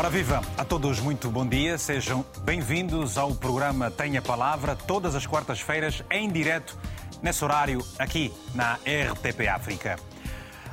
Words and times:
Ora 0.00 0.08
viva, 0.08 0.40
a 0.56 0.64
todos 0.64 0.98
muito 0.98 1.30
bom 1.30 1.46
dia, 1.46 1.76
sejam 1.76 2.24
bem-vindos 2.42 3.18
ao 3.18 3.34
programa 3.34 3.90
Tenha 3.90 4.22
Palavra, 4.22 4.74
todas 4.74 5.14
as 5.14 5.26
quartas-feiras, 5.26 6.02
em 6.10 6.26
direto, 6.30 6.74
nesse 7.22 7.44
horário, 7.44 7.84
aqui 7.98 8.32
na 8.54 8.76
RTP 8.76 9.46
África. 9.46 9.98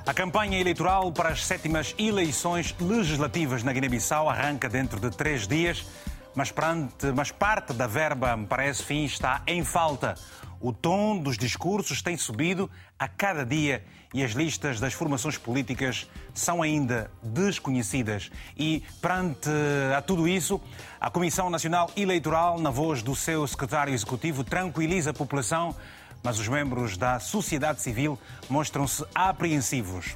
A 0.06 0.14
campanha 0.14 0.58
eleitoral 0.58 1.12
para 1.12 1.28
as 1.28 1.46
sétimas 1.46 1.94
eleições 1.98 2.74
legislativas 2.80 3.64
na 3.64 3.74
Guiné-Bissau 3.74 4.30
arranca 4.30 4.70
dentro 4.70 4.98
de 4.98 5.10
três 5.10 5.46
dias, 5.46 5.86
mas, 6.34 6.50
perante, 6.50 7.08
mas 7.14 7.30
parte 7.30 7.74
da 7.74 7.86
verba 7.86 8.40
para 8.48 8.66
esse 8.66 8.82
fim 8.82 9.04
está 9.04 9.42
em 9.46 9.62
falta. 9.62 10.16
O 10.60 10.74
tom 10.74 11.20
dos 11.20 11.38
discursos 11.38 12.02
tem 12.02 12.18
subido 12.18 12.70
a 12.98 13.08
cada 13.08 13.46
dia 13.46 13.84
e 14.14 14.24
as 14.24 14.32
listas 14.32 14.80
das 14.80 14.94
formações 14.94 15.38
políticas 15.38 16.10
são 16.34 16.62
ainda 16.62 17.12
desconhecidas. 17.22 18.32
E, 18.58 18.84
perante 19.02 19.50
a 19.96 20.02
tudo 20.02 20.28
isso, 20.28 20.60
a 21.00 21.10
Comissão 21.10 21.50
Nacional 21.50 21.92
Eleitoral, 21.96 22.60
na 22.60 22.72
voz 22.72 23.04
do 23.04 23.16
seu 23.16 23.46
secretário 23.46 23.94
executivo, 23.94 24.44
tranquiliza 24.44 25.12
a 25.12 25.14
população, 25.14 25.76
mas 26.24 26.40
os 26.40 26.48
membros 26.48 26.98
da 26.98 27.20
sociedade 27.20 27.82
civil 27.82 28.18
mostram-se 28.50 29.06
apreensivos. 29.14 30.16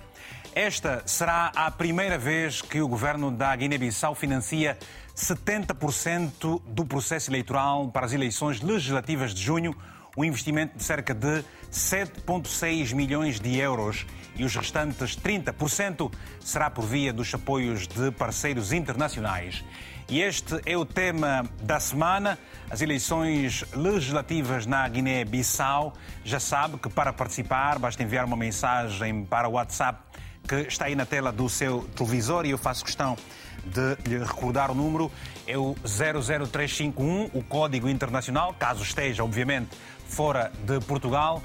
Esta 0.55 1.04
será 1.05 1.52
a 1.55 1.70
primeira 1.70 2.18
vez 2.18 2.62
que 2.62 2.82
o 2.82 2.88
governo 2.88 3.32
da 3.32 3.55
Guiné-Bissau 3.55 4.16
financia 4.16 4.77
70% 5.16 6.62
do 6.66 6.85
processo 6.85 7.30
eleitoral 7.30 7.90
para 7.90 8.05
as 8.05 8.13
eleições 8.13 8.60
legislativas 8.62 9.34
de 9.34 9.41
junho 9.41 9.76
um 10.18 10.24
investimento 10.24 10.78
de 10.78 10.84
cerca 10.84 11.13
de 11.13 11.44
7,6 11.72 12.94
milhões 12.94 13.40
de 13.40 13.58
euros 13.58 14.05
e 14.35 14.44
os 14.44 14.55
restantes 14.55 15.18
30% 15.18 16.12
será 16.40 16.70
por 16.70 16.85
via 16.85 17.13
dos 17.13 17.34
apoios 17.34 17.88
de 17.88 18.12
parceiros 18.12 18.74
internacionais. 18.74 19.63
E 20.10 20.22
este 20.22 20.60
é 20.66 20.76
o 20.76 20.85
tema 20.85 21.46
da 21.62 21.80
semana, 21.80 22.38
as 22.70 22.82
eleições 22.82 23.63
legislativas 23.74 24.66
na 24.66 24.85
Guiné-Bissau. 24.88 25.94
Já 26.26 26.40
sabe 26.40 26.78
que 26.78 26.90
para 26.90 27.13
participar 27.13 27.80
basta 27.80 28.04
enviar 28.04 28.26
uma 28.26 28.35
mensagem 28.35 29.24
para 29.24 29.48
o 29.48 29.54
WhatsApp 29.54 30.02
que 30.46 30.55
está 30.68 30.85
aí 30.85 30.96
na 30.96 31.05
tela 31.05 31.32
do 31.32 31.48
seu 31.48 31.84
televisor 31.96 32.46
e 32.46 32.50
eu 32.50 32.57
faço 32.57 32.84
questão 32.84 33.16
de 33.63 34.10
lhe 34.10 34.18
recordar 34.18 34.72
o 34.72 34.76
número. 34.76 35.10
É 35.48 35.57
o 35.57 35.76
00351, 35.85 37.30
o 37.34 37.44
código 37.44 37.88
internacional, 37.88 38.54
caso 38.57 38.84
esteja, 38.84 39.24
obviamente, 39.24 39.70
fora 40.12 40.51
de 40.65 40.79
Portugal. 40.81 41.41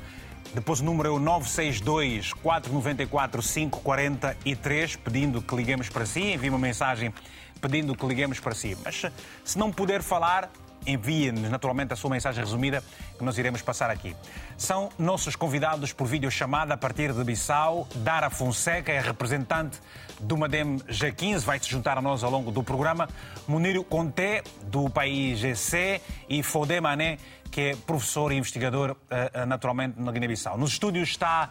Depois 0.53 0.81
o 0.81 0.85
número 0.85 1.09
é 1.09 1.13
o 1.13 1.19
962 1.19 2.33
494 2.33 3.43
543, 3.43 4.97
pedindo 4.97 5.41
que 5.41 5.55
liguemos 5.55 5.89
para 5.89 6.05
si. 6.05 6.33
Envie 6.33 6.51
uma 6.51 6.59
mensagem 6.59 7.15
pedindo 7.61 7.95
que 7.95 8.05
liguemos 8.05 8.41
para 8.41 8.55
si. 8.55 8.77
Mas 8.85 9.05
se 9.45 9.59
não 9.59 9.71
puder 9.71 10.03
falar, 10.03 10.51
envie-nos 10.87 11.51
naturalmente 11.51 11.93
a 11.93 11.97
sua 11.97 12.11
mensagem 12.11 12.43
resumida 12.43 12.83
que 13.17 13.25
nós 13.25 13.39
iremos 13.39 13.63
passar 13.63 13.91
aqui. 13.91 14.17
São 14.57 14.89
nossos 14.99 15.37
convidados 15.37 15.93
por 15.93 16.07
videochamada 16.07 16.75
a 16.75 16.77
partir 16.77 17.13
de 17.13 17.23
Bissau. 17.25 17.87
Dara 17.97 18.31
Fonseca 18.31 18.93
é 18.93 19.01
representante 19.01 19.79
do 20.21 20.37
Madem 20.37 20.79
G15, 20.89 21.41
vai 21.41 21.59
se 21.59 21.69
juntar 21.69 21.99
a 21.99 22.03
nós 22.03 22.23
ao 22.23 22.31
longo 22.31 22.51
do 22.51 22.63
programa. 22.63 23.09
Muniro 23.47 23.85
Conté, 23.85 24.43
do 24.63 24.89
país 24.89 25.39
GC, 25.39 26.01
e 26.29 26.43
Fodé 26.43 26.81
Mané, 26.81 27.19
que 27.57 27.71
é 27.71 27.75
professor 27.75 28.33
e 28.33 28.37
investigador 28.37 28.95
eh, 29.09 29.47
naturalmente 29.47 29.99
na 29.99 30.13
Guiné-Bissau. 30.13 30.59
Nos 30.59 30.73
estúdios 30.73 31.09
está 31.09 31.49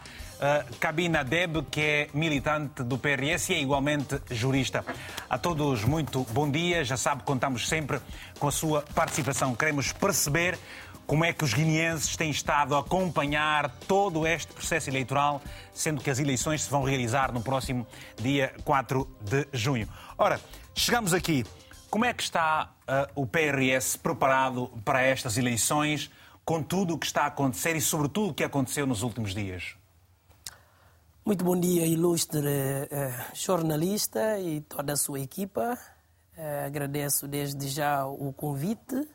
Cabina 0.78 1.22
eh, 1.22 1.24
Deb, 1.24 1.64
que 1.68 1.80
é 1.80 2.08
militante 2.14 2.84
do 2.84 2.96
PRS 2.96 3.50
e 3.50 3.54
é 3.54 3.60
igualmente 3.60 4.20
jurista. 4.30 4.84
A 5.28 5.36
todos 5.36 5.82
muito 5.82 6.24
bom 6.30 6.48
dia, 6.48 6.84
já 6.84 6.96
sabe, 6.96 7.24
contamos 7.24 7.68
sempre 7.68 7.98
com 8.38 8.46
a 8.46 8.52
sua 8.52 8.82
participação. 8.82 9.52
Queremos 9.56 9.90
perceber 9.90 10.56
como 11.08 11.24
é 11.24 11.32
que 11.32 11.42
os 11.42 11.52
guineenses 11.52 12.16
têm 12.16 12.30
estado 12.30 12.76
a 12.76 12.78
acompanhar 12.78 13.68
todo 13.88 14.28
este 14.28 14.52
processo 14.52 14.88
eleitoral, 14.88 15.42
sendo 15.74 16.00
que 16.00 16.08
as 16.08 16.20
eleições 16.20 16.62
se 16.62 16.70
vão 16.70 16.84
realizar 16.84 17.32
no 17.32 17.40
próximo 17.40 17.84
dia 18.16 18.54
4 18.64 19.08
de 19.22 19.48
junho. 19.52 19.88
Ora, 20.16 20.38
chegamos 20.72 21.12
aqui. 21.12 21.44
Como 21.90 22.04
é 22.04 22.12
que 22.12 22.22
está 22.22 22.74
uh, 22.82 23.22
o 23.22 23.26
PRS 23.26 23.96
preparado 23.96 24.68
para 24.84 25.02
estas 25.02 25.38
eleições, 25.38 26.10
com 26.44 26.62
tudo 26.62 26.94
o 26.94 26.98
que 26.98 27.06
está 27.06 27.22
a 27.22 27.26
acontecer 27.26 27.76
e, 27.76 27.80
sobretudo, 27.80 28.30
o 28.30 28.34
que 28.34 28.44
aconteceu 28.44 28.86
nos 28.86 29.02
últimos 29.02 29.34
dias? 29.34 29.76
Muito 31.24 31.44
bom 31.44 31.58
dia, 31.58 31.86
ilustre 31.86 32.38
uh, 32.38 33.34
jornalista 33.34 34.38
e 34.38 34.60
toda 34.60 34.92
a 34.92 34.96
sua 34.96 35.20
equipa. 35.20 35.78
Uh, 36.36 36.66
agradeço 36.66 37.26
desde 37.26 37.68
já 37.68 38.04
o 38.04 38.32
convite 38.32 39.08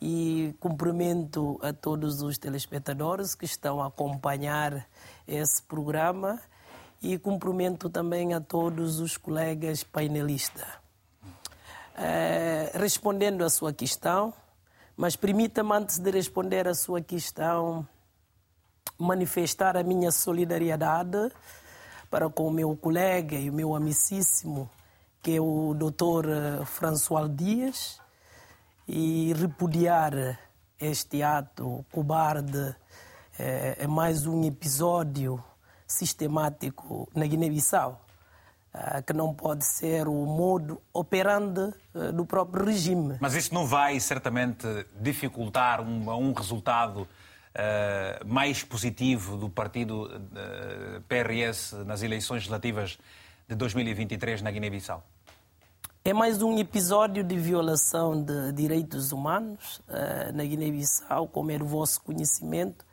e 0.00 0.54
cumprimento 0.60 1.58
a 1.62 1.72
todos 1.72 2.22
os 2.22 2.38
telespectadores 2.38 3.34
que 3.34 3.44
estão 3.44 3.82
a 3.82 3.88
acompanhar 3.88 4.86
esse 5.26 5.62
programa 5.62 6.40
e 7.02 7.18
cumprimento 7.18 7.90
também 7.90 8.34
a 8.34 8.40
todos 8.40 9.00
os 9.00 9.16
colegas 9.16 9.82
painelistas. 9.82 10.87
É, 12.00 12.70
respondendo 12.74 13.44
à 13.44 13.50
sua 13.50 13.72
questão, 13.72 14.32
mas 14.96 15.16
permita-me, 15.16 15.72
antes 15.72 15.98
de 15.98 16.08
responder 16.12 16.68
à 16.68 16.74
sua 16.74 17.00
questão, 17.00 17.84
manifestar 18.96 19.76
a 19.76 19.82
minha 19.82 20.12
solidariedade 20.12 21.32
para 22.08 22.30
com 22.30 22.46
o 22.46 22.52
meu 22.52 22.76
colega 22.76 23.34
e 23.34 23.50
o 23.50 23.52
meu 23.52 23.74
amicíssimo, 23.74 24.70
que 25.20 25.36
é 25.36 25.40
o 25.40 25.74
Dr. 25.74 26.28
Eh, 26.28 26.64
François 26.64 27.28
Dias, 27.28 28.00
e 28.86 29.32
repudiar 29.34 30.38
este 30.80 31.20
ato 31.20 31.84
cobarde 31.90 32.76
é, 33.36 33.76
é 33.80 33.86
mais 33.88 34.24
um 34.24 34.44
episódio 34.44 35.42
sistemático 35.84 37.08
na 37.12 37.26
Guiné-Bissau, 37.26 38.07
que 39.06 39.12
não 39.12 39.34
pode 39.34 39.64
ser 39.64 40.06
o 40.06 40.26
modo 40.26 40.80
operante 40.92 41.74
é, 41.94 42.12
do 42.12 42.24
próprio 42.24 42.64
regime. 42.64 43.16
Mas 43.20 43.34
isso 43.34 43.52
não 43.52 43.66
vai 43.66 43.98
certamente 43.98 44.66
dificultar 45.00 45.80
um, 45.80 46.10
um 46.10 46.32
resultado 46.32 47.02
uh, 47.02 48.26
mais 48.26 48.62
positivo 48.62 49.36
do 49.36 49.48
partido 49.48 50.04
uh, 50.04 51.00
PRS 51.02 51.72
nas 51.84 52.02
eleições 52.02 52.38
legislativas 52.38 52.98
de 53.48 53.54
2023 53.54 54.42
na 54.42 54.50
Guiné-Bissau? 54.50 55.02
É 56.04 56.12
mais 56.12 56.42
um 56.42 56.56
episódio 56.58 57.22
de 57.22 57.36
violação 57.36 58.22
de 58.22 58.52
direitos 58.52 59.12
humanos 59.12 59.78
uh, 59.88 60.34
na 60.34 60.44
Guiné-Bissau, 60.44 61.28
como 61.28 61.50
é 61.50 61.58
do 61.58 61.66
vosso 61.66 62.00
conhecimento 62.02 62.84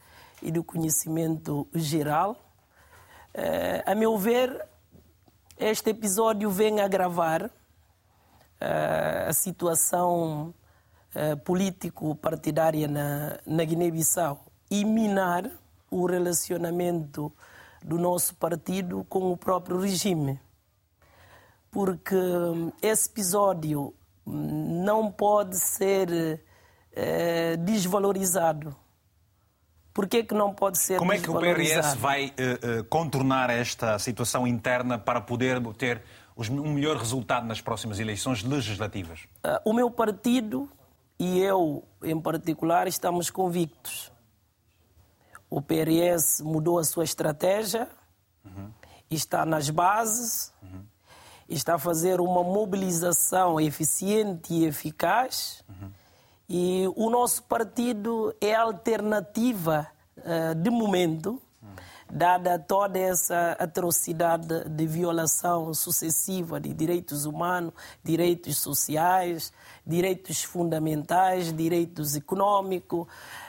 e 0.42 0.52
do 0.52 0.64
conhecimento 0.64 1.68
geral. 1.74 2.42
A 3.86 3.94
meu 3.94 4.18
ver, 4.18 4.66
este 5.58 5.90
episódio 5.90 6.50
vem 6.50 6.82
agravar 6.82 7.46
uh, 7.46 9.30
a 9.30 9.34
situação 9.34 10.54
político-partidária 11.46 12.90
na, 12.90 13.40
na 13.46 13.64
Guiné-Bissau 13.64 14.46
e 14.70 14.84
minar 14.84 15.50
o 15.90 16.06
relacionamento 16.06 17.32
do 17.82 17.98
nosso 17.98 18.36
partido 18.36 19.06
com 19.06 19.32
o 19.32 19.38
próprio 19.38 19.80
regime 19.80 20.38
porque 21.76 22.16
hum, 22.16 22.72
esse 22.82 23.10
episódio 23.10 23.94
hum, 24.26 24.82
não 24.86 25.12
pode 25.12 25.60
ser 25.60 26.42
é, 26.94 27.58
desvalorizado. 27.58 28.74
Por 29.96 30.08
que, 30.08 30.26
que 30.26 30.34
não 30.34 30.54
pode 30.54 30.78
ser 30.78 31.00
Como 31.00 31.14
é 31.14 31.18
que 31.18 31.30
o 31.32 31.40
PRS 31.40 31.96
vai 31.96 32.26
uh, 32.28 32.82
uh, 32.82 32.84
contornar 32.84 33.50
esta 33.50 33.98
situação 33.98 34.46
interna 34.46 35.00
para 35.00 35.22
poder 35.22 35.62
ter 35.78 36.02
um 36.38 36.74
melhor 36.74 36.98
resultado 36.98 37.48
nas 37.48 37.62
próximas 37.62 37.98
eleições 37.98 38.44
legislativas? 38.44 39.22
Uh, 39.22 39.58
o 39.64 39.74
meu 39.74 39.90
partido 39.90 40.70
e 41.18 41.40
eu, 41.40 41.82
em 42.04 42.20
particular, 42.20 42.90
estamos 42.90 43.30
convictos. 43.30 44.12
O 45.50 45.62
PRS 45.62 46.42
mudou 46.42 46.78
a 46.78 46.84
sua 46.84 47.06
estratégia, 47.06 47.88
uhum. 48.44 48.70
está 49.10 49.46
nas 49.46 49.70
bases, 49.70 50.54
uhum 50.62 50.84
está 51.48 51.76
a 51.76 51.80
fazer 51.80 52.20
uma 52.20 52.44
mobilização 52.44 53.60
eficiente 53.60 54.54
e 54.54 54.66
eficaz. 54.66 55.64
Uhum. 55.70 55.92
E 56.48 56.86
o 56.96 57.10
nosso 57.10 57.42
partido 57.44 58.36
é 58.40 58.54
a 58.54 58.62
alternativa 58.62 59.88
uh, 60.18 60.56
de 60.56 60.70
momento, 60.70 61.42
dada 62.12 62.60
toda 62.60 63.00
essa 63.00 63.54
atrocidade 63.54 64.70
de 64.70 64.86
violação 64.86 65.74
sucessiva 65.74 66.60
de 66.60 66.72
direitos 66.72 67.26
humanos, 67.26 67.74
direitos 68.04 68.58
sociais, 68.58 69.52
direitos 69.86 70.44
fundamentais, 70.44 71.52
direitos 71.52 72.16
econômicos, 72.16 73.08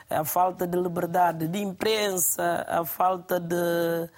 a 0.08 0.25
falta 0.25 0.66
de 0.66 0.78
liberdade 0.78 1.49
de 1.49 1.58
imprensa, 1.58 2.64
a 2.66 2.84
falta 2.84 3.38
de 3.38 4.08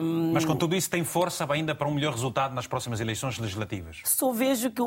Um, 0.00 0.32
Mas 0.32 0.44
com 0.44 0.54
tudo 0.54 0.76
isso 0.76 0.88
tem 0.88 1.02
força 1.02 1.44
ainda 1.50 1.74
para 1.74 1.88
um 1.88 1.94
melhor 1.94 2.12
resultado 2.12 2.54
nas 2.54 2.66
próximas 2.66 3.00
eleições 3.00 3.38
legislativas? 3.38 4.00
Só 4.04 4.30
vejo 4.30 4.70
que 4.70 4.82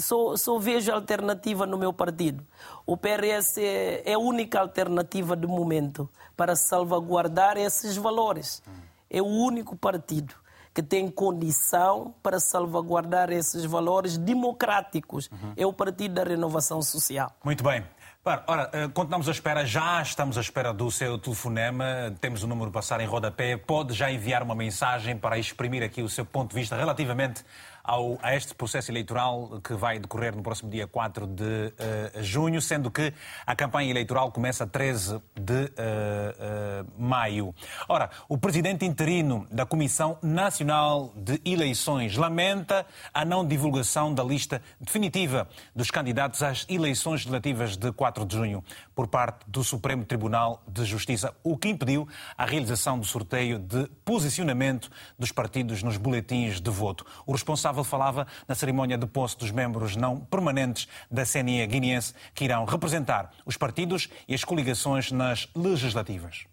só, 0.00 0.36
só 0.36 0.58
vejo 0.58 0.92
alternativa 0.92 1.66
no 1.66 1.76
meu 1.76 1.92
partido. 1.92 2.46
O 2.86 2.96
PRS 2.96 3.58
é, 3.58 4.02
é 4.04 4.14
a 4.14 4.18
única 4.18 4.60
alternativa 4.60 5.36
de 5.36 5.46
momento 5.46 6.08
para 6.36 6.54
salvaguardar 6.54 7.56
esses 7.56 7.96
valores. 7.96 8.62
Hum. 8.68 8.72
É 9.10 9.20
o 9.20 9.26
único 9.26 9.76
partido 9.76 10.34
que 10.72 10.82
tem 10.82 11.10
condição 11.10 12.14
para 12.22 12.40
salvaguardar 12.40 13.30
esses 13.30 13.64
valores 13.64 14.16
democráticos. 14.16 15.28
Uhum. 15.30 15.52
É 15.56 15.66
o 15.66 15.72
Partido 15.72 16.14
da 16.14 16.24
Renovação 16.24 16.80
Social. 16.80 17.30
Muito 17.44 17.62
bem. 17.62 17.84
Ora, 18.24 18.70
eh, 18.72 18.86
continuamos 18.94 19.26
à 19.28 19.32
espera, 19.32 19.66
já 19.66 20.00
estamos 20.00 20.38
à 20.38 20.40
espera 20.40 20.72
do 20.72 20.88
seu 20.92 21.18
telefonema, 21.18 22.14
temos 22.20 22.44
o 22.44 22.46
número 22.46 22.70
passar 22.70 23.00
em 23.00 23.04
rodapé, 23.04 23.56
pode 23.56 23.94
já 23.94 24.12
enviar 24.12 24.44
uma 24.44 24.54
mensagem 24.54 25.18
para 25.18 25.38
exprimir 25.38 25.82
aqui 25.82 26.02
o 26.02 26.08
seu 26.08 26.24
ponto 26.24 26.50
de 26.50 26.54
vista 26.54 26.76
relativamente 26.76 27.44
ao, 27.84 28.18
a 28.22 28.34
este 28.34 28.54
processo 28.54 28.90
eleitoral 28.90 29.60
que 29.62 29.74
vai 29.74 29.98
decorrer 29.98 30.34
no 30.36 30.42
próximo 30.42 30.70
dia 30.70 30.86
4 30.86 31.26
de 31.26 31.42
uh, 31.42 32.22
junho, 32.22 32.60
sendo 32.60 32.90
que 32.90 33.12
a 33.46 33.56
campanha 33.56 33.90
eleitoral 33.90 34.30
começa 34.30 34.66
13 34.66 35.20
de 35.34 35.52
uh, 35.52 35.66
uh, 35.66 37.02
maio. 37.02 37.54
Ora, 37.88 38.10
o 38.28 38.38
presidente 38.38 38.84
interino 38.84 39.46
da 39.50 39.66
Comissão 39.66 40.18
Nacional 40.22 41.12
de 41.16 41.40
Eleições 41.44 42.16
lamenta 42.16 42.86
a 43.12 43.24
não 43.24 43.46
divulgação 43.46 44.14
da 44.14 44.22
lista 44.22 44.62
definitiva 44.80 45.48
dos 45.74 45.90
candidatos 45.90 46.42
às 46.42 46.66
eleições 46.68 47.20
legislativas 47.20 47.76
de 47.76 47.90
4 47.92 48.24
de 48.24 48.36
junho 48.36 48.64
por 48.94 49.08
parte 49.08 49.44
do 49.48 49.64
Supremo 49.64 50.04
Tribunal 50.04 50.62
de 50.68 50.84
Justiça, 50.84 51.34
o 51.42 51.56
que 51.56 51.68
impediu 51.68 52.06
a 52.36 52.44
realização 52.44 52.98
do 52.98 53.06
sorteio 53.06 53.58
de 53.58 53.88
posicionamento 54.04 54.90
dos 55.18 55.32
partidos 55.32 55.82
nos 55.82 55.96
boletins 55.96 56.60
de 56.60 56.70
voto. 56.70 57.06
O 57.26 57.32
responsável 57.32 57.71
responsável 57.72 57.84
falava 57.84 58.26
na 58.46 58.54
cerimónia 58.54 58.98
de 58.98 59.06
posse 59.06 59.38
dos 59.38 59.50
membros 59.50 59.96
não 59.96 60.20
permanentes 60.20 60.86
da 61.10 61.24
CNE 61.24 61.66
guineense 61.66 62.12
que 62.34 62.44
irão 62.44 62.64
representar 62.64 63.30
os 63.46 63.56
partidos 63.56 64.08
e 64.28 64.34
as 64.34 64.44
coligações 64.44 65.10
nas 65.10 65.48
legislativas. 65.56 66.44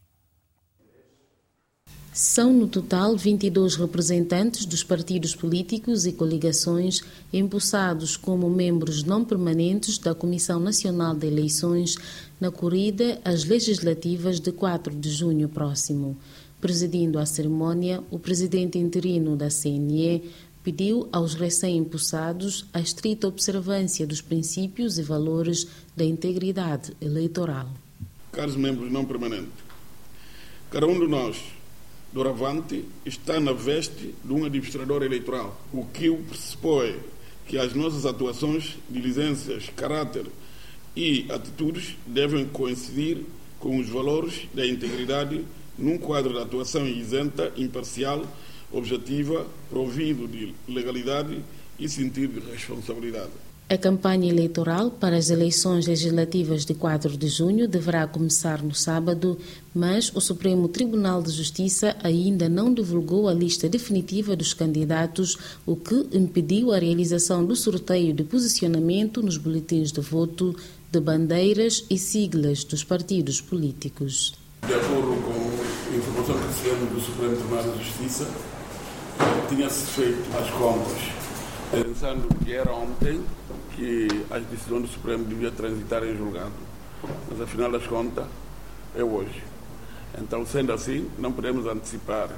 São 2.12 2.51
no 2.51 2.68
total 2.68 3.16
22 3.16 3.75
representantes 3.75 4.66
dos 4.66 4.83
partidos 4.83 5.36
políticos 5.36 6.06
e 6.06 6.12
coligações 6.12 7.01
empossados 7.31 8.18
como 8.18 8.50
membros 8.50 9.04
não 9.04 9.24
permanentes 9.24 9.98
da 9.98 10.16
Comissão 10.16 10.60
Nacional 10.60 11.16
de 11.16 11.27
Eleições 11.27 11.95
na 12.39 12.51
corrida 12.51 13.21
às 13.24 13.45
legislativas 13.45 14.39
de 14.39 14.51
4 14.51 14.95
de 14.95 15.10
junho 15.10 15.48
próximo. 15.48 16.18
Presidindo 16.60 17.19
a 17.19 17.25
cerimônia, 17.25 18.04
o 18.12 18.19
presidente 18.19 18.77
interino 18.77 19.38
da 19.38 19.50
CNE, 19.50 20.30
pediu 20.63 21.07
aos 21.11 21.33
recém-impulsados 21.33 22.65
a 22.73 22.79
estrita 22.79 23.27
observância 23.27 24.06
dos 24.06 24.21
princípios 24.21 24.97
e 24.97 25.03
valores 25.03 25.67
da 25.95 26.03
integridade 26.03 26.94
eleitoral. 27.01 27.69
Caros 28.31 28.56
membros 28.56 28.91
não 28.91 29.06
permanentes, 29.06 29.53
cada 30.69 30.85
um 30.85 31.00
de 31.00 31.07
nós, 31.07 31.38
doravante, 32.13 32.85
está 33.06 33.39
na 33.39 33.53
veste 33.53 34.13
de 34.23 34.33
um 34.33 34.45
administrador 34.45 35.03
eleitoral, 35.03 35.59
o 35.73 35.85
que 35.85 36.09
o 36.09 36.17
pressupõe 36.17 36.95
que 37.47 37.57
as 37.57 37.73
nossas 37.73 38.06
atuações, 38.06 38.77
diligências, 38.88 39.69
caráter 39.75 40.27
e 40.95 41.25
atitudes 41.31 41.97
devem 42.06 42.45
coincidir 42.45 43.25
com 43.59 43.79
os 43.79 43.89
valores 43.89 44.47
da 44.53 44.65
integridade 44.65 45.44
num 45.75 45.97
quadro 45.97 46.33
de 46.33 46.39
atuação 46.39 46.85
isenta, 46.85 47.51
imparcial 47.57 48.23
objetiva, 48.71 49.45
provindo 49.69 50.27
de 50.27 50.54
legalidade 50.68 51.42
e 51.80 51.88
sentido 51.88 52.42
de 52.42 52.51
responsabilidade. 52.51 53.31
A 53.71 53.77
campanha 53.77 54.31
eleitoral 54.31 54.89
para 54.89 55.16
as 55.16 55.30
eleições 55.30 55.86
legislativas 55.86 56.66
de 56.66 56.74
4 56.74 57.16
de 57.16 57.27
junho 57.27 57.68
deverá 57.68 58.07
começar 58.07 58.63
no 58.63 58.74
sábado, 58.74 59.38
mas 59.75 60.12
o 60.16 60.19
Supremo 60.19 60.68
Tribunal 60.68 61.21
de 61.21 61.30
Justiça 61.30 61.95
ainda 62.01 62.50
não 62.50 62.74
divulgou 62.74 63.30
a 63.30 63.33
lista 63.33 63.69
definitiva 63.69 64.36
dos 64.36 64.56
candidatos, 64.56 65.38
o 65.68 65.75
que 65.75 66.07
impediu 66.12 66.74
a 66.74 66.80
realização 66.80 67.45
do 67.45 67.56
sorteio 67.56 68.12
de 68.12 68.24
posicionamento 68.24 69.21
nos 69.21 69.38
boletins 69.38 69.92
de 69.92 70.01
voto 70.01 70.56
de 70.92 71.00
bandeiras 71.00 71.86
e 71.92 71.98
siglas 72.00 72.63
dos 72.63 72.83
partidos 72.83 73.39
políticos. 73.39 74.33
De 74.66 74.74
acordo 74.74 75.16
com 75.21 75.94
a 75.94 75.95
informação 75.95 76.36
que 76.39 76.48
recebemos 76.48 76.89
do 76.92 77.01
Supremo 77.01 77.36
Tribunal 77.36 77.77
de 77.77 77.83
Justiça, 77.83 78.27
tinha-se 79.50 79.86
feito 79.88 80.38
as 80.38 80.50
contas, 80.51 81.01
pensando 81.72 82.28
que 82.46 82.54
era 82.54 82.72
ontem 82.72 83.24
que 83.75 84.07
as 84.30 84.44
decisões 84.46 84.84
do 84.84 84.88
Supremo 84.88 85.24
deviam 85.24 85.51
transitar 85.51 86.04
em 86.04 86.16
julgado. 86.16 86.51
Mas, 87.30 87.42
afinal 87.42 87.72
das 87.72 87.88
contas, 87.88 88.25
é 88.96 89.04
hoje. 89.04 89.44
Então, 90.22 90.46
sendo 90.46 90.72
assim, 90.72 91.10
não 91.18 91.31
podemos 91.31 91.66
antecipar 91.66 92.30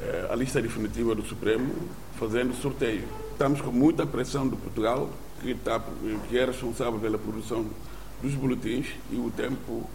eh, 0.00 0.28
a 0.30 0.34
lista 0.34 0.60
definitiva 0.60 1.14
do 1.14 1.22
Supremo 1.22 1.72
fazendo 2.18 2.54
sorteio. 2.60 3.04
Estamos 3.30 3.60
com 3.60 3.70
muita 3.70 4.04
pressão 4.04 4.48
do 4.48 4.56
Portugal, 4.56 5.10
que, 5.40 5.50
está, 5.50 5.80
que 6.28 6.38
é 6.38 6.44
responsável 6.44 6.98
pela 6.98 7.18
produção 7.18 7.66
dos 8.20 8.34
boletins, 8.34 8.86
e 9.10 9.16
o 9.16 9.30
tempo 9.30 9.88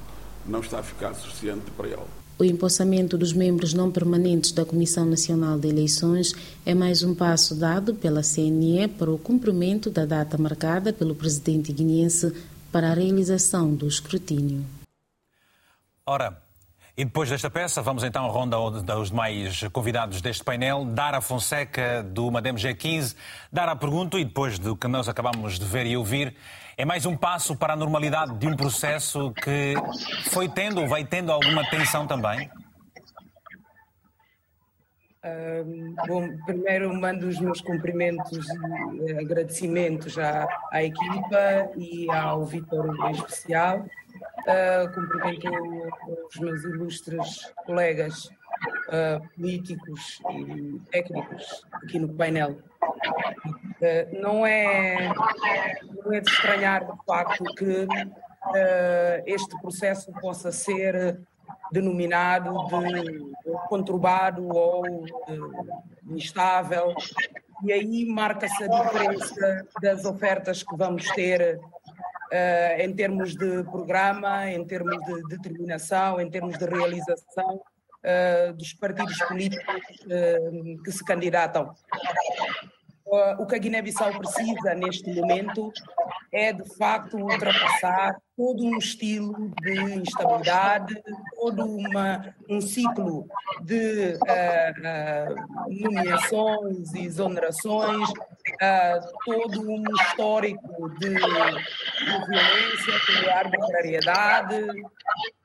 não 0.45 0.61
está 0.61 0.79
a 0.79 0.83
ficar 0.83 1.13
suficiente 1.13 1.71
para 1.71 1.87
ele. 1.87 2.26
O 2.39 2.43
empossamento 2.43 3.17
dos 3.17 3.33
membros 3.33 3.73
não 3.73 3.91
permanentes 3.91 4.51
da 4.51 4.63
Comissão 4.63 5.05
Nacional 5.05 5.57
de 5.57 5.69
Eleições 5.69 6.33
é 6.63 6.75
mais 6.75 7.01
um 7.01 7.15
passo 7.15 7.55
dado 7.55 7.95
pela 7.95 8.21
CNE 8.21 8.87
para 8.89 9.09
o 9.09 9.17
cumprimento 9.17 9.89
da 9.89 10.05
data 10.05 10.37
marcada 10.37 10.93
pelo 10.93 11.15
presidente 11.15 11.73
guineense 11.73 12.31
para 12.71 12.91
a 12.91 12.93
realização 12.93 13.73
do 13.73 13.87
escrutínio. 13.87 14.63
Ora, 16.05 16.39
e 16.95 17.03
depois 17.03 17.27
desta 17.27 17.49
peça, 17.49 17.81
vamos 17.81 18.03
então 18.03 18.25
à 18.25 18.29
ronda 18.29 18.55
aos 18.55 19.09
demais 19.09 19.63
convidados 19.73 20.21
deste 20.21 20.43
painel. 20.43 20.85
Dara 20.85 21.21
Fonseca, 21.21 22.03
do 22.03 22.29
Madem 22.29 22.53
G15. 22.53 23.15
Dara, 23.51 23.75
pergunto, 23.75 24.17
e 24.17 24.25
depois 24.25 24.59
do 24.59 24.75
que 24.75 24.87
nós 24.87 25.09
acabamos 25.09 25.57
de 25.57 25.65
ver 25.65 25.87
e 25.87 25.97
ouvir, 25.97 26.35
é 26.77 26.85
mais 26.85 27.07
um 27.07 27.17
passo 27.17 27.55
para 27.55 27.73
a 27.73 27.75
normalidade 27.75 28.37
de 28.37 28.47
um 28.47 28.55
processo 28.55 29.33
que 29.33 29.73
foi 30.29 30.47
tendo 30.47 30.79
ou 30.79 30.87
vai 30.87 31.03
tendo 31.03 31.31
alguma 31.31 31.67
tensão 31.67 32.05
também? 32.05 32.49
Uh, 35.25 35.95
bom, 36.07 36.29
primeiro 36.45 36.93
mando 36.93 37.27
os 37.27 37.39
meus 37.39 37.59
cumprimentos 37.61 38.45
e 39.07 39.11
agradecimentos 39.13 40.19
à, 40.19 40.47
à 40.71 40.83
equipa 40.83 41.71
e 41.75 42.09
ao 42.11 42.45
Vitor 42.45 42.95
em 43.07 43.11
especial. 43.11 43.79
Uh, 43.79 44.93
cumprimento 44.93 45.49
os 46.29 46.39
meus 46.39 46.63
ilustres 46.63 47.51
colegas 47.65 48.29
uh, 48.87 49.27
políticos 49.35 50.21
e 50.31 50.79
técnicos 50.91 51.65
aqui 51.73 51.99
no 51.99 52.09
painel. 52.09 52.51
Uh, 52.51 54.21
não, 54.21 54.45
é, 54.45 55.11
não 56.03 56.13
é 56.13 56.19
de 56.19 56.29
estranhar, 56.29 56.85
de 56.85 57.05
facto, 57.05 57.43
que 57.55 57.83
uh, 57.83 59.23
este 59.25 59.59
processo 59.61 60.11
possa 60.13 60.51
ser 60.51 61.19
denominado 61.71 62.53
de 62.67 63.51
conturbado 63.67 64.47
ou 64.47 64.83
de 66.05 66.13
instável, 66.13 66.93
e 67.63 67.73
aí 67.73 68.05
marca-se 68.05 68.63
a 68.63 68.67
diferença 68.67 69.67
das 69.81 70.05
ofertas 70.05 70.63
que 70.63 70.75
vamos 70.77 71.07
ter 71.11 71.59
uh, 71.59 72.81
em 72.81 72.93
termos 72.93 73.35
de 73.35 73.63
programa, 73.65 74.49
em 74.49 74.63
termos 74.65 74.97
de 75.05 75.23
determinação, 75.23 76.21
em 76.21 76.29
termos 76.29 76.57
de 76.57 76.65
realização 76.65 77.61
uh, 78.07 78.53
dos 78.53 78.73
partidos 78.73 79.17
políticos 79.19 79.75
uh, 80.05 80.83
que 80.83 80.91
se 80.91 81.03
candidatam. 81.03 81.73
Uh, 83.05 83.41
o 83.41 83.45
que 83.45 83.55
a 83.55 83.57
Guiné-Bissau 83.57 84.17
precisa 84.17 84.73
neste 84.73 85.13
momento 85.13 85.71
é, 86.31 86.51
de 86.51 86.75
facto, 86.75 87.17
ultrapassar 87.17 88.15
todo 88.35 88.63
um 88.63 88.77
estilo 88.77 89.51
de 89.61 89.95
instabilidade, 89.95 91.01
todo 91.35 91.65
uma, 91.65 92.35
um 92.49 92.59
ciclo 92.59 93.27
de 93.61 94.13
uh, 94.13 94.17
uh, 94.83 95.35
nomeações 95.69 96.93
e 96.93 97.05
exonerações, 97.05 98.09
uh, 98.09 99.07
todo 99.25 99.61
um 99.61 99.83
histórico 100.01 100.89
de, 100.99 101.09
de 101.09 102.25
violência, 102.27 103.21
de 103.21 103.29
arbitrariedade, 103.29 104.65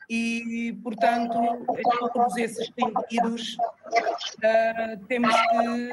e, 0.08 0.72
portanto, 0.82 1.38
em 1.38 2.08
todos 2.12 2.36
esses 2.36 2.70
sentidos, 2.74 3.56
uh, 3.56 5.06
temos 5.06 5.34
que 5.34 5.92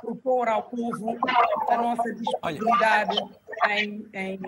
propor 0.00 0.48
ao 0.48 0.62
povo 0.64 1.16
a 1.68 1.76
nossa 1.76 2.14
disponibilidade 2.14 3.16
em, 3.70 4.08
em, 4.12 4.40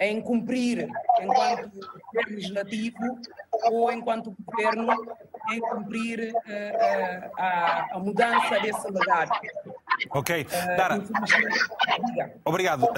em 0.00 0.20
cumprir 0.20 0.88
enquanto 1.20 1.70
legislativo 2.14 3.20
ou 3.64 3.92
enquanto 3.92 4.36
governo 4.44 4.92
em 5.52 5.60
cumprir 5.60 6.32
uh, 6.34 7.30
a, 7.38 7.88
a, 7.92 7.98
mudança 7.98 8.60
desse 8.60 8.90
legado. 8.90 9.32
Ok. 10.14 10.46
Dara, 10.76 11.02
obrigado. 12.44 12.88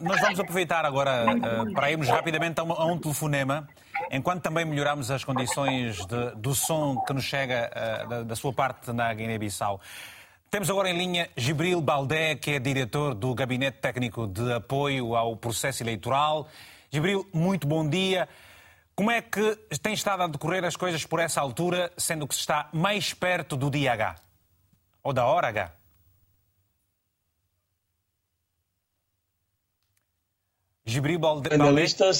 nós 0.00 0.20
vamos 0.20 0.40
aproveitar 0.40 0.84
agora 0.84 1.26
para 1.74 1.90
irmos 1.90 2.08
rapidamente 2.08 2.60
a 2.60 2.64
um, 2.64 2.72
a 2.72 2.86
um, 2.86 2.98
telefonema, 2.98 3.68
enquanto 4.10 4.42
também 4.42 4.64
melhoramos 4.64 5.10
as 5.10 5.22
condições 5.24 6.04
de, 6.06 6.30
do 6.36 6.54
som 6.54 6.96
que 7.06 7.12
nos 7.12 7.24
chega 7.24 7.70
da, 8.08 8.22
da 8.22 8.36
sua 8.36 8.52
parte 8.52 8.92
na 8.92 9.12
Guiné-Bissau. 9.12 9.80
Temos 10.54 10.70
agora 10.70 10.88
em 10.88 10.96
linha 10.96 11.28
Gibril 11.36 11.80
Baldé, 11.80 12.36
que 12.36 12.52
é 12.52 12.58
diretor 12.60 13.12
do 13.12 13.34
Gabinete 13.34 13.78
Técnico 13.78 14.24
de 14.26 14.52
Apoio 14.52 15.16
ao 15.16 15.36
Processo 15.36 15.82
Eleitoral. 15.82 16.48
Gibril, 16.92 17.28
muito 17.34 17.66
bom 17.66 17.88
dia. 17.88 18.28
Como 18.94 19.10
é 19.10 19.20
que 19.20 19.56
têm 19.82 19.94
estado 19.94 20.22
a 20.22 20.28
decorrer 20.28 20.64
as 20.64 20.76
coisas 20.76 21.04
por 21.04 21.18
essa 21.18 21.40
altura, 21.40 21.92
sendo 21.96 22.28
que 22.28 22.34
se 22.36 22.40
está 22.42 22.68
mais 22.72 23.12
perto 23.12 23.56
do 23.56 23.68
dia 23.68 23.94
H? 23.94 24.14
Ou 25.02 25.12
da 25.12 25.26
hora 25.26 25.48
H? 25.48 25.72
Gibril 30.84 31.18
Baldé. 31.18 31.54
Analistas. 31.54 32.18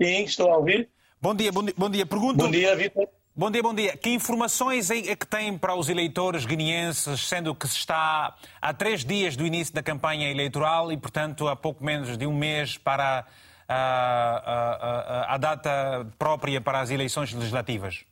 Sim, 0.00 0.24
estou 0.24 0.52
a 0.52 0.58
ouvir. 0.58 0.88
Bom 1.20 1.34
dia, 1.34 1.52
bom 1.52 1.62
dia. 1.62 1.74
Bom 1.76 1.90
dia. 1.90 2.06
Pergunto... 2.06 2.36
Bom 2.36 2.50
dia, 2.50 2.74
Vitor. 2.76 3.08
Bom 3.34 3.50
dia, 3.50 3.62
bom 3.62 3.74
dia. 3.74 3.96
Que 3.96 4.08
informações 4.10 4.90
é 4.90 5.14
que 5.14 5.26
tem 5.26 5.58
para 5.58 5.74
os 5.74 5.90
eleitores 5.90 6.46
guineenses, 6.46 7.20
sendo 7.28 7.54
que 7.54 7.68
se 7.68 7.76
está 7.76 8.34
há 8.60 8.72
três 8.72 9.04
dias 9.04 9.36
do 9.36 9.44
início 9.44 9.74
da 9.74 9.82
campanha 9.82 10.30
eleitoral 10.30 10.90
e, 10.90 10.96
portanto, 10.96 11.46
há 11.46 11.54
pouco 11.54 11.84
menos 11.84 12.16
de 12.16 12.26
um 12.26 12.34
mês 12.34 12.78
para 12.78 13.26
a, 13.68 13.76
a, 13.76 15.32
a, 15.32 15.34
a 15.34 15.36
data 15.36 16.10
própria 16.18 16.62
para 16.62 16.80
as 16.80 16.90
eleições 16.90 17.30
legislativas? 17.34 18.06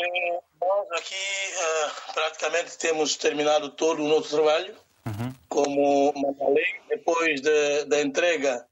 É, 0.00 0.40
nós 0.60 0.92
aqui 0.92 1.14
uh, 1.14 2.12
praticamente 2.12 2.78
temos 2.78 3.16
terminado 3.16 3.70
todo 3.70 4.04
o 4.04 4.08
nosso 4.08 4.30
trabalho, 4.30 4.76
uhum. 5.06 5.32
como 5.48 6.12
mandalei, 6.14 6.80
depois 6.88 7.40
de, 7.40 7.84
da 7.86 8.00
entrega 8.00 8.66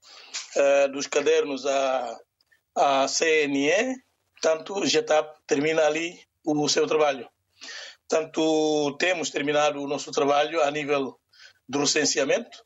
uh, 0.56 0.92
dos 0.92 1.06
cadernos 1.06 1.66
a 1.66 2.18
a 2.78 3.06
CNE, 3.08 3.96
tanto 4.40 4.84
está, 4.84 5.22
termina 5.46 5.84
ali 5.84 6.20
o 6.44 6.68
seu 6.68 6.86
trabalho. 6.86 7.28
Tanto 8.06 8.96
temos 8.98 9.30
terminado 9.30 9.82
o 9.82 9.88
nosso 9.88 10.12
trabalho 10.12 10.62
a 10.62 10.70
nível 10.70 11.18
do 11.68 11.80
recenseamento. 11.80 12.64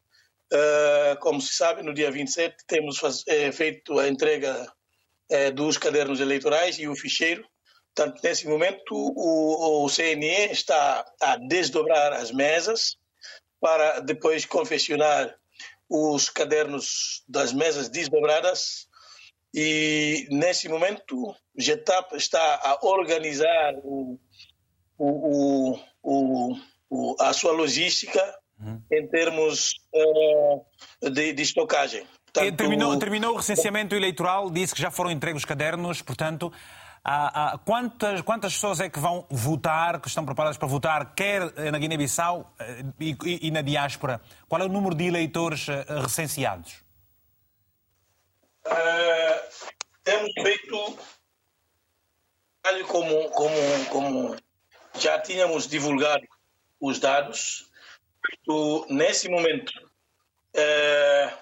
Uh, 0.53 1.19
como 1.21 1.41
se 1.41 1.55
sabe, 1.55 1.83
no 1.83 1.95
dia 1.95 2.11
27 2.11 2.57
temos 2.67 2.99
faz, 2.99 3.25
é, 3.27 3.51
feito 3.51 3.99
a 3.99 4.07
entrega 4.07 4.71
é, 5.31 5.51
dos 5.51 5.79
cadernos 5.79 6.21
eleitorais 6.21 6.79
e 6.79 6.87
o 6.87 6.95
ficheiro. 6.95 7.43
Portanto, 7.95 8.21
nesse 8.25 8.49
momento, 8.49 8.95
o, 8.95 9.85
o 9.85 9.89
CNE 9.89 10.51
está 10.51 11.05
a 11.21 11.37
desdobrar 11.37 12.13
as 12.15 12.31
mesas 12.31 12.97
para 13.61 14.01
depois 14.01 14.47
confeccionar 14.47 15.35
os 15.89 16.31
cadernos 16.31 17.23
das 17.29 17.53
mesas 17.53 17.89
desdobradas 17.91 18.89
e 19.55 20.27
nesse 20.31 20.69
momento 20.69 21.23
o 21.23 21.35
GETAP 21.59 22.15
está 22.15 22.41
a 22.41 22.87
organizar 22.87 23.75
o, 23.85 24.19
o, 24.99 25.79
o, 26.03 26.57
o 26.89 27.17
a 27.21 27.35
sua 27.35 27.53
logística 27.53 28.39
uhum. 28.59 28.81
em 28.91 29.07
termos 29.09 29.75
uh, 29.95 31.11
de, 31.11 31.35
de 31.35 31.43
estocagem. 31.43 32.07
Portanto, 32.33 32.57
terminou, 32.57 32.99
terminou 32.99 33.35
o 33.35 33.37
recenseamento 33.37 33.95
eleitoral, 33.95 34.51
disse 34.51 34.75
que 34.75 34.81
já 34.81 34.91
foram 34.91 35.11
entregues 35.11 35.43
os 35.43 35.45
cadernos, 35.45 36.01
portanto, 36.01 36.51
há, 37.05 37.55
há, 37.55 37.59
quantas, 37.59 38.21
quantas 38.23 38.55
pessoas 38.55 38.81
é 38.81 38.89
que 38.89 38.99
vão 38.99 39.27
votar, 39.31 40.01
que 40.01 40.09
estão 40.09 40.25
preparadas 40.25 40.57
para 40.57 40.69
votar, 40.69 41.15
quer 41.15 41.53
na 41.71 41.79
Guiné-Bissau 41.79 42.55
eh, 42.59 42.85
e, 43.01 43.17
e, 43.25 43.49
e, 43.49 43.51
na 43.51 43.63
diáspora? 43.63 44.21
Qual 44.49 44.61
é 44.61 44.65
o 44.65 44.69
número 44.69 44.95
de 44.95 45.05
eleitores 45.05 45.69
eh, 45.69 45.85
recenseados? 46.01 46.83
Uh, 48.65 49.73
temos 50.05 50.33
feito 50.35 50.99
como, 52.87 53.31
como, 53.31 53.87
como 53.91 54.37
já 54.99 55.19
tínhamos 55.19 55.67
divulgado 55.67 56.27
os 56.81 56.99
dados, 56.99 57.71
nesse 58.89 59.29
momento, 59.29 59.73
uh, 60.57 61.37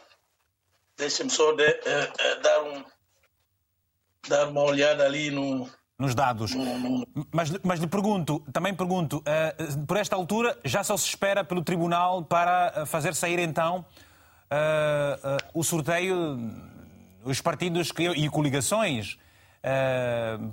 deixa-me 0.97 1.31
só 1.31 1.53
de, 1.53 1.67
uh, 1.67 2.41
dar, 2.43 2.63
um, 2.63 2.85
dar 4.29 4.49
uma 4.49 4.63
olhada 4.63 5.05
ali 5.05 5.31
no, 5.31 5.69
nos 6.01 6.15
dados. 6.15 6.53
Mas, 7.31 7.51
mas 7.63 7.79
lhe 7.79 7.87
pergunto, 7.87 8.41
também 8.51 8.75
pergunto, 8.75 9.19
uh, 9.19 9.87
por 9.87 9.99
esta 9.99 10.17
altura 10.17 10.59
já 10.65 10.83
só 10.83 10.97
se 10.97 11.07
espera 11.07 11.45
pelo 11.45 11.63
Tribunal 11.63 12.25
para 12.25 12.87
fazer 12.87 13.15
sair 13.15 13.39
então 13.39 13.85
uh, 14.51 15.45
uh, 15.45 15.61
o 15.61 15.63
sorteio 15.63 16.39
os 17.23 17.39
partidos 17.43 17.93
e 18.17 18.31
coligações 18.31 19.19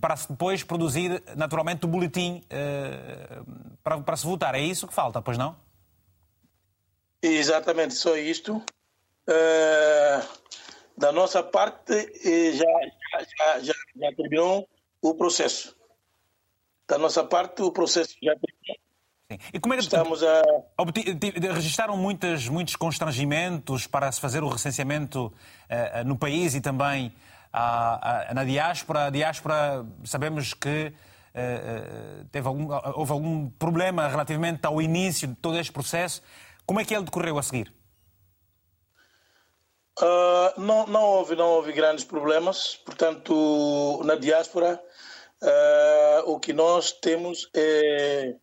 para 0.02 0.16
depois 0.30 0.66
produzir 0.66 1.24
naturalmente 1.34 1.86
o 1.86 1.88
boletim 1.88 2.44
para, 3.82 4.02
para 4.02 4.18
se 4.18 4.26
votar. 4.26 4.54
É 4.54 4.60
isso 4.60 4.86
que 4.86 4.94
falta, 4.94 5.22
pois 5.22 5.38
não? 5.38 5.56
Exatamente, 7.22 7.94
só 7.94 8.18
isto. 8.18 8.62
Da 10.98 11.14
nossa 11.14 11.42
parte, 11.42 11.94
já, 12.52 12.66
já, 13.12 13.60
já, 13.60 13.74
já 13.96 14.16
terminou 14.16 14.68
o 15.02 15.14
processo. 15.16 15.76
Da 16.88 16.98
nossa 16.98 17.24
parte, 17.24 17.62
o 17.62 17.72
processo 17.72 18.16
já 18.22 18.34
terminou. 18.36 18.78
Sim. 19.30 19.38
E 19.54 19.60
como 19.60 19.74
é 19.74 19.78
que 19.78 19.84
Estamos 19.84 20.24
a... 20.24 20.42
registaram 21.54 21.98
muitos, 21.98 22.48
muitos 22.48 22.78
constrangimentos 22.78 23.86
para 23.86 24.10
se 24.12 24.22
fazer 24.22 24.42
o 24.42 24.48
recenseamento 24.48 25.26
uh, 25.26 26.04
no 26.06 26.18
país 26.18 26.56
e 26.56 26.62
também 26.62 27.08
uh, 27.54 28.32
uh, 28.32 28.34
na 28.34 28.46
diáspora. 28.46 29.06
A 29.06 29.10
diáspora, 29.10 29.86
sabemos 30.06 30.54
que 30.54 30.94
uh, 30.94 32.26
teve 32.32 32.48
algum, 32.48 32.70
houve 32.96 33.12
algum 33.12 33.50
problema 33.50 34.08
relativamente 34.08 34.66
ao 34.66 34.82
início 34.82 35.28
de 35.28 35.36
todo 35.36 35.60
este 35.60 35.74
processo. 35.74 36.22
Como 36.66 36.80
é 36.80 36.86
que 36.86 36.96
ele 36.96 37.04
decorreu 37.04 37.38
a 37.38 37.44
seguir? 37.44 37.74
Não, 40.58 40.88
não, 40.88 41.04
houve, 41.04 41.36
não 41.36 41.50
houve 41.50 41.72
grandes 41.72 42.04
problemas. 42.04 42.76
Portanto, 42.86 44.02
na 44.04 44.16
diáspora, 44.16 44.82
o 46.26 46.40
que 46.40 46.54
nós 46.54 46.92
temos 46.92 47.50
é 47.56 48.36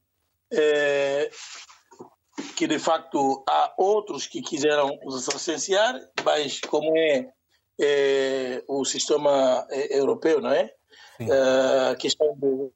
é, 0.56 1.30
que 2.56 2.66
de 2.66 2.78
facto 2.78 3.44
há 3.48 3.74
outros 3.76 4.26
que 4.26 4.40
quiseram 4.40 4.98
recensear, 5.32 6.00
mas 6.24 6.60
como 6.60 6.96
é, 6.96 7.32
é 7.80 8.62
o 8.68 8.84
sistema 8.84 9.66
é, 9.70 9.98
europeu, 9.98 10.40
não 10.40 10.50
é? 10.50 10.72
A 11.20 11.90
é, 11.90 11.96
questão 11.96 12.34
do, 12.36 12.72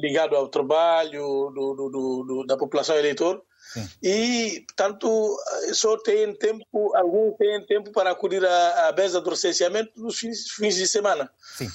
ligado 0.00 0.36
ao 0.36 0.48
trabalho 0.48 1.50
do, 1.54 1.74
do, 1.74 1.90
do, 1.90 2.46
da 2.46 2.56
população 2.56 2.96
eleitor 2.96 3.42
Sim. 3.72 3.88
e 4.02 4.64
portanto 4.68 5.36
só 5.72 5.96
tem 5.98 6.32
tempo 6.34 6.94
alguns 6.94 7.36
têm 7.36 7.66
tempo 7.66 7.90
para 7.92 8.10
acudir 8.10 8.44
à, 8.44 8.88
à 8.88 8.92
mesa 8.92 9.20
do 9.20 9.30
recenseamento 9.30 9.92
nos 9.96 10.18
fins, 10.18 10.50
fins 10.50 10.76
de 10.76 10.86
semana 10.86 11.30
Sim 11.56 11.68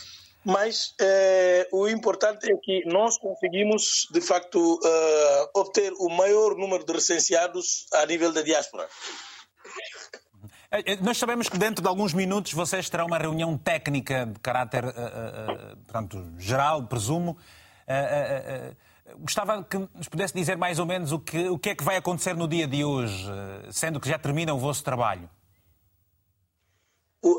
mas 0.43 0.95
eh, 0.99 1.67
o 1.71 1.87
importante 1.87 2.51
é 2.51 2.55
que 2.57 2.83
nós 2.85 3.17
conseguimos, 3.17 4.07
de 4.11 4.21
facto, 4.21 4.57
uh, 4.57 5.59
obter 5.59 5.93
o 5.93 6.09
maior 6.09 6.55
número 6.57 6.83
de 6.83 6.93
recenseados 6.93 7.85
a 7.93 8.05
nível 8.07 8.33
da 8.33 8.41
diáspora. 8.41 8.87
Eh, 10.71 10.95
nós 11.01 11.19
sabemos 11.19 11.47
que 11.47 11.57
dentro 11.59 11.83
de 11.83 11.87
alguns 11.87 12.13
minutos 12.13 12.53
vocês 12.53 12.89
terão 12.89 13.05
uma 13.05 13.19
reunião 13.19 13.55
técnica 13.55 14.25
de 14.25 14.39
caráter 14.39 14.83
uh, 14.83 14.89
uh, 14.89 15.77
portanto, 15.77 16.33
geral, 16.39 16.87
presumo. 16.87 17.37
Gostava 19.19 19.63
que 19.63 19.77
nos 19.77 20.07
pudesse 20.07 20.33
dizer 20.33 20.57
mais 20.57 20.79
ou 20.79 20.85
menos 20.85 21.11
o 21.11 21.19
que, 21.19 21.49
o 21.49 21.57
que 21.57 21.69
é 21.69 21.75
que 21.75 21.83
vai 21.83 21.97
acontecer 21.97 22.35
no 22.35 22.47
dia 22.47 22.67
de 22.67 22.83
hoje, 22.83 23.25
sendo 23.71 23.99
que 23.99 24.07
já 24.07 24.17
termina 24.17 24.53
o 24.53 24.57
vosso 24.57 24.83
trabalho 24.83 25.29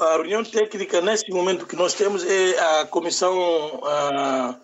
a 0.00 0.16
reunião 0.16 0.44
técnica 0.44 1.00
nesse 1.00 1.28
momento 1.30 1.66
que 1.66 1.74
nós 1.74 1.94
temos 1.94 2.24
é 2.24 2.58
a 2.58 2.86
comissão, 2.86 3.80
a, 3.84 4.60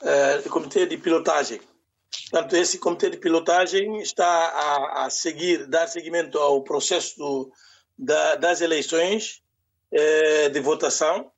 a, 0.00 0.48
comitê 0.48 0.86
de 0.86 0.96
pilotagem. 0.96 1.60
Portanto, 2.30 2.56
esse 2.56 2.78
comitê 2.78 3.10
de 3.10 3.18
pilotagem 3.18 4.00
está 4.00 4.26
a, 4.26 5.04
a 5.04 5.10
seguir, 5.10 5.66
dar 5.66 5.86
seguimento 5.86 6.38
ao 6.38 6.62
processo 6.62 7.16
do, 7.18 7.52
da, 7.98 8.36
das 8.36 8.60
eleições 8.60 9.42
eh, 9.90 10.48
de 10.48 10.60
votação 10.60 11.30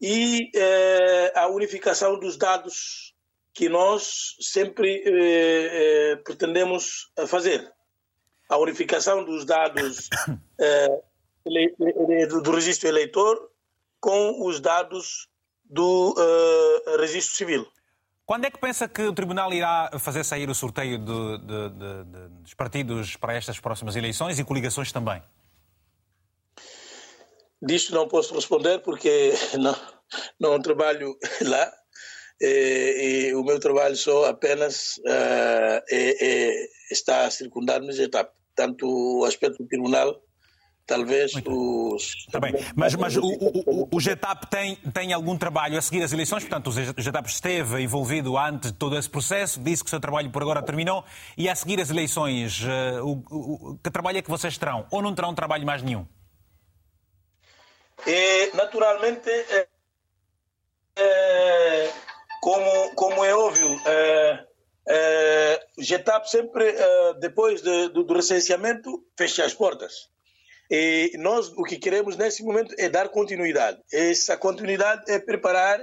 e 0.00 0.50
eh, 0.54 1.32
a 1.34 1.46
unificação 1.48 2.18
dos 2.18 2.36
dados 2.36 3.13
que 3.54 3.68
nós 3.68 4.34
sempre 4.40 5.02
eh, 5.06 6.16
pretendemos 6.24 7.12
fazer. 7.28 7.72
A 8.48 8.58
unificação 8.58 9.24
dos 9.24 9.44
dados 9.44 10.08
do 12.42 12.50
registro 12.50 12.88
eleitor 12.88 13.50
com 14.00 14.46
os 14.46 14.60
dados 14.60 15.28
do 15.64 16.12
uh, 16.12 16.96
registro 16.98 17.34
civil. 17.34 17.66
Quando 18.26 18.46
é 18.46 18.50
que 18.50 18.58
pensa 18.58 18.88
que 18.88 19.02
o 19.02 19.12
Tribunal 19.12 19.52
irá 19.52 19.90
fazer 19.98 20.24
sair 20.24 20.48
o 20.48 20.54
sorteio 20.54 20.98
de, 20.98 21.38
de, 21.38 21.68
de, 21.70 22.28
dos 22.42 22.54
partidos 22.54 23.16
para 23.16 23.34
estas 23.34 23.60
próximas 23.60 23.96
eleições 23.96 24.38
e 24.38 24.44
coligações 24.44 24.92
também? 24.92 25.22
Disto 27.60 27.94
não 27.94 28.08
posso 28.08 28.34
responder 28.34 28.80
porque 28.80 29.32
não, 29.58 29.76
não 30.38 30.60
trabalho 30.60 31.16
lá. 31.42 31.72
E, 32.40 33.28
e 33.30 33.34
o 33.34 33.44
meu 33.44 33.58
trabalho 33.60 33.96
só 33.96 34.26
apenas 34.26 34.98
uh, 34.98 35.82
é, 35.90 36.16
é, 36.20 36.68
está 36.90 37.30
circundado 37.30 37.86
nos 37.86 37.98
etapas. 37.98 38.34
Tanto 38.54 38.86
o 38.86 39.24
aspecto 39.24 39.62
do 39.62 39.68
tribunal 39.68 40.20
talvez 40.86 41.32
os. 41.46 42.26
Tá 42.30 42.40
bem, 42.40 42.52
mas, 42.74 42.94
mas 42.94 43.16
o, 43.16 43.22
o, 43.22 43.88
o, 43.90 44.00
GETAP 44.00 44.44
tem, 44.50 44.76
tem 44.76 45.12
algum 45.12 45.36
trabalho 45.36 45.78
a 45.78 45.82
seguir 45.82 46.02
as 46.02 46.12
eleições, 46.12 46.44
portanto, 46.44 46.68
o 46.68 47.02
GETAP 47.02 47.26
esteve 47.26 47.82
envolvido 47.82 48.36
antes 48.36 48.70
de 48.70 48.78
todo 48.78 48.96
esse 48.96 49.08
processo, 49.08 49.60
disse 49.60 49.82
que 49.82 49.88
o 49.88 49.90
seu 49.90 50.00
trabalho 50.00 50.30
por 50.30 50.42
agora 50.42 50.62
terminou, 50.62 51.04
e 51.36 51.48
a 51.48 51.54
seguir 51.54 51.80
as 51.80 51.90
eleições, 51.90 52.60
uh, 52.62 53.24
o, 53.30 53.78
que 53.82 53.90
trabalho 53.90 54.18
é 54.18 54.22
que 54.22 54.30
vocês 54.30 54.56
terão? 54.58 54.86
Ou 54.90 55.02
não 55.02 55.14
terão 55.14 55.34
trabalho 55.34 55.64
mais 55.64 55.82
nenhum? 55.82 56.06
E, 58.06 58.50
naturalmente, 58.54 59.30
é, 59.30 59.66
é, 60.96 61.92
como, 62.44 62.94
como 62.94 63.24
é 63.24 63.34
óbvio, 63.34 63.80
é, 63.86 64.44
é, 64.86 65.66
o 65.78 65.82
GETAP 65.82 66.26
sempre, 66.26 66.68
é, 66.68 67.14
depois 67.14 67.62
de, 67.62 67.88
do, 67.88 68.04
do 68.04 68.12
recenseamento, 68.12 69.02
fecha 69.16 69.46
as 69.46 69.54
portas. 69.54 70.10
E 70.70 71.12
nós 71.16 71.48
o 71.56 71.62
que 71.62 71.78
queremos 71.78 72.18
nesse 72.18 72.42
momento 72.42 72.74
é 72.76 72.90
dar 72.90 73.08
continuidade. 73.08 73.80
Essa 73.90 74.36
continuidade 74.36 75.10
é 75.10 75.18
preparar 75.18 75.80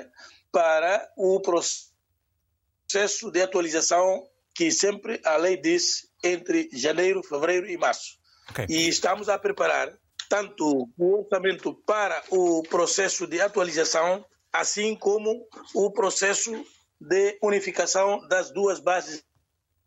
para 0.51 1.09
o 1.17 1.41
processo 1.41 3.31
de 3.31 3.41
atualização 3.41 4.27
que 4.53 4.69
sempre 4.69 5.19
a 5.25 5.37
lei 5.37 5.57
diz 5.57 6.11
entre 6.23 6.69
janeiro, 6.73 7.23
fevereiro 7.23 7.67
e 7.67 7.75
março. 7.75 8.19
Okay. 8.51 8.67
E 8.69 8.87
estamos 8.87 9.29
a 9.29 9.39
preparar 9.39 9.91
tanto 10.29 10.87
o 10.95 11.21
orçamento 11.21 11.73
para 11.87 12.21
o 12.29 12.61
processo 12.69 13.25
de 13.25 13.41
atualização, 13.41 14.23
assim 14.51 14.95
como 14.95 15.47
o 15.73 15.91
processo 15.91 16.51
de 16.99 17.37
unificação 17.41 18.27
das 18.27 18.51
duas 18.51 18.79
bases 18.79 19.23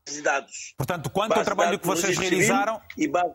de 0.07 0.21
dados. 0.21 0.75
Portanto, 0.77 1.09
quanto 1.11 1.33
ao 1.33 1.45
trabalho 1.45 1.79
que 1.79 1.87
vocês 1.87 2.17
realizaram 2.19 2.81
e 2.97 3.09
base 3.09 3.35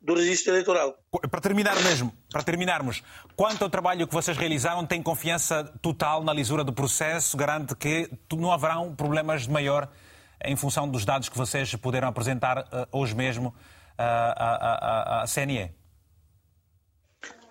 do 0.00 0.14
registro 0.14 0.52
eleitoral. 0.52 0.96
Para 1.28 1.40
terminar 1.40 1.74
mesmo, 1.82 2.12
para 2.30 2.42
terminarmos, 2.42 3.02
quanto 3.34 3.64
ao 3.64 3.70
trabalho 3.70 4.06
que 4.06 4.14
vocês 4.14 4.36
realizaram, 4.36 4.86
tem 4.86 5.02
confiança 5.02 5.64
total 5.82 6.22
na 6.22 6.32
lisura 6.32 6.62
do 6.62 6.72
processo? 6.72 7.36
Garante 7.36 7.74
que 7.74 8.08
não 8.32 8.52
haverão 8.52 8.94
problemas 8.94 9.42
de 9.42 9.50
maior 9.50 9.90
em 10.44 10.54
função 10.54 10.88
dos 10.88 11.04
dados 11.04 11.28
que 11.28 11.36
vocês 11.36 11.74
puderam 11.74 12.08
apresentar 12.08 12.58
uh, 12.58 12.86
hoje 12.92 13.14
mesmo 13.14 13.48
uh, 13.48 13.54
à, 13.98 15.20
à, 15.20 15.22
à 15.22 15.26
CNE? 15.26 15.74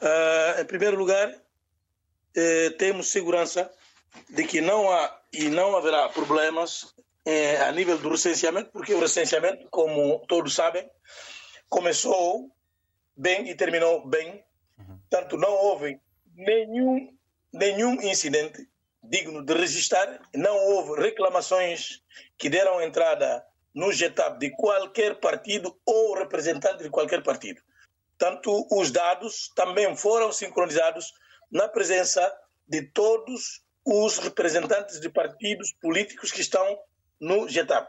Uh, 0.02 0.62
em 0.62 0.66
primeiro 0.66 0.98
lugar, 0.98 1.34
eh, 2.36 2.70
temos 2.72 3.08
segurança 3.08 3.72
de 4.30 4.44
que 4.46 4.62
não 4.62 4.92
há 4.92 5.22
e 5.32 5.50
não 5.50 5.76
haverá 5.76 6.10
problemas 6.10 6.94
eh, 7.26 7.58
a 7.58 7.72
nível 7.72 7.98
do 7.98 8.10
recenseamento, 8.10 8.72
porque 8.72 8.94
o 8.94 9.00
recenseamento, 9.00 9.68
como 9.70 10.20
todos 10.28 10.54
sabem, 10.54 10.90
começou 11.70 12.50
bem 13.16 13.50
e 13.50 13.56
terminou 13.56 14.06
bem. 14.08 14.44
Uhum. 14.78 15.00
Tanto 15.10 15.38
não 15.38 15.52
houve 15.52 16.00
nenhum, 16.36 17.14
nenhum 17.54 18.02
incidente 18.02 18.68
digno 19.02 19.44
de 19.44 19.54
registrar, 19.54 20.20
não 20.34 20.58
houve 20.58 21.02
reclamações 21.02 22.02
que 22.38 22.50
deram 22.50 22.82
entrada 22.82 23.46
no 23.74 23.92
GETAP 23.92 24.40
de 24.40 24.52
qualquer 24.52 25.20
partido 25.20 25.78
ou 25.86 26.16
representante 26.16 26.84
de 26.84 26.90
qualquer 26.90 27.22
partido. 27.22 27.62
Tanto 28.18 28.68
os 28.72 28.92
dados 28.92 29.52
também 29.56 29.96
foram 29.96 30.32
sincronizados 30.32 31.14
na 31.52 31.68
presença 31.68 32.22
de 32.68 32.82
todos 32.82 33.64
os 33.86 34.18
representantes 34.18 35.00
de 35.00 35.10
partidos 35.10 35.72
políticos 35.74 36.32
que 36.32 36.42
estão 36.42 36.80
no 37.20 37.48
GETAP. 37.48 37.88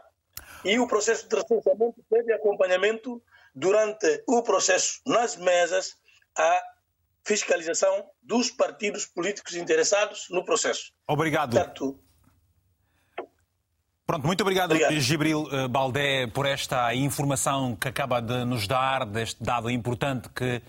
E 0.63 0.79
o 0.79 0.87
processo 0.87 1.27
de 1.27 1.35
recenseamento 1.35 2.03
teve 2.09 2.33
acompanhamento 2.33 3.21
durante 3.53 4.23
o 4.27 4.43
processo 4.43 5.01
nas 5.05 5.35
mesas 5.35 5.95
a 6.37 6.61
fiscalização 7.25 8.05
dos 8.21 8.51
partidos 8.51 9.05
políticos 9.05 9.55
interessados 9.55 10.27
no 10.29 10.45
processo. 10.45 10.93
Obrigado. 11.07 11.51
Portanto, 11.51 11.99
Pronto, 14.07 14.25
muito 14.25 14.39
obrigado, 14.39 14.71
obrigado, 14.71 14.97
Gibril 15.01 15.49
eh, 15.51 15.67
Baldé, 15.67 16.27
por 16.27 16.45
esta 16.45 16.95
informação 16.95 17.75
que 17.75 17.89
acaba 17.89 18.21
de 18.21 18.45
nos 18.45 18.65
dar, 18.65 19.05
deste 19.05 19.43
dado 19.43 19.69
importante 19.69 20.29
que 20.29 20.61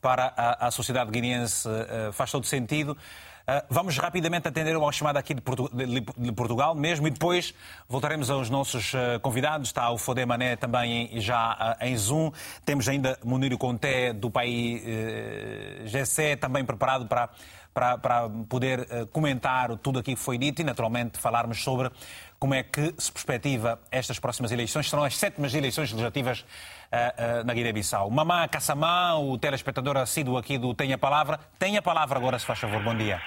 para 0.00 0.32
a, 0.36 0.66
a 0.66 0.70
sociedade 0.70 1.10
guineense 1.10 1.68
uh, 1.68 2.12
faz 2.12 2.30
todo 2.30 2.46
sentido. 2.46 2.92
Uh, 2.92 3.62
vamos 3.70 3.96
rapidamente 3.96 4.48
atender 4.48 4.76
uma 4.76 4.90
chamada 4.90 5.18
aqui 5.18 5.32
de, 5.32 5.40
Portu 5.40 5.70
de, 5.72 6.32
Portugal 6.32 6.74
mesmo 6.74 7.06
e 7.06 7.10
depois 7.10 7.54
voltaremos 7.88 8.28
aos 8.28 8.50
nossos 8.50 8.92
convidados. 9.22 9.68
Está 9.68 9.90
o 9.90 9.98
Fodé 9.98 10.26
Mané 10.26 10.56
também 10.56 11.20
já 11.20 11.76
em 11.80 11.96
Zoom. 11.96 12.32
Temos 12.64 12.88
ainda 12.88 13.18
Munir 13.24 13.56
Conté 13.56 14.12
do 14.12 14.30
país 14.30 14.82
GC 15.84 16.36
também 16.36 16.64
preparado 16.64 17.06
para, 17.06 17.30
para, 17.72 17.98
para 17.98 18.28
poder 18.48 19.06
comentar 19.12 19.76
tudo 19.78 20.00
aquilo 20.00 20.16
que 20.16 20.22
foi 20.22 20.38
dito 20.38 20.60
e 20.60 20.64
naturalmente 20.64 21.18
falarmos 21.18 21.62
sobre 21.62 21.90
como 22.38 22.54
é 22.54 22.62
que 22.62 22.94
se 22.98 23.10
perspectiva 23.12 23.80
estas 23.90 24.18
próximas 24.18 24.52
eleições. 24.52 24.90
Serão 24.90 25.04
as 25.04 25.16
sétimas 25.16 25.54
eleições 25.54 25.90
legislativas 25.90 26.44
uh, 26.92 27.40
uh, 27.40 27.44
na 27.44 27.54
Guiné-Bissau. 27.54 28.10
Mamá 28.10 28.48
Kassamá, 28.48 29.14
o 29.18 29.38
telespectador 29.38 29.96
assíduo 29.96 30.36
aqui 30.38 30.58
do 30.58 30.74
Tem 30.74 30.92
a 30.92 30.98
Palavra. 30.98 31.38
Tem 31.58 31.76
a 31.76 31.82
palavra 31.82 32.18
agora, 32.18 32.38
se 32.38 32.46
faz 32.46 32.58
favor. 32.58 32.82
Bom 32.82 32.94
dia. 32.96 33.20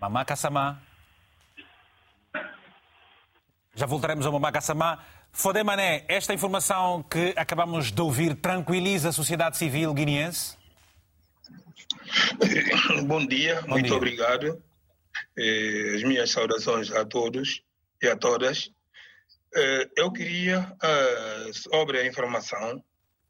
Mamá 0.00 0.24
Kassamá. 0.24 0.78
Já 3.74 3.86
voltaremos 3.86 4.26
ao 4.26 4.32
Mamá 4.32 4.50
Kassamá. 4.50 4.98
Fodé 5.32 5.62
Mané, 5.62 6.04
esta 6.08 6.34
informação 6.34 7.02
que 7.04 7.32
acabamos 7.36 7.92
de 7.92 8.00
ouvir 8.00 8.34
tranquiliza 8.34 9.10
a 9.10 9.12
sociedade 9.12 9.56
civil 9.56 9.94
guineense? 9.94 10.56
Bom 13.06 13.24
dia, 13.24 13.62
Bom 13.62 13.68
muito 13.68 13.86
dia. 13.86 13.96
obrigado. 13.96 14.62
Eh, 15.38 15.92
as 15.96 16.02
minhas 16.02 16.30
saudações 16.30 16.90
a 16.90 17.04
todos 17.04 17.62
e 18.02 18.08
a 18.08 18.16
todas. 18.16 18.70
Eh, 19.54 19.90
eu 19.96 20.12
queria, 20.12 20.76
eh, 20.82 21.50
sobre 21.52 21.98
a 21.98 22.06
informação 22.06 22.82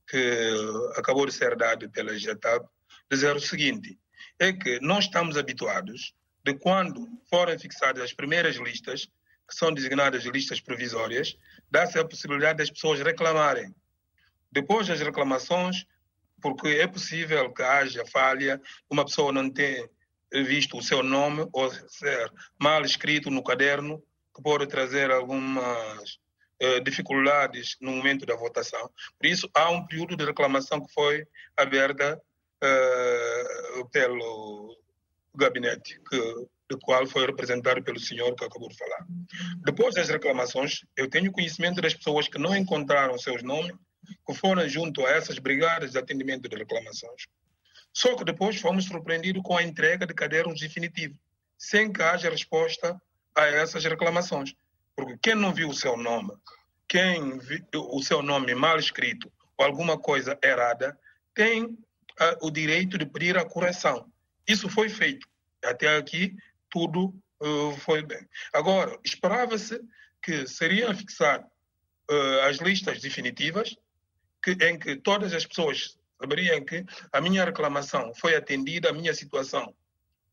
que 0.09 0.51
acabou 0.97 1.27
de 1.27 1.33
ser 1.33 1.57
dada 1.57 1.89
pela 1.89 2.19
GETAB, 2.19 2.67
dizer 3.11 3.35
o 3.37 3.41
seguinte: 3.41 3.99
é 4.39 4.53
que 4.53 4.81
nós 4.81 5.05
estamos 5.05 5.37
habituados 5.37 6.15
de 6.45 6.55
quando 6.55 7.07
forem 7.29 7.59
fixadas 7.59 8.03
as 8.03 8.13
primeiras 8.13 8.57
listas, 8.57 9.07
que 9.49 9.55
são 9.55 9.73
designadas 9.73 10.25
listas 10.25 10.61
provisórias, 10.61 11.37
dá-se 11.71 11.99
a 11.99 12.05
possibilidade 12.05 12.59
das 12.59 12.71
pessoas 12.71 13.01
reclamarem. 13.01 13.75
Depois 14.53 14.87
das 14.89 15.01
reclamações, 15.01 15.85
porque 16.41 16.69
é 16.69 16.87
possível 16.87 17.53
que 17.53 17.63
haja 17.63 18.05
falha, 18.07 18.61
uma 18.89 19.05
pessoa 19.05 19.33
não 19.33 19.51
ter 19.51 19.91
visto 20.33 20.79
o 20.79 20.83
seu 20.83 21.03
nome 21.03 21.47
ou 21.53 21.71
ser 21.89 22.33
mal 22.59 22.83
escrito 22.85 23.31
no 23.31 23.43
caderno, 23.43 24.03
que 24.41 24.43
pode 24.43 24.67
trazer 24.67 25.11
algumas 25.11 26.19
eh, 26.59 26.81
dificuldades 26.81 27.77
no 27.81 27.93
momento 27.93 28.25
da 28.25 28.35
votação. 28.35 28.91
Por 29.19 29.27
isso, 29.27 29.49
há 29.55 29.71
um 29.71 29.87
período 29.87 30.17
de 30.17 30.25
reclamação 30.25 30.81
que 30.81 30.93
foi 30.93 31.27
aberta 31.57 32.21
eh, 32.63 33.45
pelo 33.93 34.77
gabinete, 35.35 36.01
que, 36.09 36.47
do 36.69 36.79
qual 36.79 37.07
foi 37.07 37.27
representado 37.27 37.83
pelo 37.83 37.99
senhor 37.99 38.35
que 38.35 38.45
acabou 38.45 38.69
de 38.69 38.77
falar. 38.77 39.07
Depois 39.65 39.95
das 39.95 40.09
reclamações, 40.09 40.85
eu 40.97 41.09
tenho 41.09 41.33
conhecimento 41.33 41.81
das 41.81 41.95
pessoas 41.95 42.29
que 42.29 42.39
não 42.39 42.57
encontraram 42.57 43.19
seus 43.19 43.43
nomes 43.43 43.77
que 44.27 44.35
foram 44.35 44.69
junto 44.69 45.05
a 45.05 45.11
essas 45.11 45.39
brigadas 45.39 45.93
de 45.93 45.99
atendimento 45.99 46.49
de 46.49 46.57
reclamações. 46.57 47.27
Só 47.93 48.17
que 48.17 48.25
depois 48.25 48.61
fomos 48.61 48.87
surpreendidos 48.87 49.43
com 49.43 49.57
a 49.57 49.63
entrega 49.63 50.07
de 50.07 50.15
cadernos 50.15 50.61
definitivos, 50.61 51.19
sem 51.59 51.93
que 51.93 52.03
haja 52.03 52.31
resposta 52.31 53.01
a 53.41 53.47
essas 53.49 53.85
reclamações. 53.85 54.55
Porque 54.97 55.19
quem 55.23 55.35
não 55.35 55.53
viu 55.53 55.69
o 55.69 55.75
seu 55.75 55.97
nome, 55.97 56.33
quem 56.89 57.39
viu 57.39 57.65
o 57.73 58.03
seu 58.03 58.23
nome 58.23 58.55
mal 58.55 58.79
escrito 58.79 59.33
ou 59.57 59.65
alguma 59.65 59.99
coisa 59.99 60.39
errada, 60.43 60.99
tem 61.35 61.65
uh, 61.65 61.79
o 62.41 62.51
direito 62.51 62.99
de 62.99 63.07
pedir 63.07 63.39
a 63.39 63.45
correção. 63.45 64.11
Isso 64.47 64.69
foi 64.69 64.89
feito. 64.89 65.27
Até 65.65 65.97
aqui, 65.97 66.35
tudo 66.71 67.15
uh, 67.41 67.77
foi 67.81 68.03
bem. 68.03 68.27
Agora, 68.53 68.99
esperava-se 69.05 69.81
que 70.23 70.47
seria 70.47 70.95
fixado 70.95 71.47
uh, 72.11 72.41
as 72.49 72.57
listas 72.59 73.01
definitivas, 73.01 73.77
que, 74.43 74.53
em 74.53 74.79
que 74.79 74.97
todas 74.97 75.33
as 75.33 75.47
pessoas 75.47 75.99
saberiam 76.21 76.65
que 76.65 76.85
a 77.13 77.21
minha 77.21 77.45
reclamação 77.45 78.13
foi 78.15 78.35
atendida, 78.35 78.91
a 78.91 78.93
minha 78.93 79.15
situação 79.15 79.75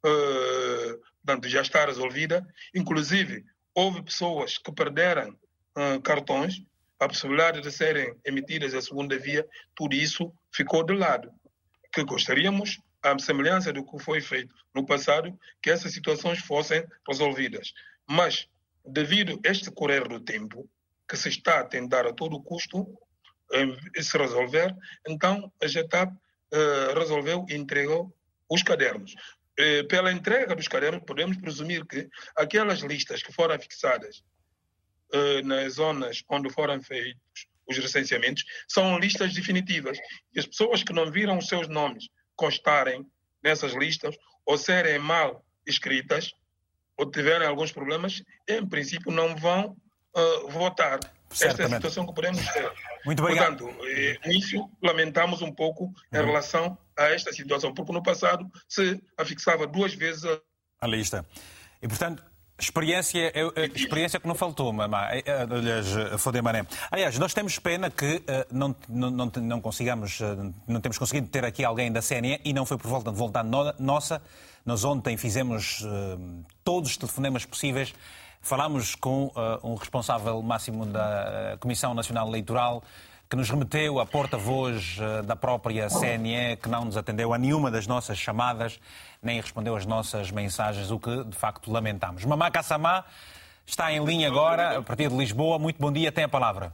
uh, 0.05 1.01
portanto, 1.27 1.49
já 1.49 1.61
está 1.61 1.85
resolvida. 1.85 2.47
Inclusive, 2.73 3.43
houve 3.75 4.01
pessoas 4.01 4.57
que 4.57 4.71
perderam 4.71 5.31
uh, 5.75 6.01
cartões, 6.01 6.63
a 6.97 7.07
possibilidade 7.07 7.59
de 7.59 7.69
serem 7.69 8.15
emitidas 8.25 8.73
a 8.73 8.81
segunda 8.81 9.19
via, 9.19 9.45
tudo 9.75 9.93
isso 9.93 10.33
ficou 10.53 10.83
de 10.83 10.93
lado. 10.93 11.29
Que 11.93 12.03
gostaríamos, 12.05 12.79
à 13.03 13.17
semelhança 13.19 13.73
do 13.73 13.85
que 13.85 13.99
foi 13.99 14.21
feito 14.21 14.55
no 14.73 14.85
passado, 14.85 15.37
que 15.61 15.69
essas 15.69 15.91
situações 15.93 16.39
fossem 16.39 16.83
resolvidas. 17.07 17.73
Mas, 18.09 18.47
devido 18.85 19.39
a 19.45 19.51
este 19.51 19.69
correr 19.69 20.07
do 20.07 20.21
tempo, 20.21 20.67
que 21.07 21.17
se 21.17 21.27
está 21.27 21.59
a 21.59 21.65
tentar 21.65 22.07
a 22.07 22.13
todo 22.13 22.41
custo 22.41 22.87
se 23.97 24.17
resolver, 24.17 24.75
então 25.07 25.51
a 25.61 25.67
GETAP 25.67 26.11
uh, 26.11 26.99
resolveu 26.99 27.45
e 27.49 27.55
entregou 27.55 28.13
os 28.49 28.63
cadernos. 28.63 29.13
Uh, 29.59 29.87
pela 29.87 30.11
entrega 30.11 30.55
dos 30.55 30.67
cadernos, 30.67 31.03
podemos 31.05 31.37
presumir 31.37 31.85
que 31.85 32.07
aquelas 32.35 32.79
listas 32.79 33.23
que 33.23 33.33
foram 33.33 33.59
fixadas 33.59 34.23
uh, 35.13 35.45
nas 35.45 35.73
zonas 35.73 36.23
onde 36.29 36.51
foram 36.51 36.81
feitos 36.81 37.47
os 37.67 37.77
recenseamentos 37.77 38.43
são 38.67 38.97
listas 38.97 39.33
definitivas. 39.33 39.97
E 40.33 40.39
as 40.39 40.45
pessoas 40.45 40.83
que 40.83 40.93
não 40.93 41.11
viram 41.11 41.37
os 41.37 41.47
seus 41.47 41.67
nomes 41.67 42.07
constarem 42.35 43.05
nessas 43.43 43.73
listas 43.73 44.15
ou 44.45 44.57
serem 44.57 44.97
mal 44.97 45.45
escritas 45.65 46.31
ou 46.97 47.09
tiverem 47.11 47.47
alguns 47.47 47.71
problemas, 47.71 48.23
em 48.47 48.65
princípio 48.65 49.11
não 49.11 49.35
vão 49.35 49.77
uh, 50.15 50.47
votar. 50.49 50.99
Esta 51.31 51.63
é 51.63 51.65
a 51.65 51.69
situação 51.69 52.05
que 52.05 52.13
podemos 52.13 52.45
ter. 52.51 52.71
Muito 53.05 53.21
obrigado. 53.21 53.57
Portanto, 53.57 53.85
eh, 53.85 54.17
nisso 54.25 54.69
lamentamos 54.81 55.41
um 55.41 55.51
pouco 55.51 55.93
em 56.11 56.17
uhum. 56.17 56.25
relação 56.25 56.77
a 56.97 57.05
esta 57.05 57.31
situação, 57.33 57.73
porque 57.73 57.91
no 57.91 58.01
passado 58.01 58.49
se 58.67 59.01
afixava 59.17 59.67
duas 59.67 59.93
vezes 59.93 60.25
a, 60.25 60.39
a 60.81 60.87
lista. 60.87 61.25
E, 61.81 61.87
portanto, 61.87 62.23
Experiência, 62.59 63.31
experiência 63.75 64.19
que 64.19 64.27
não 64.27 64.33
faltou, 64.33 64.73
mamá. 64.73 65.09
Eh, 65.11 65.21
eh, 65.27 65.47
aliás, 65.47 65.85
Fodemané. 66.17 66.65
Aliás, 66.89 67.19
nós 67.19 67.31
temos 67.31 67.59
pena 67.59 67.91
que 67.91 68.23
não, 68.51 68.75
não, 68.89 69.11
não, 69.11 69.31
não 69.43 69.61
consigamos, 69.61 70.19
não 70.67 70.81
temos 70.81 70.97
conseguido 70.97 71.27
ter 71.27 71.45
aqui 71.45 71.63
alguém 71.63 71.91
da 71.91 72.01
CNE 72.01 72.41
e 72.43 72.53
não 72.53 72.65
foi 72.65 72.79
por 72.79 72.87
volta 72.87 73.11
de 73.11 73.17
vontade 73.17 73.47
nossa. 73.77 74.23
Nós 74.65 74.83
ontem 74.83 75.15
fizemos 75.17 75.85
todos 76.63 76.89
os 76.89 76.97
telefonemas 76.97 77.45
possíveis 77.45 77.93
Falámos 78.47 78.95
com 78.95 79.25
uh, 79.25 79.59
um 79.61 79.75
responsável 79.75 80.41
máximo 80.41 80.85
da 80.85 81.53
uh, 81.53 81.59
Comissão 81.59 81.93
Nacional 81.93 82.29
Eleitoral 82.29 82.81
que 83.29 83.35
nos 83.35 83.49
remeteu 83.49 83.99
a 83.99 84.05
porta-voz 84.05 84.97
uh, 84.99 85.21
da 85.21 85.35
própria 85.35 85.89
CNE, 85.89 86.55
que 86.55 86.69
não 86.69 86.85
nos 86.85 86.95
atendeu 86.95 87.33
a 87.33 87.37
nenhuma 87.37 87.69
das 87.69 87.85
nossas 87.87 88.17
chamadas, 88.17 88.79
nem 89.21 89.41
respondeu 89.41 89.75
às 89.75 89.85
nossas 89.85 90.31
mensagens, 90.31 90.89
o 90.91 90.97
que 90.97 91.25
de 91.25 91.35
facto 91.35 91.69
lamentamos. 91.69 92.23
Mamá 92.23 92.49
Kassamá 92.49 93.03
está 93.65 93.91
em 93.91 94.01
linha 94.05 94.29
agora, 94.29 94.77
a 94.77 94.81
partir 94.81 95.09
de 95.09 95.17
Lisboa. 95.17 95.59
Muito 95.59 95.77
bom 95.77 95.91
dia, 95.91 96.09
tem 96.09 96.23
a 96.23 96.29
palavra. 96.29 96.71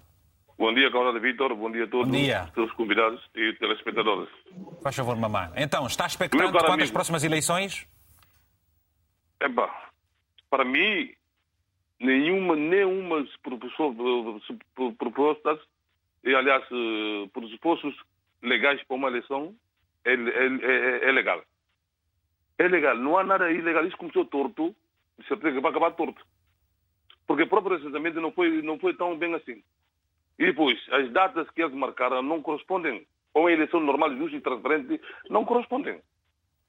Bom 0.59 0.71
dia, 0.75 0.91
Coronel 0.91 1.19
Vitor. 1.19 1.55
Bom 1.55 1.71
dia 1.71 1.85
a 1.85 1.87
todos 1.87 2.07
bom 2.07 2.15
dia. 2.15 2.51
os 2.55 2.71
convidados 2.73 3.19
e 3.33 3.51
telespectadores. 3.53 4.29
Faz 4.83 4.95
favor, 4.95 5.15
mamá. 5.15 5.51
Então, 5.55 5.87
está 5.87 6.05
expectante 6.05 6.51
quanto 6.51 6.83
às 6.83 6.91
próximas 6.91 7.23
eleições? 7.23 7.87
Epa, 9.41 9.67
para 10.51 10.63
mim, 10.63 11.11
nenhuma, 12.03 12.55
nenhuma 12.55 13.25
propostas, 14.97 15.59
e 16.23 16.35
aliás, 16.35 16.63
eh, 16.71 17.29
pressupostos 17.33 17.95
legais 18.41 18.81
para 18.83 18.95
uma 18.95 19.07
eleição 19.07 19.55
é, 20.05 20.13
é, 20.13 20.15
é, 20.15 21.09
é, 21.09 21.11
legal. 21.11 21.43
É 22.57 22.67
legal, 22.67 22.97
não 22.97 23.17
há 23.17 23.23
nada 23.23 23.51
ilegal. 23.51 23.85
Isso 23.85 23.97
começou 23.97 24.25
torto, 24.25 24.75
de 25.17 25.27
certeza 25.27 25.55
que 25.55 25.61
vai 25.61 25.71
acabar 25.71 25.91
torto. 25.91 26.21
Porque 27.25 27.43
o 27.43 27.47
próprio 27.47 27.79
não 28.21 28.31
foi, 28.31 28.61
não 28.61 28.77
foi 28.77 28.93
tão 28.95 29.17
bem 29.17 29.33
assim. 29.33 29.63
E 30.37 30.45
depois, 30.45 30.77
as 30.91 31.09
datas 31.11 31.49
que 31.51 31.61
eles 31.61 31.73
marcaram 31.73 32.21
não 32.21 32.41
correspondem 32.41 33.05
a 33.33 33.39
uma 33.39 33.51
eleição 33.51 33.79
normal, 33.79 34.15
justa 34.15 34.37
e 34.37 34.41
transparente, 34.41 35.01
não 35.29 35.45
correspondem. 35.45 36.01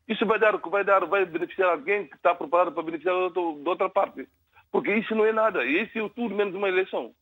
Isso 0.07 0.25
vai 0.27 0.39
dar, 0.39 0.57
vai 0.59 0.85
dar, 0.85 1.05
vai 1.07 1.25
beneficiar 1.25 1.71
alguém 1.71 2.07
que 2.07 2.17
está 2.17 2.35
preparado 2.35 2.73
para 2.73 2.83
beneficiar 2.83 3.31
de 3.31 3.39
outra 3.39 3.89
parte. 3.89 4.29
Porque 4.75 4.93
isso 4.93 5.15
não 5.15 5.25
é 5.25 5.31
nada. 5.31 5.65
Isso 5.65 5.97
é 5.97 6.09
tudo 6.09 6.35
menos 6.35 6.53
uma 6.53 6.69
eleição. 6.69 7.15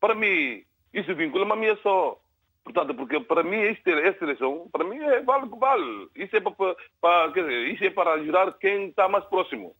Para 0.00 0.14
mim, 0.14 0.64
isso 0.90 1.14
vincula-me 1.14 1.52
a 1.52 1.56
mim 1.56 1.78
só. 1.82 2.18
Portanto, 2.64 2.94
porque 2.94 3.20
para 3.20 3.42
mim 3.42 3.58
esta, 3.58 3.90
eleição, 3.90 4.70
para 4.72 4.84
mim 4.84 4.96
é 4.96 5.20
vale 5.20 5.50
que 5.50 5.58
vale. 5.58 6.08
Isso 6.16 6.34
é 6.34 6.40
para, 6.40 6.74
para, 7.02 7.26
dizer, 7.26 7.68
isso 7.68 7.84
é 7.84 7.90
para 7.90 8.14
ajudar 8.14 8.54
quem 8.54 8.86
está 8.86 9.06
mais 9.06 9.22
próximo. 9.26 9.76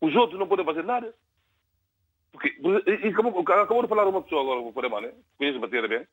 Os 0.00 0.14
outros 0.14 0.38
não 0.38 0.46
podem 0.46 0.64
fazer 0.64 0.84
nada. 0.84 1.12
Porque, 2.30 2.56
e 2.86 3.08
acabou, 3.08 3.40
acabou 3.40 3.82
de 3.82 3.88
falar 3.88 4.06
uma 4.06 4.22
pessoa 4.22 4.42
agora, 4.42 4.60
o 4.60 4.72
Porema, 4.72 5.00
né? 5.00 5.12
Conheço 5.36 5.58
bater 5.58 5.88
bem. 5.88 6.06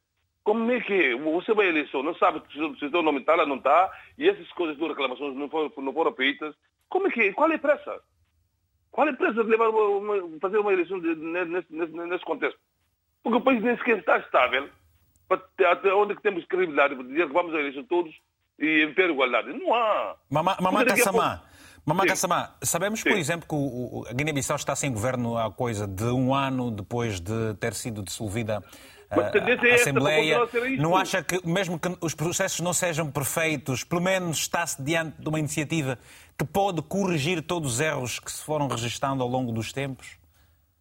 Como 0.44 0.72
é 0.72 0.80
que 0.80 0.92
é? 0.92 1.16
Você 1.18 1.54
vai 1.54 1.68
à 1.68 1.70
eleição, 1.70 2.02
não 2.02 2.16
sabe 2.16 2.42
se 2.52 2.60
o 2.60 2.76
seu 2.80 3.04
nome 3.04 3.20
está 3.20 3.36
ou 3.36 3.46
não 3.46 3.58
está, 3.58 3.92
e 4.18 4.28
essas 4.28 4.52
coisas 4.54 4.76
de 4.76 4.88
reclamações 4.88 5.36
não 5.36 5.48
foram, 5.48 5.72
não 5.78 5.94
foram 5.94 6.14
feitas. 6.14 6.56
Como 6.90 7.06
é 7.06 7.12
que 7.12 7.22
é? 7.22 7.32
Qual 7.32 7.52
é 7.52 7.56
a 7.58 7.60
pressa? 7.60 8.02
Qual 8.92 9.08
é 9.08 9.12
a 9.12 9.14
pressa 9.14 9.44
de 9.44 9.50
levar 9.50 9.70
uma, 9.70 10.16
uma, 10.18 10.40
fazer 10.40 10.58
uma 10.58 10.74
eleição 10.74 11.00
de, 11.00 11.16
nesse, 11.16 11.68
nesse, 11.70 11.94
nesse, 11.94 12.26
contexto? 12.26 12.60
Porque 13.24 13.38
o 13.38 13.42
país 13.42 13.62
nem 13.64 13.78
sequer 13.78 14.00
está 14.00 14.18
estável 14.18 14.70
até 15.30 15.94
onde 15.94 16.12
é 16.12 16.16
que 16.16 16.22
temos 16.22 16.44
credibilidade 16.46 16.96
para 16.96 17.06
dizer 17.06 17.28
que 17.28 17.34
vamos 17.34 17.56
à 17.56 17.60
eleição 17.60 17.84
todos 17.86 18.14
e 18.60 18.84
em 18.84 18.94
ter 18.94 19.10
igualdade. 19.10 19.54
Não 19.54 19.74
há. 19.74 20.16
Mamá, 20.30 20.58
mamá 20.60 20.84
Kassamá, 20.84 21.42
Mamá 21.86 22.06
Kassamá, 22.06 22.56
sabemos, 22.62 23.00
Sim. 23.00 23.10
por 23.10 23.18
exemplo, 23.18 23.48
que 23.48 23.56
o, 23.56 24.06
a 24.08 24.14
Guiné-Bissau 24.14 24.56
está 24.56 24.76
sem 24.76 24.92
governo 24.92 25.38
há 25.38 25.52
coisa 25.52 25.88
de 25.88 26.04
um 26.04 26.34
ano 26.34 26.70
depois 26.70 27.20
de 27.20 27.56
ter 27.60 27.74
sido 27.74 28.04
dissolvida 28.04 28.62
a, 29.12 29.68
é 29.68 29.74
Assembleia. 29.74 30.40
Não 30.80 30.96
acha 30.96 31.22
que, 31.22 31.46
mesmo 31.46 31.78
que 31.80 31.90
os 32.02 32.16
processos 32.16 32.62
não 32.62 32.74
sejam 32.74 33.12
perfeitos, 33.12 33.84
pelo 33.84 34.02
menos 34.02 34.40
está-se 34.40 34.82
diante 34.82 35.22
de 35.22 35.28
uma 35.28 35.40
iniciativa 35.40 36.00
que 36.38 36.46
pode 36.46 36.82
corrigir 36.82 37.42
todos 37.42 37.74
os 37.74 37.80
erros 37.80 38.20
que 38.20 38.32
se 38.32 38.44
foram 38.44 38.68
registrando 38.68 39.22
ao 39.22 39.30
longo 39.30 39.52
dos 39.52 39.74
tempos? 39.74 40.20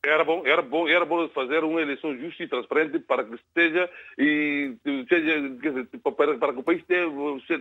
Era 0.02 0.24
bom, 0.24 0.42
era 0.46 0.62
bom, 0.62 0.88
era 0.88 1.04
bom 1.04 1.28
fazer 1.28 1.62
uma 1.62 1.82
eleição 1.82 2.16
justa 2.16 2.42
e 2.42 2.48
transparente 2.48 2.98
para 3.00 3.22
que 3.22 3.34
esteja 3.34 3.90
e 4.18 4.74
seja, 5.06 5.40
dizer, 5.50 5.88
para, 6.02 6.38
para, 6.38 6.52
que 6.54 6.60
o 6.60 6.62
país 6.62 6.82
tenha, 6.86 7.06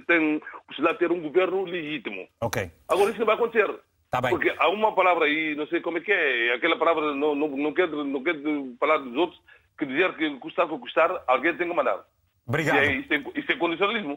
tenha 0.08 0.39
de 0.39 0.97
ter 0.97 1.12
um 1.12 1.21
governo 1.21 1.65
legítimo. 1.65 2.29
Ok. 2.39 2.71
Agora 2.88 3.10
isso 3.10 3.19
não 3.19 3.25
vai 3.25 3.36
acontecer. 3.36 3.69
Tá 4.10 4.21
bem. 4.21 4.32
Porque 4.32 4.53
há 4.58 4.69
uma 4.69 4.95
palavra 4.95 5.25
aí, 5.25 5.53
não 5.55 5.67
sei 5.67 5.82
como 5.82 5.97
é 5.97 6.01
que 6.01 6.12
é, 6.12 6.53
aquela 6.53 6.77
palavra 6.77 7.13
não, 7.13 7.36
não, 7.36 7.49
não, 7.49 7.73
quero, 7.73 8.03
não 8.05 8.23
quero 8.23 8.73
falar 8.79 8.97
dos 8.99 9.15
outros, 9.15 9.41
que 9.80 9.86
dizer 9.86 10.15
que 10.15 10.30
custar 10.38 10.65
o 10.65 10.70
que 10.70 10.80
custar, 10.80 11.24
alguém 11.28 11.56
tem 11.56 11.68
que 11.68 11.74
mandar. 11.74 12.06
Obrigado. 12.46 12.78
É, 12.78 12.94
isso, 12.96 13.13
é, 13.13 13.24
isso 13.36 13.52
é 13.52 13.56
condicionalismo. 13.56 14.13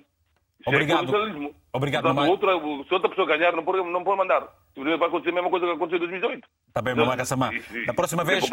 Isso 0.61 0.69
é 0.69 0.71
Obrigado. 0.71 0.97
É 0.97 1.07
condicionalismo. 1.07 1.55
Obrigado, 1.75 2.03
Portanto, 2.03 2.29
outra, 2.29 2.53
se 2.87 2.95
outra 2.95 3.09
pessoa 3.09 3.27
ganhar, 3.27 3.53
não 3.53 3.65
pode, 3.65 3.83
não 3.91 4.05
pode 4.05 4.19
mandar. 4.19 4.47
Vai 4.77 5.09
acontecer 5.09 5.31
a 5.31 5.33
mesma 5.33 5.49
coisa 5.49 5.65
que 5.65 5.73
aconteceu 5.73 5.97
em 5.97 6.01
2018. 6.01 6.49
Está 6.69 6.83
bem, 6.83 6.95
Mamá 6.95 7.17
Kassamá. 7.17 7.51
Da 7.87 7.95
próxima 7.95 8.25
vez, 8.25 8.45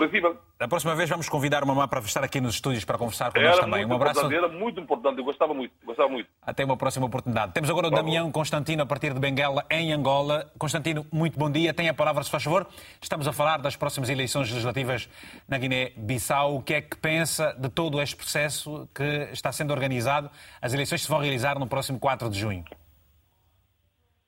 da 0.57 0.67
próxima 0.69 0.95
vez 0.95 1.09
vamos 1.09 1.27
convidar 1.27 1.61
o 1.63 1.67
Mamá 1.67 1.85
para 1.85 1.99
estar 1.99 2.23
aqui 2.23 2.39
nos 2.39 2.55
estúdios 2.55 2.85
para 2.85 2.97
conversar 2.97 3.33
connosco 3.33 3.61
também. 3.61 3.85
Um 3.85 3.93
abraço. 3.93 4.31
Era 4.31 4.47
muito 4.47 4.79
importante, 4.79 5.17
eu 5.19 5.25
gostava 5.25 5.53
muito, 5.53 5.73
gostava 5.85 6.07
muito. 6.07 6.29
Até 6.41 6.63
uma 6.63 6.77
próxima 6.77 7.07
oportunidade. 7.07 7.51
Temos 7.53 7.69
agora 7.69 7.87
o 7.87 7.91
Damião 7.91 8.31
Constantino 8.31 8.83
a 8.83 8.85
partir 8.85 9.13
de 9.13 9.19
Benguela, 9.19 9.65
em 9.69 9.91
Angola. 9.91 10.49
Constantino, 10.57 11.05
muito 11.11 11.37
bom 11.37 11.51
dia. 11.51 11.73
Tenha 11.73 11.91
a 11.91 11.93
palavra, 11.93 12.23
se 12.23 12.31
faz 12.31 12.43
favor. 12.43 12.67
Estamos 13.01 13.27
a 13.27 13.33
falar 13.33 13.57
das 13.57 13.75
próximas 13.75 14.09
eleições 14.09 14.49
legislativas 14.49 15.09
na 15.45 15.57
Guiné-Bissau. 15.57 16.55
O 16.55 16.61
que 16.63 16.73
é 16.73 16.81
que 16.81 16.95
pensa 16.95 17.53
de 17.59 17.67
todo 17.67 18.01
este 18.01 18.15
processo 18.15 18.87
que 18.95 19.29
está 19.33 19.51
sendo 19.51 19.71
organizado? 19.71 20.29
As 20.61 20.73
eleições 20.73 21.01
se 21.01 21.09
vão 21.09 21.19
realizar 21.19 21.59
no 21.59 21.67
próximo 21.67 21.99
4 21.99 22.29
de 22.29 22.39
junho. 22.39 22.63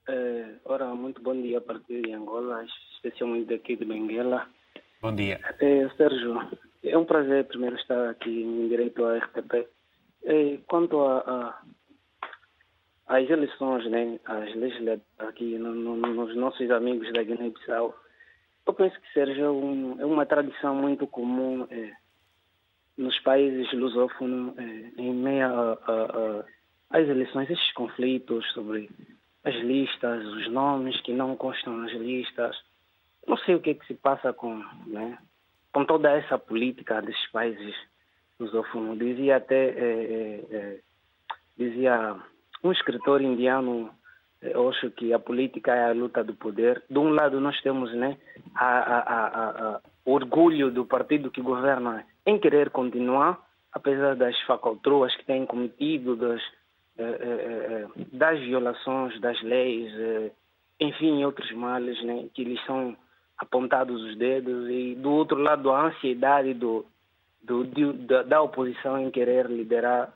Uh, 0.09 0.59
ora, 0.65 0.87
muito 0.95 1.21
bom 1.21 1.39
dia 1.39 1.59
a 1.59 1.61
partir 1.61 2.01
de 2.01 2.11
Angola, 2.11 2.65
especialmente 2.95 3.49
daqui 3.49 3.75
de 3.75 3.85
Benguela. 3.85 4.47
Bom 4.99 5.13
dia. 5.13 5.39
Uh, 5.61 5.95
Sérgio, 5.95 6.39
é 6.83 6.97
um 6.97 7.05
prazer 7.05 7.45
primeiro 7.45 7.75
estar 7.75 8.09
aqui 8.09 8.41
em 8.41 8.67
direito 8.67 9.05
à 9.05 9.17
RTP. 9.17 9.53
Uh, 9.53 9.67
eh, 10.23 10.59
quanto 10.67 10.99
a, 11.01 11.19
a, 13.07 13.15
às 13.15 13.29
eleições, 13.29 13.85
né, 13.91 14.19
as 14.25 14.55
legislativas 14.55 15.05
aqui 15.19 15.59
no, 15.59 15.75
no, 15.75 15.95
nos 15.95 16.35
nossos 16.35 16.69
amigos 16.71 17.11
da 17.13 17.21
Guiné-Bissau, 17.21 17.95
eu 18.65 18.73
penso 18.73 18.99
que 19.01 19.13
seja 19.13 19.51
um, 19.51 19.99
é 19.99 20.05
uma 20.05 20.25
tradição 20.25 20.75
muito 20.75 21.05
comum 21.05 21.67
nos 22.97 23.19
países 23.19 23.71
lusófonos, 23.73 24.55
em 24.97 25.13
meio 25.13 25.77
às 26.91 27.07
eleições, 27.07 27.49
esses 27.49 27.71
conflitos 27.73 28.45
sobre 28.53 28.87
as 29.43 29.55
listas, 29.55 30.25
os 30.25 30.51
nomes 30.51 30.99
que 31.01 31.13
não 31.13 31.35
constam 31.35 31.77
nas 31.77 31.91
listas. 31.93 32.55
Não 33.27 33.37
sei 33.37 33.55
o 33.55 33.59
que, 33.59 33.71
é 33.71 33.73
que 33.73 33.85
se 33.87 33.95
passa 33.95 34.33
com, 34.33 34.63
né, 34.87 35.17
com 35.73 35.85
toda 35.85 36.11
essa 36.11 36.37
política 36.37 37.01
desses 37.01 37.31
países 37.31 37.75
lusófono. 38.39 38.95
Dizia 38.95 39.37
até, 39.37 39.69
é, 39.69 40.45
é, 40.51 40.79
dizia 41.57 42.15
um 42.63 42.71
escritor 42.71 43.21
indiano, 43.21 43.89
eu 44.41 44.69
acho 44.69 44.89
que 44.91 45.13
a 45.13 45.19
política 45.19 45.73
é 45.73 45.89
a 45.89 45.93
luta 45.93 46.23
do 46.23 46.33
poder. 46.33 46.83
De 46.89 46.97
um 46.97 47.09
lado 47.09 47.39
nós 47.39 47.59
temos 47.61 47.93
né, 47.93 48.17
a, 48.55 48.67
a, 48.67 49.75
a, 49.75 49.81
o 50.05 50.13
orgulho 50.13 50.71
do 50.71 50.85
partido 50.85 51.31
que 51.31 51.41
governa 51.41 52.05
em 52.25 52.39
querer 52.39 52.69
continuar, 52.69 53.39
apesar 53.71 54.15
das 54.15 54.39
falcatruas 54.41 55.15
que 55.15 55.25
têm 55.25 55.45
cometido, 55.45 56.15
das, 56.15 56.41
das 58.11 58.39
violações 58.39 59.19
das 59.19 59.41
leis, 59.41 59.91
enfim, 60.79 61.23
outros 61.23 61.51
males 61.51 62.01
né, 62.03 62.27
que 62.33 62.43
lhes 62.43 62.63
são 62.65 62.95
apontados 63.37 64.01
os 64.03 64.17
dedos 64.17 64.69
e 64.69 64.95
do 64.95 65.11
outro 65.11 65.37
lado 65.37 65.71
a 65.71 65.87
ansiedade 65.87 66.53
do, 66.53 66.85
do, 67.41 67.63
da, 67.93 68.23
da, 68.23 68.41
oposição 68.41 68.99
em 68.99 69.09
querer 69.09 69.47
liderar 69.47 70.13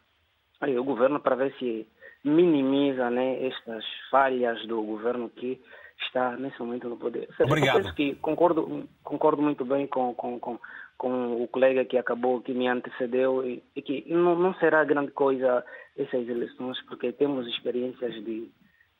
aí, 0.62 0.78
o 0.78 0.84
governo 0.84 1.20
para 1.20 1.36
ver 1.36 1.54
se 1.58 1.88
minimiza 2.24 3.10
né, 3.10 3.46
estas 3.46 3.84
falhas 4.12 4.66
do 4.68 4.82
governo 4.82 5.30
que 5.30 5.60
está 6.04 6.36
nesse 6.38 6.60
momento 6.60 6.90
no 6.90 6.98
poder. 6.98 7.28
Seja, 7.38 7.46
Obrigado. 7.46 7.94
Que 7.96 8.16
concordo, 8.16 8.88
concordo 9.04 9.42
muito 9.42 9.64
bem 9.64 9.88
com, 9.88 10.14
com, 10.14 10.40
com, 10.40 10.60
com, 10.98 11.44
o 11.44 11.48
colega 11.48 11.86
que 11.86 11.98
acabou, 11.98 12.42
que 12.42 12.54
me 12.54 12.68
antecedeu, 12.68 13.48
e, 13.48 13.64
e 13.76 13.82
que 13.82 14.06
não, 14.08 14.38
não 14.38 14.54
será 14.56 14.84
grande 14.84 15.12
coisa 15.12 15.64
essas 15.98 16.28
eleições, 16.28 16.82
porque 16.88 17.12
temos 17.12 17.48
experiências 17.48 18.14
de 18.24 18.52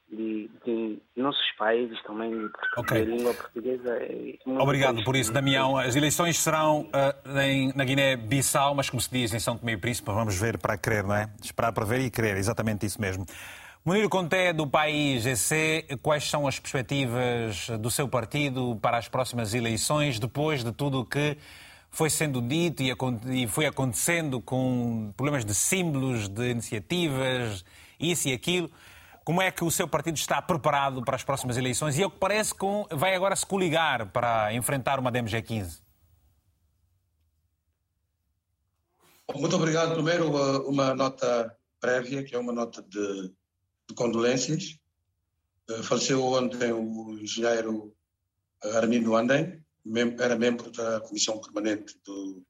de, 0.10 0.50
de 0.66 1.02
nossos 1.16 1.52
países 1.58 2.02
também, 2.04 2.32
de, 2.32 2.50
okay. 2.78 3.04
língua 3.04 3.34
portuguesa. 3.34 4.00
Obrigado 4.46 5.04
por 5.04 5.16
isso, 5.16 5.32
Damião. 5.32 5.78
As 5.78 5.96
eleições 5.96 6.38
serão 6.38 6.82
uh, 6.82 7.40
em, 7.40 7.74
na 7.76 7.84
Guiné-Bissau, 7.84 8.76
mas 8.76 8.90
como 8.90 9.02
se 9.02 9.10
diz 9.12 9.34
em 9.34 9.40
São 9.40 9.58
Tomé 9.58 9.74
e 9.74 9.78
Príncipe, 9.78 10.12
vamos 10.12 10.40
ver 10.40 10.58
para 10.58 10.78
crer, 10.78 11.04
não 11.04 11.16
é? 11.16 11.30
Esperar 11.42 11.72
para 11.72 11.86
ver 11.86 12.02
e 12.02 12.10
crer, 12.10 12.38
exatamente 12.38 12.86
isso 12.86 13.02
mesmo. 13.02 13.26
Munir 13.84 14.10
Conté, 14.10 14.52
do 14.52 14.66
país 14.66 15.26
EC, 15.26 16.00
quais 16.02 16.24
são 16.24 16.48
as 16.48 16.60
perspectivas 16.60 17.70
do 17.80 17.92
seu 17.92 18.08
partido 18.08 18.76
para 18.82 18.98
as 18.98 19.08
próximas 19.08 19.54
eleições, 19.54 20.18
depois 20.18 20.64
de 20.64 20.72
tudo 20.72 21.02
o 21.02 21.06
que 21.06 21.38
foi 21.96 22.10
sendo 22.10 22.42
dito 22.42 22.84
e 22.84 23.48
foi 23.48 23.66
acontecendo 23.66 24.42
com 24.42 25.14
problemas 25.16 25.46
de 25.46 25.56
símbolos, 25.56 26.28
de 26.28 26.50
iniciativas, 26.50 27.64
isso 27.98 28.28
e 28.28 28.34
aquilo? 28.34 28.70
Como 29.24 29.42
é 29.42 29.50
que 29.50 29.64
o 29.64 29.72
seu 29.72 29.88
partido 29.88 30.18
está 30.18 30.42
preparado 30.42 31.02
para 31.04 31.16
as 31.16 31.24
próximas 31.24 31.56
eleições? 31.56 31.98
E 31.98 32.04
é 32.04 32.06
o 32.06 32.12
que 32.12 32.20
parece 32.20 32.54
que 32.54 32.66
vai 32.92 33.16
agora 33.16 33.34
se 33.34 33.46
coligar 33.46 34.12
para 34.12 34.54
enfrentar 34.54 35.00
uma 35.00 35.10
DMG15. 35.10 35.82
Muito 39.34 39.56
obrigado. 39.56 39.94
Primeiro, 39.94 40.30
uma 40.70 40.94
nota 40.94 41.58
prévia, 41.80 42.24
que 42.24 42.36
é 42.36 42.38
uma 42.38 42.52
nota 42.52 42.84
de, 42.84 43.34
de 43.88 43.96
condolências. 43.96 44.78
Eh, 45.70 45.82
faleceu 45.82 46.22
ontem 46.24 46.74
o 46.74 47.18
engenheiro 47.20 47.96
Armindo 48.76 49.16
Andem, 49.16 49.65
era 50.20 50.36
membro 50.36 50.72
da 50.72 51.00
Comissão 51.02 51.40
Permanente 51.40 52.00
do, 52.04 52.44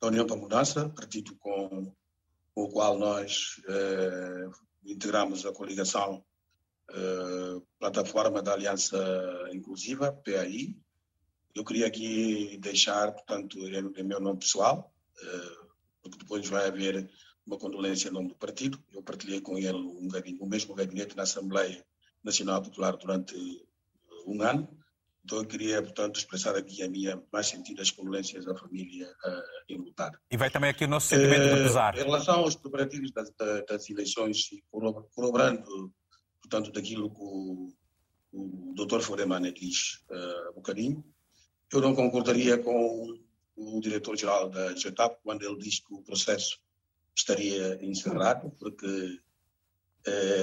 da 0.00 0.08
União 0.08 0.26
para 0.26 0.36
a 0.36 0.38
Mudança, 0.38 0.88
partido 0.90 1.34
com, 1.36 1.92
com 2.54 2.62
o 2.62 2.68
qual 2.68 2.98
nós 2.98 3.60
eh, 3.66 4.48
integramos 4.84 5.46
a 5.46 5.52
coligação 5.52 6.24
uh, 6.90 7.60
Plataforma 7.78 8.42
da 8.42 8.52
Aliança 8.52 8.98
Inclusiva, 9.52 10.12
PAI. 10.12 10.76
Eu 11.54 11.64
queria 11.64 11.86
aqui 11.86 12.58
deixar, 12.58 13.12
portanto, 13.12 13.58
em, 13.58 14.00
em 14.00 14.04
meu 14.04 14.20
nome 14.20 14.40
pessoal, 14.40 14.92
uh, 15.22 15.68
porque 16.02 16.18
depois 16.18 16.46
vai 16.48 16.66
haver 16.66 17.08
uma 17.46 17.58
condolência 17.58 18.08
em 18.08 18.12
nome 18.12 18.28
do 18.28 18.34
partido. 18.34 18.82
Eu 18.92 19.02
partilhei 19.02 19.40
com 19.40 19.56
ele 19.56 19.72
um 19.72 20.08
gabinete, 20.08 20.42
o 20.42 20.46
mesmo 20.46 20.74
gabinete 20.74 21.16
na 21.16 21.22
Assembleia 21.22 21.84
Nacional 22.22 22.62
Popular 22.62 22.96
durante 22.96 23.34
um 24.26 24.42
ano 24.42 24.68
então 25.24 25.38
eu 25.38 25.46
queria, 25.46 25.80
portanto, 25.80 26.18
expressar 26.18 26.54
aqui 26.54 26.82
a 26.82 26.88
minha 26.88 27.20
mais 27.32 27.46
sentidas 27.46 27.90
condolências 27.90 28.46
à 28.46 28.54
família 28.54 29.08
uh, 29.08 29.72
enlutada. 29.72 30.20
E 30.30 30.36
vai 30.36 30.50
também 30.50 30.68
aqui 30.68 30.84
o 30.84 30.88
nosso 30.88 31.08
sentimento 31.08 31.46
uh, 31.46 31.56
de 31.56 31.62
pesar. 31.62 31.96
Em 31.96 32.02
relação 32.02 32.40
aos 32.40 32.54
preparativos 32.54 33.10
das, 33.10 33.32
das 33.66 33.88
eleições, 33.88 34.50
corroborando, 34.70 35.90
portanto, 36.42 36.70
daquilo 36.70 37.08
que 37.08 37.22
o, 37.22 37.72
o 38.32 38.74
Dr. 38.76 39.00
Foremane 39.00 39.50
diz 39.50 40.04
uh, 40.10 40.50
um 40.50 40.54
bocadinho, 40.56 41.02
eu 41.72 41.80
não 41.80 41.94
concordaria 41.94 42.58
com 42.58 43.18
o 43.56 43.80
diretor-geral 43.80 44.50
da 44.50 44.76
GETAP 44.76 45.18
quando 45.22 45.42
ele 45.42 45.56
diz 45.56 45.80
que 45.80 45.92
o 45.94 46.02
processo 46.02 46.60
estaria 47.16 47.82
encerrado, 47.82 48.50
porque 48.60 49.20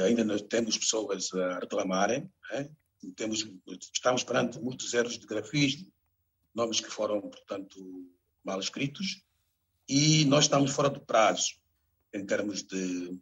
ainda 0.05 0.25
nós 0.25 0.41
temos 0.41 0.77
pessoas 0.77 1.31
a 1.33 1.59
reclamarem, 1.59 2.29
né? 2.51 2.69
Temos, 3.15 3.47
estamos 3.93 4.23
perante 4.23 4.59
muitos 4.59 4.93
erros 4.93 5.17
de 5.17 5.25
grafismo, 5.25 5.91
nomes 6.53 6.79
que 6.79 6.89
foram, 6.89 7.21
portanto, 7.21 7.79
mal 8.43 8.59
escritos, 8.59 9.23
e 9.87 10.25
nós 10.25 10.45
estamos 10.45 10.71
fora 10.71 10.89
do 10.89 11.01
prazo 11.01 11.55
em 12.13 12.25
termos 12.25 12.63
de, 12.63 13.19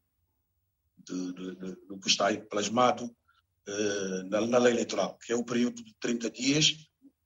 de, 0.98 1.34
de, 1.34 1.56
de 1.56 1.76
do 1.88 2.00
que 2.00 2.10
está 2.10 2.36
plasmado 2.50 3.06
uh, 3.06 4.24
na, 4.30 4.42
na, 4.42 4.58
lei 4.58 4.74
eleitoral, 4.74 5.18
que 5.18 5.32
é 5.32 5.36
o 5.36 5.44
período 5.44 5.84
de 5.84 5.94
30 6.00 6.30
dias 6.30 6.76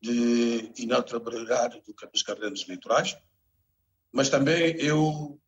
de 0.02 0.72
inalterabilidade 0.78 1.82
do, 1.82 1.94
dos 2.12 2.24
cadernos 2.24 2.64
eleitorais, 2.64 3.18
mas 4.12 4.30
também 4.30 4.76
eu 4.78 5.40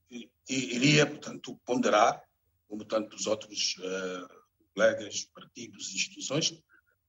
iria, 0.50 1.06
portanto, 1.06 1.60
ponderar, 1.66 2.22
como 2.68 2.86
tantos 2.86 3.28
outros 3.28 3.76
uh, 3.78 4.28
colegas, 4.74 5.26
partidos 5.34 5.94
instituições, 5.94 6.62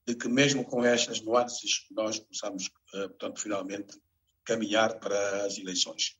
de 0.07 0.15
que 0.15 0.29
mesmo 0.29 0.63
com 0.63 0.85
estas 0.85 1.19
nuances 1.21 1.85
nós 1.91 2.17
possamos, 2.17 2.71
eh, 2.93 3.09
portanto, 3.09 3.41
finalmente 3.41 3.99
caminhar 4.45 4.97
para 4.99 5.45
as 5.45 5.57
eleições. 5.57 6.17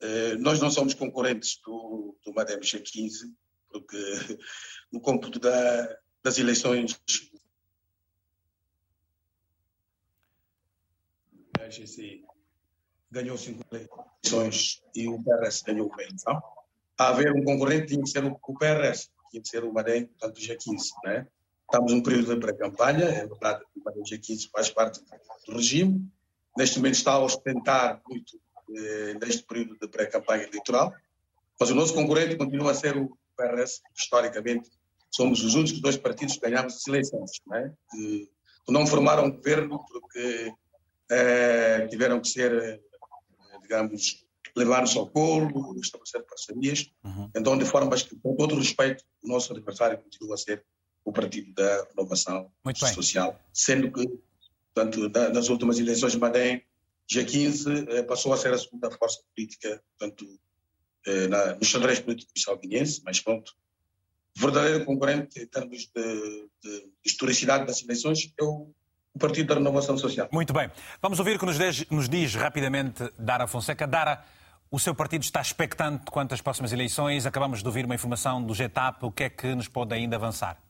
Eh, 0.00 0.36
nós 0.36 0.60
não 0.60 0.70
somos 0.70 0.92
concorrentes 0.92 1.58
do, 1.64 2.14
do 2.22 2.34
Madem 2.34 2.60
G15, 2.60 3.32
porque 3.70 3.96
no 4.92 5.00
cômputo 5.00 5.38
da, 5.38 5.98
das 6.22 6.36
eleições 6.36 7.00
a 11.58 11.70
GC 11.70 12.24
ganhou 13.10 13.38
cinco 13.38 13.64
eleições 13.72 14.82
e 14.94 15.08
o 15.08 15.22
PRS 15.22 15.62
ganhou 15.62 15.88
uma 15.88 16.02
eleição. 16.02 16.42
A 16.98 17.08
haver 17.08 17.32
um 17.32 17.42
concorrente 17.42 17.86
tinha 17.86 18.02
que 18.02 18.10
ser 18.10 18.22
o, 18.24 18.38
o 18.46 18.58
PRS, 18.58 19.10
tinha 19.30 19.42
que 19.42 19.48
ser 19.48 19.64
o 19.64 19.72
Madem, 19.72 20.06
portanto, 20.08 20.38
G15, 20.38 20.90
né? 21.04 21.26
Estamos 21.74 21.92
num 21.92 22.02
período 22.04 22.32
de 22.36 22.40
pré-campanha, 22.40 23.04
é 23.04 23.26
verdade 23.26 23.64
que 23.74 23.80
o 23.80 24.04
G15 24.04 24.48
faz 24.52 24.70
parte 24.70 25.00
do 25.44 25.56
regime. 25.56 26.08
Neste 26.56 26.78
momento 26.78 26.94
está 26.94 27.14
a 27.14 27.18
ostentar 27.18 28.00
muito 28.08 28.40
eh, 28.76 29.18
neste 29.20 29.42
período 29.42 29.76
de 29.80 29.88
pré-campanha 29.88 30.44
eleitoral, 30.44 30.94
mas 31.58 31.70
o 31.70 31.74
nosso 31.74 31.92
concorrente 31.92 32.36
continua 32.36 32.70
a 32.70 32.74
ser 32.74 32.96
o 32.96 33.18
PRS. 33.36 33.82
Historicamente, 33.92 34.70
somos 35.10 35.42
os 35.42 35.56
únicos 35.56 35.80
dois 35.80 35.96
partidos 35.96 36.36
que 36.36 36.48
ganhamos 36.48 36.76
as 36.76 36.86
eleições, 36.86 37.32
não 37.44 37.56
é? 37.56 37.72
que, 37.90 38.30
que 38.66 38.72
não 38.72 38.86
formaram 38.86 39.32
governo 39.32 39.84
porque 39.84 40.54
eh, 41.10 41.88
tiveram 41.88 42.20
que 42.20 42.28
ser, 42.28 42.52
eh, 42.52 42.80
digamos, 43.62 44.24
levar-nos 44.56 44.96
ao 44.96 45.08
colo, 45.08 45.76
estabelecer 45.80 46.22
parcerias. 46.22 46.88
Uhum. 47.02 47.30
Então, 47.34 47.58
de 47.58 47.64
formas 47.64 48.04
que, 48.04 48.14
com 48.14 48.36
todo 48.36 48.54
respeito, 48.54 49.02
o 49.24 49.26
nosso 49.26 49.52
adversário 49.52 49.98
continua 49.98 50.34
a 50.34 50.38
ser 50.38 50.64
o 51.04 51.12
Partido 51.12 51.52
da 51.52 51.86
Renovação 51.90 52.50
Social, 52.94 53.38
sendo 53.52 53.92
que, 53.92 54.08
portanto, 54.74 55.10
nas 55.32 55.48
últimas 55.48 55.78
eleições 55.78 56.12
de 56.12 56.18
Madem, 56.18 56.62
G15 57.12 57.86
eh, 57.88 58.02
passou 58.02 58.32
a 58.32 58.36
ser 58.36 58.54
a 58.54 58.58
segunda 58.58 58.90
força 58.90 59.20
política, 59.34 59.82
portanto, 59.98 60.26
eh, 61.06 61.28
na, 61.28 61.54
no 61.54 61.64
xadrez 61.64 62.00
político 62.00 62.32
salguinense, 62.36 63.02
mas 63.04 63.20
pronto, 63.20 63.52
verdadeiro 64.34 64.84
concorrente 64.84 65.40
em 65.40 65.46
termos 65.46 65.90
de, 65.94 66.48
de 66.62 66.90
historicidade 67.04 67.66
das 67.66 67.82
eleições 67.82 68.32
é 68.40 68.42
o, 68.42 68.70
o, 69.14 69.18
Partido 69.18 69.48
da 69.48 69.54
Renovação 69.54 69.98
Social. 69.98 70.28
Muito 70.32 70.52
bem. 70.52 70.70
Vamos 71.02 71.18
ouvir 71.18 71.36
o 71.36 71.38
que 71.38 71.46
nos 71.46 71.58
diz, 71.58 71.88
nos 71.90 72.08
diz 72.08 72.34
rapidamente 72.34 73.12
Dara 73.18 73.46
Fonseca. 73.46 73.86
Dara, 73.86 74.24
o 74.70 74.78
seu 74.78 74.94
partido 74.94 75.22
está 75.22 75.42
expectante 75.42 76.06
quanto 76.06 76.34
às 76.34 76.40
próximas 76.40 76.72
eleições. 76.72 77.26
Acabamos 77.26 77.62
de 77.62 77.68
ouvir 77.68 77.84
uma 77.84 77.94
informação 77.94 78.42
do 78.42 78.54
GETAP. 78.54 79.04
O 79.04 79.12
que 79.12 79.24
é 79.24 79.30
que 79.30 79.54
nos 79.54 79.68
pode 79.68 79.94
ainda 79.94 80.16
avançar? 80.16 80.63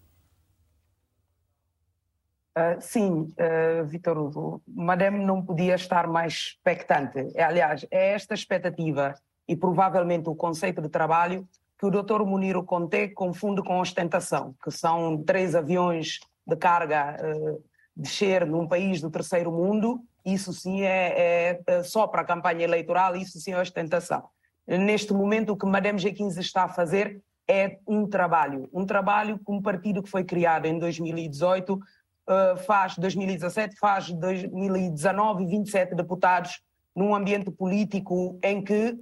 Uh, 2.57 2.81
sim, 2.81 3.11
uh, 3.11 3.85
Vitor 3.85 4.17
Hugo, 4.17 4.63
Madame 4.67 5.25
não 5.25 5.43
podia 5.43 5.75
estar 5.75 6.07
mais 6.07 6.33
expectante. 6.35 7.33
É, 7.35 7.43
aliás, 7.43 7.85
é 7.91 8.13
esta 8.13 8.33
expectativa 8.33 9.15
e 9.49 9.57
provavelmente 9.57 10.29
o 10.29 10.37
conceito 10.37 10.81
de 10.81 10.89
trabalho 10.89 11.49
que 11.77 11.85
o 11.85 11.91
Dr. 11.91 12.23
Muniro 12.25 12.63
Conte 12.63 13.09
confunde 13.09 13.61
com 13.61 13.81
ostentação, 13.81 14.55
que 14.63 14.71
são 14.71 15.21
três 15.25 15.57
aviões 15.57 16.21
de 16.47 16.55
carga 16.55 17.17
uh, 17.21 17.63
descer 17.97 18.47
num 18.47 18.69
país 18.69 19.01
do 19.01 19.11
terceiro 19.11 19.51
mundo, 19.51 20.01
isso 20.25 20.53
sim 20.53 20.83
é, 20.83 21.59
é, 21.59 21.61
é 21.67 21.83
só 21.83 22.07
para 22.07 22.23
a 22.23 22.25
campanha 22.25 22.65
eleitoral, 22.65 23.17
isso 23.17 23.39
sim 23.41 23.53
é 23.53 23.61
ostentação. 23.61 24.29
Neste 24.67 25.13
momento, 25.13 25.51
o 25.51 25.57
que 25.57 25.67
Madame 25.67 25.99
G15 25.99 26.39
está 26.39 26.65
a 26.65 26.69
fazer 26.69 27.21
é 27.47 27.79
um 27.87 28.07
trabalho. 28.07 28.69
Um 28.73 28.87
trabalho 28.87 29.39
com 29.45 29.57
um 29.57 29.63
partido 29.63 30.03
que 30.03 30.09
foi 30.09 30.25
criado 30.25 30.65
em 30.67 30.79
2018, 30.79 31.79
uh, 32.29 32.57
faz 32.65 32.97
2017, 32.99 33.77
faz 33.79 34.11
2019 34.11 35.47
27 35.47 35.95
deputados 35.95 36.61
num 36.95 37.15
ambiente 37.15 37.51
político 37.51 38.39
em 38.43 38.63
que 38.63 38.91
uh, 38.91 38.99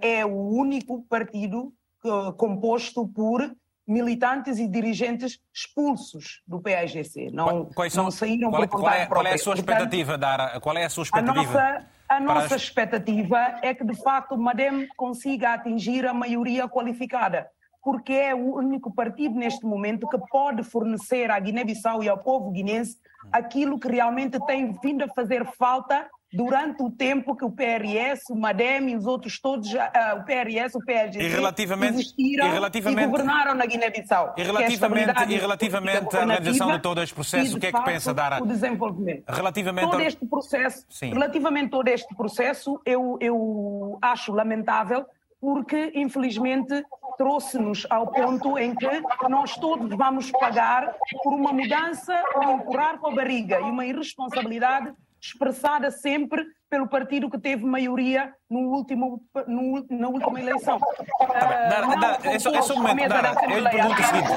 é 0.00 0.24
o 0.24 0.48
único 0.48 1.02
partido 1.02 1.72
uh, 2.04 2.32
composto 2.34 3.06
por 3.08 3.54
militantes 3.86 4.58
e 4.58 4.66
dirigentes 4.66 5.38
expulsos 5.52 6.40
do 6.46 6.58
PAGC. 6.60 7.30
Não, 7.30 7.70
são, 7.90 8.04
não 8.04 8.10
saíram 8.10 8.50
qual, 8.50 8.68
por 8.68 8.80
qual, 8.80 8.92
é, 8.92 9.06
qual 9.06 9.26
é 9.26 9.34
a 9.34 9.38
sua 9.38 9.54
Portanto, 9.54 9.70
expectativa, 9.76 10.16
Dara? 10.18 10.60
Qual 10.60 10.76
é 10.76 10.84
a 10.84 10.88
sua 10.88 11.02
a 11.02 11.04
expectativa? 11.04 11.42
nossa, 11.52 11.86
a 12.08 12.20
nossa 12.20 12.54
as- 12.54 12.62
expectativa 12.62 13.58
é 13.62 13.74
que, 13.74 13.84
de 13.84 13.94
facto, 14.02 14.32
o 14.32 14.38
MADEM 14.38 14.88
consiga 14.96 15.52
atingir 15.52 16.06
a 16.06 16.14
maioria 16.14 16.66
qualificada, 16.66 17.46
porque 17.84 18.12
é 18.12 18.34
o 18.34 18.56
único 18.56 18.92
partido 18.92 19.34
neste 19.34 19.64
momento 19.64 20.08
que 20.08 20.18
pode 20.30 20.62
fornecer 20.62 21.30
à 21.30 21.38
Guiné-Bissau 21.38 22.02
e 22.02 22.08
ao 22.08 22.18
povo 22.18 22.50
guinense 22.50 22.96
aquilo 23.30 23.78
que 23.78 23.88
realmente 23.88 24.38
tem 24.46 24.72
vindo 24.82 25.04
a 25.04 25.08
fazer 25.08 25.44
falta 25.58 26.06
durante 26.32 26.82
o 26.82 26.90
tempo 26.90 27.36
que 27.36 27.44
o 27.44 27.50
PRS, 27.50 28.22
o 28.28 28.34
MADEM 28.34 28.90
e 28.90 28.96
os 28.96 29.06
outros 29.06 29.40
todos, 29.40 29.72
ah, 29.76 30.16
o 30.20 30.24
PRS, 30.24 30.74
o 30.76 30.80
relativamente- 30.84 31.94
existiram 31.94 32.46
e 32.48 32.50
relativamente- 32.50 33.04
e 33.04 33.06
governaram 33.06 33.54
na 33.54 33.64
Guiné-Bissau. 33.64 34.34
E 34.36 34.40
é 34.40 34.44
relativamente, 34.44 34.74
estabilidade 34.74 35.32
e 35.32 35.36
relativamente 35.38 36.16
à 36.16 36.24
realização 36.24 36.72
de 36.72 36.80
todo 36.80 37.00
este 37.00 37.14
processo, 37.14 37.56
o 37.56 37.60
que 37.60 37.66
é 37.68 37.72
que 37.72 37.84
pensa, 37.84 38.12
Dara? 38.12 38.42
O 38.42 38.46
desenvolvimento. 38.46 39.24
Relativamente 39.28 39.84
Todo 39.84 39.94
ao- 40.00 40.00
este 40.00 40.26
processo, 40.26 40.84
Sim. 40.90 41.10
relativamente 41.10 41.70
todo 41.70 41.86
este 41.86 42.12
processo, 42.16 42.80
eu, 42.84 43.16
eu 43.20 43.96
acho 44.02 44.32
lamentável 44.32 45.06
porque, 45.48 45.92
infelizmente, 45.94 46.82
trouxe-nos 47.18 47.86
ao 47.90 48.06
ponto 48.06 48.58
em 48.58 48.74
que 48.74 48.88
nós 49.28 49.54
todos 49.58 49.94
vamos 49.94 50.30
pagar 50.30 50.94
por 51.22 51.34
uma 51.34 51.52
mudança, 51.52 52.18
um 52.38 52.52
empurrar 52.52 52.96
com 52.98 53.08
a 53.08 53.14
barriga 53.14 53.60
e 53.60 53.64
uma 53.64 53.84
irresponsabilidade 53.84 54.90
expressada 55.20 55.90
sempre 55.90 56.46
pelo 56.70 56.88
partido 56.88 57.30
que 57.30 57.38
teve 57.38 57.62
maioria 57.66 58.32
no 58.48 58.60
último, 58.70 59.22
no- 59.46 59.86
na 59.90 60.08
última 60.08 60.40
eleição. 60.40 60.78
Tá 60.80 61.26
Dara, 61.26 61.86
Ah, 61.92 61.96
Dara, 61.96 62.18
é 62.24 62.38
só, 62.38 62.50
é 62.50 62.62
só 62.62 62.74
um 62.74 62.82
momento, 62.82 63.08
Dara. 63.10 63.34
Eu 63.50 63.60
lhe 63.60 63.70
pergunto 63.70 64.00
o 64.00 64.04
seguinte. 64.04 64.30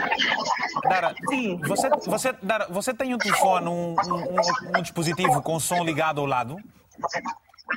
Dara, 0.89 1.15
Sim. 1.29 1.57
você, 1.65 1.89
você, 2.05 2.33
Dara, 2.43 2.67
você 2.69 2.93
tem 2.93 3.13
um 3.13 3.17
telefone, 3.17 3.67
um, 3.69 3.95
um- 3.95 4.77
um- 4.77 4.81
dispositivo 4.81 5.41
com 5.41 5.57
som 5.59 5.83
ligado 5.85 6.19
ao 6.19 6.27
lado? 6.27 6.57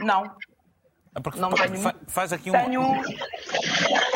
Não, 0.00 0.24
Porque 1.23 1.40
não 1.40 1.51
tenho. 1.51 1.77
fa- 1.81 1.94
faz 2.07 2.33
aqui 2.33 2.51
um. 2.51 2.53
Tenho. 2.53 2.83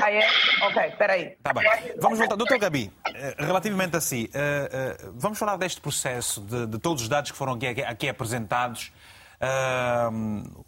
Ah, 0.02 0.10
é? 0.12 0.26
Ok, 0.62 0.90
peraí. 0.96 1.36
Tá 1.42 1.52
bem. 1.52 1.64
Vamos 2.00 2.18
voltar. 2.18 2.36
Doutor 2.36 2.58
Gabi, 2.58 2.92
eh, 3.14 3.34
relativamente 3.38 3.96
a 3.96 4.00
si, 4.00 4.30
eh, 4.32 4.68
eh, 5.00 5.08
vamos 5.14 5.36
falar 5.38 5.56
deste 5.56 5.80
processo, 5.80 6.40
de, 6.42 6.66
de 6.66 6.78
todos 6.78 7.02
os 7.02 7.08
dados 7.08 7.30
que 7.32 7.36
foram 7.36 7.54
aqui, 7.54 7.66
aqui 7.82 8.08
apresentados. 8.08 8.92
ah, 9.40 10.08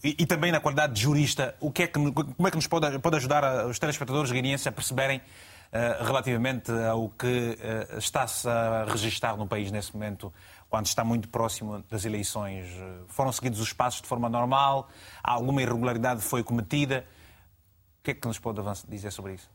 e, 0.02 0.16
e 0.20 0.26
também 0.26 0.50
na 0.50 0.58
qualidade 0.60 0.94
de 0.94 1.00
jurista, 1.00 1.54
o 1.60 1.70
que 1.70 1.84
é 1.84 1.86
que, 1.86 1.92
como 2.12 2.48
é 2.48 2.50
que 2.50 2.56
nos 2.56 2.66
pode, 2.66 2.98
pode 2.98 3.16
ajudar 3.16 3.44
a- 3.44 3.66
os 3.66 3.78
telespectadores 3.78 4.30
guineenses 4.32 4.66
a 4.66 4.72
perceberem 4.72 5.20
relativamente 6.00 6.70
ao 6.72 7.08
que 7.10 7.58
está-se 7.98 8.48
a 8.48 8.86
registar 8.88 9.36
no 9.36 9.46
país 9.46 9.70
nesse 9.70 9.92
momento, 9.92 10.32
quando 10.68 10.86
está 10.86 11.04
muito 11.04 11.28
próximo 11.28 11.82
das 11.88 12.04
eleições? 12.04 12.66
Eh, 12.66 13.04
Foram 13.08 13.32
seguidos 13.32 13.60
os 13.60 13.72
passos 13.72 14.02
de 14.02 14.08
forma 14.08 14.28
normal? 14.28 14.88
Alguma 15.22 15.62
irregularidade 15.62 16.20
foi 16.20 16.42
cometida? 16.42 17.06
O 18.00 18.02
que 18.02 18.10
é 18.12 18.14
que 18.14 18.26
nos 18.26 18.38
pode 18.38 18.60
dizer 18.88 19.10
sobre 19.10 19.34
isso? 19.34 19.50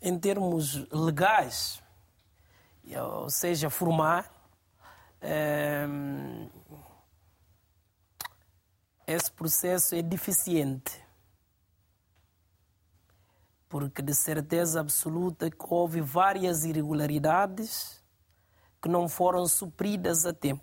em 0.00 0.18
termos 0.18 0.86
legais, 0.92 1.82
ou 2.94 3.30
seja, 3.30 3.70
formar, 3.70 4.30
ehm, 5.20 6.48
esse 9.06 9.30
processo 9.32 9.94
é 9.94 10.02
deficiente. 10.02 11.04
Porque 13.68 14.00
de 14.00 14.14
certeza 14.14 14.80
absoluta 14.80 15.50
que 15.50 15.64
houve 15.68 16.00
várias 16.00 16.64
irregularidades 16.64 18.00
que 18.86 18.92
não 18.92 19.08
foram 19.08 19.44
supridas 19.48 20.24
a 20.24 20.32
tempo. 20.32 20.62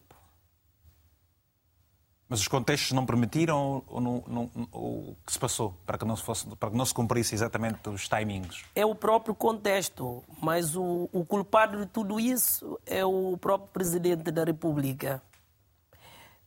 Mas 2.30 2.40
os 2.40 2.48
contextos 2.48 2.94
não 2.94 3.06
permitiram 3.06 3.84
ou, 3.86 4.00
não, 4.00 4.24
não- 4.26 4.68
ou 4.72 5.10
o 5.12 5.18
que 5.26 5.34
se 5.34 5.38
passou 5.38 5.78
para 5.86 5.98
que 5.98 6.06
não 6.06 6.16
se, 6.16 6.24
fosse, 6.24 6.48
para 6.56 6.72
que 6.72 6.78
não 6.78 6.86
se 6.86 6.94
cumprisse 6.94 7.36
exatamente 7.36 7.90
os 7.90 8.08
timings? 8.08 8.64
É 8.74 8.86
o 8.86 8.96
próprio 8.96 9.36
contexto, 9.36 10.24
mas 10.42 10.74
o, 10.76 11.10
o 11.12 11.26
culpado 11.26 11.78
de 11.82 11.86
tudo 11.86 12.18
isso 12.20 12.80
é 12.86 13.06
o 13.06 13.38
próprio 13.38 13.70
presidente 13.72 14.32
da 14.32 14.46
República. 14.46 15.22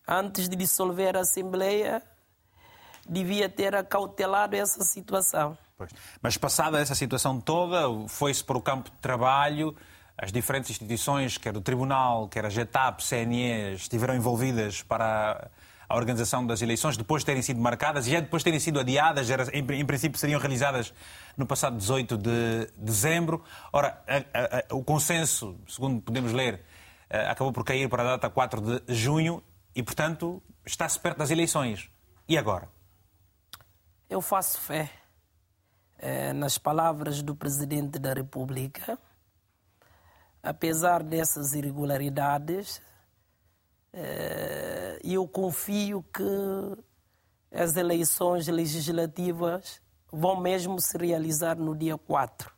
Antes 0.08 0.48
de 0.48 0.56
dissolver 0.56 1.14
a 1.14 1.20
Assembleia, 1.20 2.02
devia 3.06 3.48
ter 3.50 3.76
acautelado 3.76 4.56
essa 4.56 4.82
situação. 4.82 5.56
Pois. 5.76 5.90
Mas 6.22 6.38
passada 6.38 6.80
essa 6.80 6.94
situação 6.94 7.38
toda, 7.38 8.08
foi-se 8.08 8.42
para 8.42 8.56
o 8.56 8.62
campo 8.62 8.90
de 8.90 8.96
trabalho, 8.96 9.76
as 10.18 10.32
diferentes 10.32 10.70
instituições, 10.70 11.36
quer 11.38 11.56
o 11.56 11.60
Tribunal, 11.60 12.28
quer 12.28 12.46
a 12.46 12.48
GETAP, 12.48 13.00
CNE, 13.02 13.74
estiveram 13.74 14.14
envolvidas 14.14 14.82
para 14.82 15.50
a 15.88 15.94
organização 15.94 16.44
das 16.44 16.62
eleições, 16.62 16.96
depois 16.96 17.22
de 17.22 17.26
terem 17.26 17.42
sido 17.42 17.60
marcadas 17.60 18.06
e 18.06 18.10
já 18.10 18.20
depois 18.20 18.40
de 18.40 18.44
terem 18.44 18.58
sido 18.58 18.80
adiadas, 18.80 19.28
em, 19.52 19.84
princípio 19.84 20.18
seriam 20.18 20.40
realizadas 20.40 20.92
no 21.36 21.46
passado 21.46 21.76
18 21.76 22.16
de 22.16 22.66
dezembro. 22.76 23.44
Ora, 23.72 24.02
a- 24.08 24.16
a- 24.38 24.58
a- 24.70 24.74
o 24.74 24.82
consenso, 24.82 25.56
segundo 25.68 26.00
podemos 26.00 26.32
ler, 26.32 26.64
eh, 27.08 27.28
acabou 27.28 27.52
por 27.52 27.62
cair 27.64 27.88
para 27.88 28.02
a 28.02 28.06
data 28.16 28.28
4 28.30 28.60
de 28.80 28.94
junho 28.94 29.40
e, 29.76 29.82
portanto, 29.82 30.42
está-se 30.64 30.98
perto 30.98 31.18
das 31.18 31.30
eleições. 31.30 31.88
E 32.28 32.36
agora? 32.36 32.68
Eu 34.10 34.20
faço 34.20 34.58
fé 34.60 34.90
eh, 35.98 36.32
nas 36.32 36.58
palavras 36.58 37.22
do 37.22 37.34
presidente 37.36 37.98
da 37.98 38.12
República. 38.12 38.98
Apesar 40.46 41.02
dessas 41.02 41.54
irregularidades, 41.54 42.80
eh, 43.92 45.00
eu 45.02 45.26
confio 45.26 46.04
que 46.14 46.22
as 47.52 47.74
eleições 47.74 48.46
legislativas 48.46 49.80
vão 50.12 50.40
mesmo 50.40 50.80
se 50.80 50.96
realizar 50.96 51.56
no 51.56 51.74
dia 51.74 51.98
4. 51.98 52.48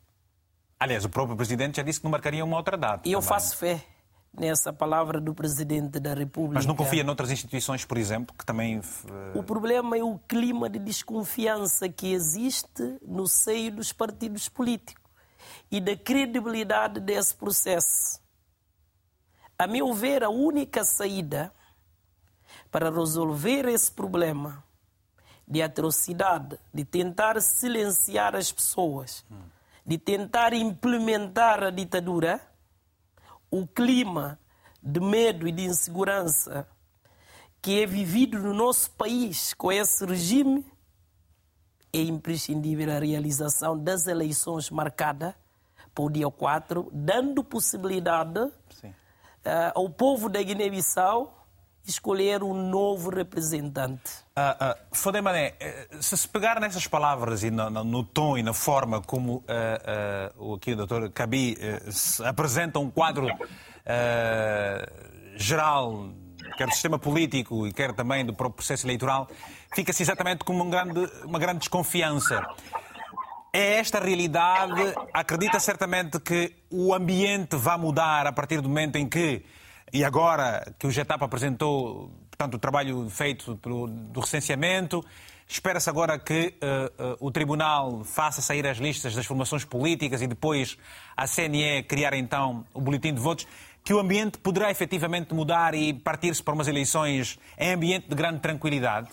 Aliás, 0.79 1.03
o 1.03 1.09
próprio 1.09 1.35
presidente 1.35 1.77
já 1.77 1.83
disse 1.83 1.99
que 1.99 2.03
não 2.03 2.11
marcaria 2.11 2.45
uma 2.45 2.57
outra 2.57 2.77
data. 2.77 3.09
E 3.09 3.11
eu 3.11 3.21
também. 3.21 3.29
faço 3.29 3.57
fé 3.57 3.83
nessa 4.31 4.71
palavra 4.71 5.19
do 5.19 5.33
presidente 5.33 5.99
da 5.99 6.13
República. 6.13 6.53
Mas 6.59 6.67
não 6.67 6.75
confia 6.75 7.03
noutras 7.03 7.31
instituições, 7.31 7.85
por 7.85 7.97
exemplo, 7.97 8.35
que 8.37 8.45
também. 8.45 8.77
eh, 8.77 9.31
O 9.37 9.41
problema 9.41 9.97
é 9.97 10.03
o 10.03 10.19
clima 10.27 10.69
de 10.69 10.77
desconfiança 10.77 11.89
que 11.89 12.11
existe 12.13 12.99
no 13.01 13.27
seio 13.27 13.71
dos 13.71 13.91
partidos 13.91 14.47
políticos 14.47 15.08
e 15.71 15.79
da 15.79 15.95
credibilidade 15.95 16.99
desse 16.99 17.35
processo. 17.35 18.19
A 19.57 19.67
meu 19.67 19.93
ver, 19.93 20.23
a 20.23 20.29
única 20.29 20.83
saída 20.83 21.53
para 22.71 22.89
resolver 22.89 23.67
esse 23.67 23.91
problema 23.91 24.63
de 25.47 25.61
atrocidade, 25.61 26.59
de 26.73 26.85
tentar 26.85 27.41
silenciar 27.41 28.35
as 28.35 28.51
pessoas, 28.51 29.25
de 29.85 29.97
tentar 29.97 30.53
implementar 30.53 31.63
a 31.63 31.69
ditadura, 31.69 32.39
o 33.49 33.65
clima 33.65 34.39
de 34.81 34.99
medo 34.99 35.47
e 35.47 35.51
de 35.51 35.63
insegurança 35.63 36.67
que 37.61 37.81
é 37.81 37.85
vivido 37.85 38.39
no 38.39 38.53
nosso 38.53 38.91
país 38.91 39.53
com 39.53 39.71
esse 39.71 40.05
regime, 40.05 40.65
é 41.91 42.01
imprescindível 42.01 42.95
a 42.95 42.99
realização 42.99 43.77
das 43.77 44.07
eleições 44.07 44.69
marcadas 44.69 45.33
para 45.99 46.05
o 46.05 46.09
dia 46.09 46.31
4, 46.31 46.89
dando 46.93 47.43
possibilidade 47.43 48.39
Sim. 48.69 48.93
eh, 49.43 49.71
ao 49.75 49.89
povo 49.89 50.29
da 50.29 50.41
Guiné-Bissau 50.41 51.35
escolher 51.85 52.41
um 52.43 52.53
novo 52.53 53.09
representante. 53.09 54.09
Ah, 54.35 54.55
ah, 54.59 54.77
Fodé 54.93 55.19
Mané, 55.21 55.55
eh, 55.59 55.87
se 55.99 56.15
se 56.15 56.27
pegar 56.27 56.59
nessas 56.61 56.87
palavras 56.87 57.43
e 57.43 57.51
no, 57.51 57.69
no- 57.69 57.83
no 57.83 58.03
tom 58.03 58.37
e 58.37 58.43
na 58.43 58.53
forma 58.53 59.01
como 59.01 59.43
ah, 59.47 60.29
ah, 60.31 60.33
o 60.37 60.53
aqui 60.53 60.71
o 60.71 60.75
doutor 60.77 61.09
Cabi 61.11 61.57
se 61.91 62.23
apresenta 62.25 62.79
um 62.79 62.89
quadro 62.89 63.27
ah, 63.85 64.89
geral, 65.35 66.11
quer 66.57 66.67
do 66.67 66.71
sistema 66.73 66.97
político 66.99 67.67
e 67.67 67.73
quer 67.73 67.93
também 67.93 68.25
do 68.25 68.33
próprio 68.33 68.55
processo 68.57 68.85
eleitoral, 68.85 69.27
fica-se 69.73 70.01
exatamente 70.03 70.45
com 70.45 70.53
uma 70.53 70.65
grande, 70.65 71.11
uma 71.25 71.39
grande 71.39 71.59
desconfiança. 71.59 72.45
É 73.51 73.77
esta 73.77 73.97
a 73.97 74.03
realidade? 74.03 74.93
Acredita 75.13 75.59
certamente 75.59 76.19
que 76.19 76.53
o 76.69 76.93
ambiente 76.93 77.55
vai 77.55 77.77
mudar 77.77 78.27
a 78.27 78.31
partir 78.31 78.61
do 78.61 78.69
momento 78.69 78.97
em 78.97 79.07
que, 79.07 79.43
e 79.91 80.03
agora 80.03 80.73
que 80.77 80.85
o 80.85 80.91
GETAP 80.91 81.23
apresentou, 81.23 82.11
portanto, 82.29 82.55
o 82.55 82.59
trabalho 82.59 83.09
feito 83.09 83.55
pelo, 83.57 83.87
do 83.87 84.19
recenseamento, 84.19 85.03
Espera-se 85.51 85.89
agora 85.89 86.19
que 86.19 86.53
uh, 86.61 87.03
uh, 87.03 87.17
o 87.19 87.31
Tribunal 87.31 88.03
faça 88.03 88.39
sair 88.39 88.67
as 88.67 88.77
listas 88.77 89.15
das 89.15 89.25
formações 89.25 89.65
políticas 89.65 90.21
e 90.21 90.27
depois 90.27 90.77
a 91.17 91.25
CNE 91.25 91.81
criar 91.87 92.13
então 92.13 92.63
o 92.71 92.79
boletim 92.79 93.11
de 93.11 93.19
votos, 93.19 93.47
que 93.83 93.91
o 93.91 93.97
ambiente 93.97 94.37
poderá 94.37 94.69
efetivamente 94.69 95.33
mudar 95.33 95.73
e 95.73 95.91
partir-se 95.91 96.43
para 96.43 96.53
umas 96.53 96.67
eleições 96.67 97.39
em 97.57 97.73
ambiente 97.73 98.07
de 98.07 98.13
grande 98.13 98.41
tranquilidade? 98.41 99.09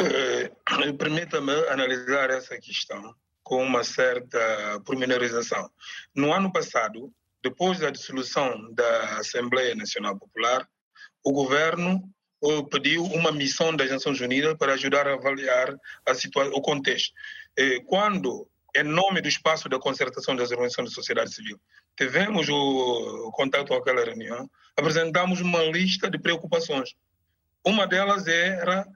Uh, 0.00 0.94
Permita-me 0.96 1.52
analisar 1.68 2.30
essa 2.30 2.56
questão 2.58 3.14
com 3.42 3.62
uma 3.64 3.82
certa 3.82 4.80
pormenorização. 4.84 5.70
No 6.14 6.32
ano 6.32 6.52
passado, 6.52 7.12
depois 7.42 7.78
da 7.78 7.90
dissolução 7.90 8.72
da 8.72 9.18
Assembleia 9.18 9.74
Nacional 9.74 10.18
Popular, 10.18 10.68
o 11.24 11.32
governo 11.32 12.02
pediu 12.70 13.04
uma 13.04 13.32
missão 13.32 13.74
das 13.74 13.90
Nações 13.90 14.20
Unidas 14.20 14.54
para 14.56 14.74
ajudar 14.74 15.08
a 15.08 15.14
avaliar 15.14 15.74
a 16.06 16.12
o 16.54 16.60
contexto. 16.60 17.12
Quando, 17.86 18.48
em 18.76 18.84
nome 18.84 19.20
do 19.20 19.28
espaço 19.28 19.68
da 19.68 19.78
concertação 19.78 20.36
das 20.36 20.50
organizações 20.50 20.90
da 20.90 20.94
sociedade 20.94 21.34
civil, 21.34 21.58
tivemos 21.96 22.48
o 22.48 23.30
contato 23.32 23.74
aquela 23.74 24.04
reunião, 24.04 24.48
apresentamos 24.76 25.40
uma 25.40 25.62
lista 25.64 26.08
de 26.08 26.18
preocupações. 26.18 26.94
Uma 27.64 27.86
delas 27.86 28.26
era 28.28 28.86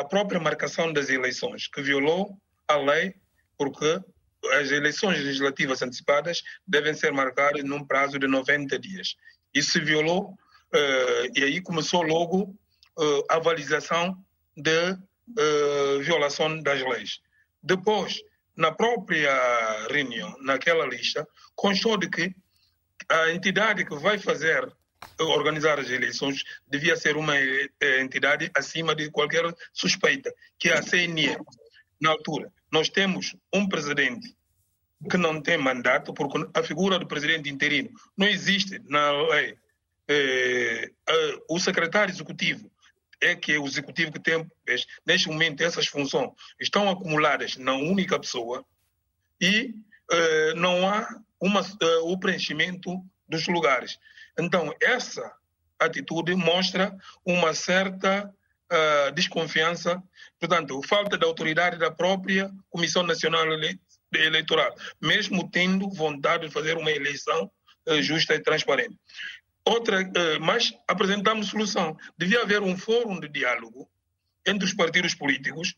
a 0.00 0.04
própria 0.04 0.40
marcação 0.40 0.92
das 0.92 1.08
eleições, 1.08 1.68
que 1.68 1.80
violou 1.80 2.36
a 2.66 2.76
lei, 2.76 3.14
porque 3.56 4.00
as 4.54 4.70
eleições 4.70 5.18
legislativas 5.18 5.82
antecipadas 5.82 6.42
devem 6.66 6.94
ser 6.94 7.12
marcadas 7.12 7.62
num 7.64 7.84
prazo 7.84 8.18
de 8.18 8.26
90 8.26 8.78
dias. 8.78 9.16
Isso 9.54 9.72
se 9.72 9.80
violou, 9.80 10.30
uh, 10.30 11.38
e 11.38 11.44
aí 11.44 11.60
começou 11.60 12.02
logo 12.02 12.42
uh, 12.98 13.24
avalização 13.28 14.16
de 14.56 14.92
uh, 14.92 16.00
violação 16.02 16.60
das 16.62 16.82
leis. 16.82 17.20
Depois, 17.62 18.20
na 18.56 18.72
própria 18.72 19.32
reunião, 19.88 20.36
naquela 20.40 20.86
lista, 20.86 21.26
constou 21.54 21.96
de 21.96 22.08
que 22.08 22.34
a 23.08 23.30
entidade 23.30 23.84
que 23.84 23.94
vai 23.96 24.18
fazer 24.18 24.68
organizar 25.20 25.78
as 25.78 25.90
eleições 25.90 26.44
devia 26.66 26.96
ser 26.96 27.16
uma 27.16 27.34
entidade 28.00 28.50
acima 28.54 28.94
de 28.94 29.10
qualquer 29.10 29.44
suspeita, 29.72 30.32
que 30.58 30.68
é 30.68 30.78
a 30.78 30.82
CNE. 30.82 31.36
Na 32.00 32.10
altura, 32.10 32.52
nós 32.70 32.88
temos 32.88 33.34
um 33.52 33.68
presidente 33.68 34.36
que 35.10 35.16
não 35.16 35.40
tem 35.40 35.56
mandato, 35.56 36.12
porque 36.12 36.48
a 36.54 36.62
figura 36.62 36.98
do 36.98 37.06
presidente 37.06 37.48
interino 37.48 37.90
não 38.16 38.26
existe 38.26 38.80
na 38.88 39.12
lei. 39.28 39.56
É, 40.10 40.90
é, 41.08 41.38
o 41.48 41.60
secretário 41.60 42.12
executivo 42.12 42.70
é 43.20 43.34
que 43.34 43.52
é 43.52 43.58
o 43.58 43.66
executivo 43.66 44.12
que 44.12 44.20
tem, 44.20 44.46
neste 45.06 45.28
momento, 45.28 45.62
essas 45.62 45.86
funções 45.86 46.30
estão 46.60 46.88
acumuladas 46.88 47.56
na 47.56 47.74
única 47.74 48.18
pessoa 48.18 48.64
e 49.40 49.74
uh, 50.10 50.54
não 50.56 50.88
há 50.88 51.06
uma, 51.40 51.60
o 52.04 52.18
preenchimento 52.18 53.04
dos 53.28 53.46
lugares. 53.48 53.98
Então, 54.38 54.74
essa 54.80 55.32
atitude 55.78 56.34
mostra 56.34 56.96
uma 57.24 57.54
certa 57.54 58.24
uh, 58.72 59.12
desconfiança, 59.12 60.02
portanto, 60.38 60.80
falta 60.86 61.16
de 61.18 61.24
autoridade 61.24 61.78
da 61.78 61.90
própria 61.90 62.50
Comissão 62.70 63.02
Nacional 63.02 63.46
Eleitoral, 64.12 64.74
mesmo 65.00 65.50
tendo 65.50 65.90
vontade 65.90 66.46
de 66.46 66.52
fazer 66.52 66.76
uma 66.76 66.90
eleição 66.90 67.50
justa 68.02 68.34
e 68.34 68.40
transparente. 68.40 68.96
Outra, 69.64 70.00
eh, 70.00 70.38
mas 70.38 70.72
apresentamos 70.86 71.48
solução. 71.48 71.96
Devia 72.16 72.42
haver 72.42 72.62
um 72.62 72.76
fórum 72.76 73.20
de 73.20 73.28
diálogo 73.28 73.88
entre 74.46 74.64
os 74.64 74.72
partidos 74.72 75.14
políticos 75.14 75.74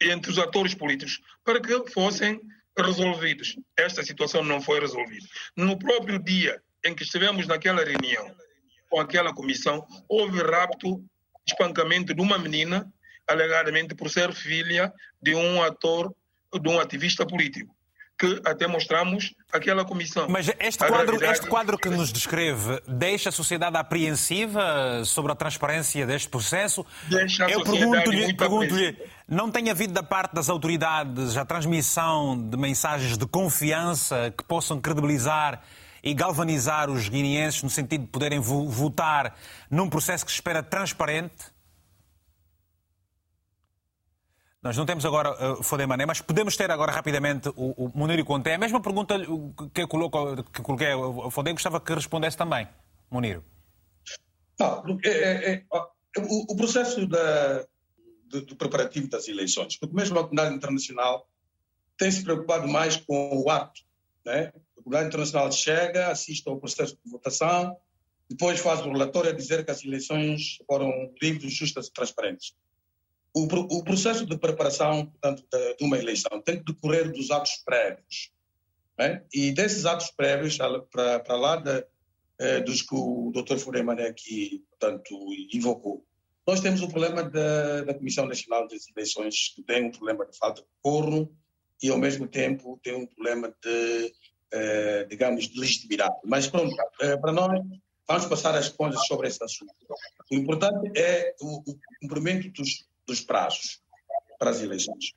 e 0.00 0.10
entre 0.10 0.30
os 0.30 0.38
atores 0.38 0.74
políticos 0.74 1.20
para 1.42 1.60
que 1.60 1.90
fossem 1.90 2.40
resolvidos. 2.76 3.56
Esta 3.76 4.02
situação 4.02 4.44
não 4.44 4.60
foi 4.60 4.80
resolvida. 4.80 5.26
No 5.56 5.78
próprio 5.78 6.18
dia 6.18 6.62
em 6.84 6.94
que 6.94 7.02
estivemos 7.02 7.46
naquela 7.46 7.84
reunião 7.84 8.34
com 8.88 9.00
aquela 9.00 9.32
comissão, 9.32 9.86
houve 10.08 10.42
rapto, 10.42 11.02
espancamento 11.46 12.12
de 12.12 12.20
uma 12.20 12.38
menina, 12.38 12.92
alegadamente 13.26 13.94
por 13.94 14.10
ser 14.10 14.32
filha 14.34 14.92
de 15.20 15.34
um 15.34 15.62
ator, 15.62 16.14
de 16.60 16.68
um 16.68 16.78
ativista 16.78 17.26
político 17.26 17.74
que 18.22 18.40
até 18.44 18.68
mostramos 18.68 19.34
aquela 19.52 19.84
comissão. 19.84 20.28
Mas 20.28 20.48
este 20.60 20.86
quadro, 20.86 21.24
este 21.24 21.46
quadro 21.48 21.76
que 21.76 21.88
nos 21.88 22.12
descreve 22.12 22.80
deixa 22.86 23.30
a 23.30 23.32
sociedade 23.32 23.76
apreensiva 23.76 25.04
sobre 25.04 25.32
a 25.32 25.34
transparência 25.34 26.06
deste 26.06 26.28
processo? 26.28 26.86
Deixa 27.08 27.46
a 27.46 27.50
Eu 27.50 27.64
pergunto-lhe, 27.64 28.34
pergunto 28.34 28.74
não 29.26 29.50
tem 29.50 29.70
havido 29.70 29.92
da 29.92 30.04
parte 30.04 30.34
das 30.34 30.48
autoridades 30.48 31.36
a 31.36 31.44
transmissão 31.44 32.38
de 32.38 32.56
mensagens 32.56 33.18
de 33.18 33.26
confiança 33.26 34.32
que 34.36 34.44
possam 34.44 34.80
credibilizar 34.80 35.60
e 36.02 36.12
galvanizar 36.14 36.90
os 36.90 37.08
guineenses 37.08 37.62
no 37.62 37.70
sentido 37.70 38.02
de 38.02 38.10
poderem 38.10 38.40
votar 38.40 39.36
num 39.70 39.88
processo 39.88 40.24
que 40.24 40.32
se 40.32 40.36
espera 40.36 40.62
transparente? 40.62 41.52
Nós 44.62 44.76
não 44.76 44.86
temos 44.86 45.04
agora 45.04 45.32
uh, 45.32 45.62
Fodemané, 45.62 46.06
mas 46.06 46.20
podemos 46.20 46.56
ter 46.56 46.70
agora 46.70 46.92
rapidamente 46.92 47.48
o, 47.56 47.86
o 47.86 47.92
Munir 47.94 48.24
Conté. 48.24 48.54
A 48.54 48.58
mesma 48.58 48.80
pergunta 48.80 49.16
que, 49.74 49.86
coloco, 49.88 50.44
que 50.44 50.62
coloquei 50.62 50.92
ao 50.92 51.30
Fodem, 51.32 51.52
gostava 51.52 51.80
que 51.80 51.92
respondesse 51.92 52.36
também, 52.36 52.68
Munir. 53.10 53.42
Não, 54.60 54.84
é, 55.04 55.08
é, 55.08 55.52
é, 55.54 55.64
o, 56.20 56.52
o, 56.52 56.56
processo 56.56 57.04
da, 57.08 57.66
do, 58.26 58.42
do, 58.42 58.54
preparativo 58.54 59.08
das 59.08 59.26
eleições, 59.26 59.76
porque 59.76 59.96
mesmo 59.96 60.16
a 60.18 60.22
comunidade 60.22 60.54
internacional 60.54 61.26
tem 61.98 62.12
se 62.12 62.22
preocupado 62.22 62.68
mais 62.68 62.96
com 62.96 63.42
o 63.42 63.50
ato. 63.50 63.80
Né? 64.24 64.52
A 64.82 64.84
comunidade 64.84 65.08
internacional 65.08 65.52
chega, 65.52 66.08
assiste 66.08 66.48
ao 66.48 66.58
processo 66.58 66.98
de 67.04 67.10
votação, 67.10 67.76
depois 68.28 68.58
faz 68.58 68.80
o 68.80 68.90
relatório 68.90 69.30
a 69.30 69.32
dizer 69.32 69.64
que 69.64 69.70
as 69.70 69.84
eleições 69.84 70.58
foram 70.66 70.90
livres, 71.22 71.52
justas 71.52 71.86
e 71.86 71.92
transparentes. 71.92 72.54
O, 73.32 73.44
o 73.44 73.84
processo 73.84 74.26
de 74.26 74.36
preparação 74.36 75.06
portanto, 75.06 75.44
de, 75.50 75.76
de, 75.76 75.84
uma 75.84 75.96
eleição 75.96 76.42
tem 76.42 76.58
que 76.58 76.72
decorrer 76.72 77.12
dos 77.12 77.30
atos 77.30 77.62
prévios. 77.64 78.32
Né? 78.98 79.24
E 79.32 79.52
desses 79.52 79.86
atos 79.86 80.10
prévios, 80.10 80.58
para, 80.90 81.36
lá 81.36 81.56
de, 81.56 81.86
eh, 82.38 82.60
dos 82.60 82.82
que 82.82 82.94
o 82.94 83.32
Dr. 83.32 83.56
Furemané 83.58 84.08
aqui 84.08 84.64
portanto, 84.70 85.14
invocou, 85.52 86.04
nós 86.46 86.60
temos 86.60 86.82
o 86.82 86.88
problema 86.88 87.22
da, 87.22 87.82
da 87.82 87.94
Comissão 87.94 88.26
Nacional 88.26 88.66
das 88.66 88.88
Eleições, 88.88 89.52
que 89.54 89.62
tem 89.62 89.84
um 89.84 89.92
problema 89.92 90.26
de 90.26 90.36
falta 90.36 90.60
de 90.60 90.68
quórum 90.82 91.28
e, 91.80 91.88
ao 91.88 91.98
mesmo 91.98 92.26
tempo, 92.26 92.80
tem 92.82 92.94
um 92.94 93.06
problema 93.06 93.54
de, 93.62 94.12
eh, 94.52 95.06
digamos, 95.08 95.48
de 95.48 95.58
legitimidade. 95.58 96.14
Mas, 96.24 96.46
pronto, 96.46 96.74
eh, 97.00 97.16
para 97.16 97.32
nós, 97.32 97.60
vamos 98.06 98.26
passar 98.26 98.54
as 98.54 98.68
contas 98.68 99.06
sobre 99.06 99.28
esse 99.28 99.42
assunto. 99.42 99.74
O 100.30 100.34
importante 100.34 100.98
é 100.98 101.34
o, 101.40 101.70
o 101.70 101.78
cumprimento 102.00 102.50
dos 102.52 102.86
dos 103.06 103.20
prazos 103.20 103.80
para 104.38 104.50
as 104.50 104.60
eleições 104.60 105.12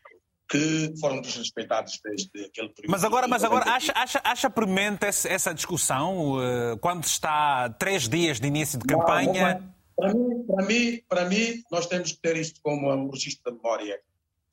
que 0.47 0.93
foram 0.99 1.21
desrespeitados 1.21 1.99
desde 2.03 2.45
aquele 2.45 2.69
período. 2.69 2.91
Mas 2.91 3.03
agora, 3.03 3.27
mas 3.27 3.43
agora 3.43 3.65
acha, 3.67 3.91
acha, 3.95 4.21
acha 4.23 4.49
premente 4.49 5.03
essa 5.05 5.53
discussão 5.53 6.37
uh, 6.37 6.77
quando 6.79 7.03
está 7.03 7.67
três 7.69 8.07
dias 8.07 8.39
de 8.39 8.47
início 8.47 8.77
de 8.77 8.85
campanha? 8.85 9.59
Não, 9.59 9.73
para, 9.95 10.13
mim, 10.13 10.45
para, 10.45 10.65
mim, 10.65 11.01
para 11.09 11.25
mim, 11.25 11.63
nós 11.71 11.87
temos 11.87 12.11
que 12.11 12.19
ter 12.19 12.37
isto 12.37 12.61
como 12.61 12.93
um 12.93 13.09
registro 13.09 13.51
de 13.51 13.57
memória, 13.57 13.99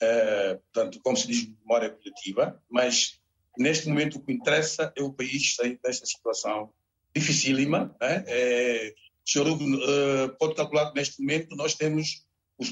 uh, 0.02 0.58
portanto, 0.72 0.98
como 1.04 1.14
se 1.14 1.26
diz, 1.26 1.46
memória 1.60 1.90
coletiva, 1.90 2.58
mas 2.70 3.20
neste 3.58 3.88
momento 3.88 4.16
o 4.16 4.20
que 4.22 4.32
interessa 4.32 4.92
é 4.96 5.02
o 5.02 5.12
país 5.12 5.54
sair 5.54 5.78
desta 5.82 6.06
situação 6.06 6.70
dificílima. 7.14 7.94
Né? 8.00 8.24
É, 8.26 8.94
o 9.26 9.30
senhor 9.30 9.48
uh, 9.48 10.36
pode 10.38 10.54
calcular 10.54 10.90
que 10.90 10.98
neste 10.98 11.20
momento 11.20 11.54
nós 11.56 11.74
temos 11.74 12.24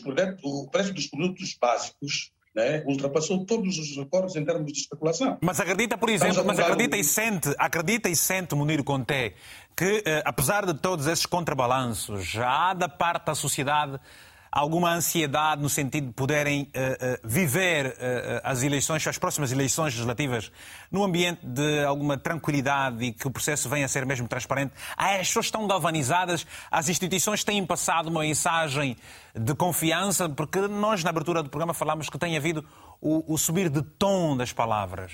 produtos, 0.02 0.40
o 0.44 0.68
preço 0.70 0.92
dos 0.92 1.06
produtos 1.06 1.56
básicos 1.60 2.32
né, 2.54 2.82
ultrapassou 2.86 3.44
todos 3.44 3.78
os 3.78 3.96
recordes 3.96 4.36
em 4.36 4.44
termos 4.44 4.72
de 4.72 4.78
especulação. 4.78 5.38
Mas 5.40 5.60
acredita, 5.60 5.96
por 5.96 6.08
exemplo, 6.08 6.44
mas 6.44 6.58
acredita 6.58 6.96
e 6.96 7.04
sente, 7.04 7.54
acredita 7.58 8.08
e 8.08 8.16
sente, 8.16 8.54
Munir 8.54 8.82
Conté, 8.82 9.34
que 9.76 10.02
eh, 10.04 10.22
apesar 10.24 10.66
de 10.66 10.74
todos 10.74 11.06
esses 11.06 11.26
contrabalanços, 11.26 12.24
já 12.24 12.70
há 12.70 12.74
da 12.74 12.88
parte 12.88 13.26
da 13.26 13.34
sociedade 13.34 14.00
alguma 14.50 14.92
ansiedade 14.92 15.62
no 15.62 15.68
sentido 15.68 16.08
de 16.08 16.12
poderem 16.12 16.62
uh, 16.62 16.66
uh, 16.66 17.28
viver 17.28 17.86
uh, 17.86 18.40
as 18.42 18.62
eleições, 18.62 19.06
as 19.06 19.18
próximas 19.18 19.52
eleições 19.52 19.94
legislativas, 19.94 20.50
num 20.90 21.04
ambiente 21.04 21.46
de 21.46 21.84
alguma 21.84 22.18
tranquilidade 22.18 23.04
e 23.04 23.12
que 23.12 23.26
o 23.26 23.30
processo 23.30 23.68
venha 23.68 23.86
a 23.86 23.88
ser 23.88 24.04
mesmo 24.04 24.26
transparente? 24.26 24.72
Ah, 24.96 25.14
as 25.14 25.28
pessoas 25.28 25.46
estão 25.46 25.66
galvanizadas, 25.66 26.46
as 26.70 26.88
instituições 26.88 27.44
têm 27.44 27.64
passado 27.64 28.08
uma 28.08 28.20
mensagem 28.20 28.96
de 29.34 29.54
confiança, 29.54 30.28
porque 30.28 30.60
nós, 30.60 31.04
na 31.04 31.10
abertura 31.10 31.42
do 31.42 31.48
programa, 31.48 31.72
falámos 31.72 32.08
que 32.08 32.18
tem 32.18 32.36
havido 32.36 32.66
o, 33.00 33.34
o 33.34 33.38
subir 33.38 33.68
de 33.68 33.82
tom 33.82 34.36
das 34.36 34.52
palavras. 34.52 35.12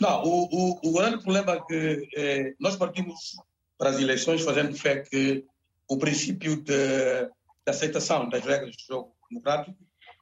Não, 0.00 0.22
o, 0.22 0.48
o, 0.50 0.88
o 0.88 0.92
grande 0.94 1.22
problema 1.22 1.52
é 1.52 1.60
que 1.60 2.56
nós 2.58 2.76
partimos 2.76 3.36
para 3.76 3.90
as 3.90 3.98
eleições 3.98 4.42
fazendo 4.42 4.76
fé 4.76 5.00
que 5.00 5.44
o 5.88 5.98
princípio 5.98 6.62
de 6.62 7.28
de 7.66 7.70
aceitação 7.70 8.28
das 8.28 8.44
regras 8.44 8.76
do 8.76 8.82
jogo 8.82 9.14
democrático, 9.30 9.76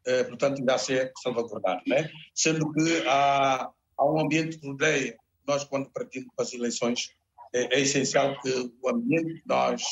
eh, 0.06 0.24
portanto, 0.24 0.58
ainda 0.58 0.74
a 0.74 0.78
ser 0.78 1.12
salvaguardado. 1.22 1.82
Né? 1.86 2.10
Sendo 2.34 2.72
que 2.72 3.06
há, 3.06 3.70
há 3.96 4.04
um 4.04 4.20
ambiente 4.20 4.58
que 4.58 4.66
rodeia, 4.66 5.16
nós, 5.46 5.64
quando 5.64 5.90
partimos 5.90 6.28
para 6.34 6.44
as 6.44 6.52
eleições, 6.52 7.10
é, 7.52 7.78
é 7.78 7.80
essencial 7.80 8.40
que 8.40 8.72
o 8.82 8.88
ambiente 8.88 9.40
que 9.40 9.48
nós, 9.48 9.82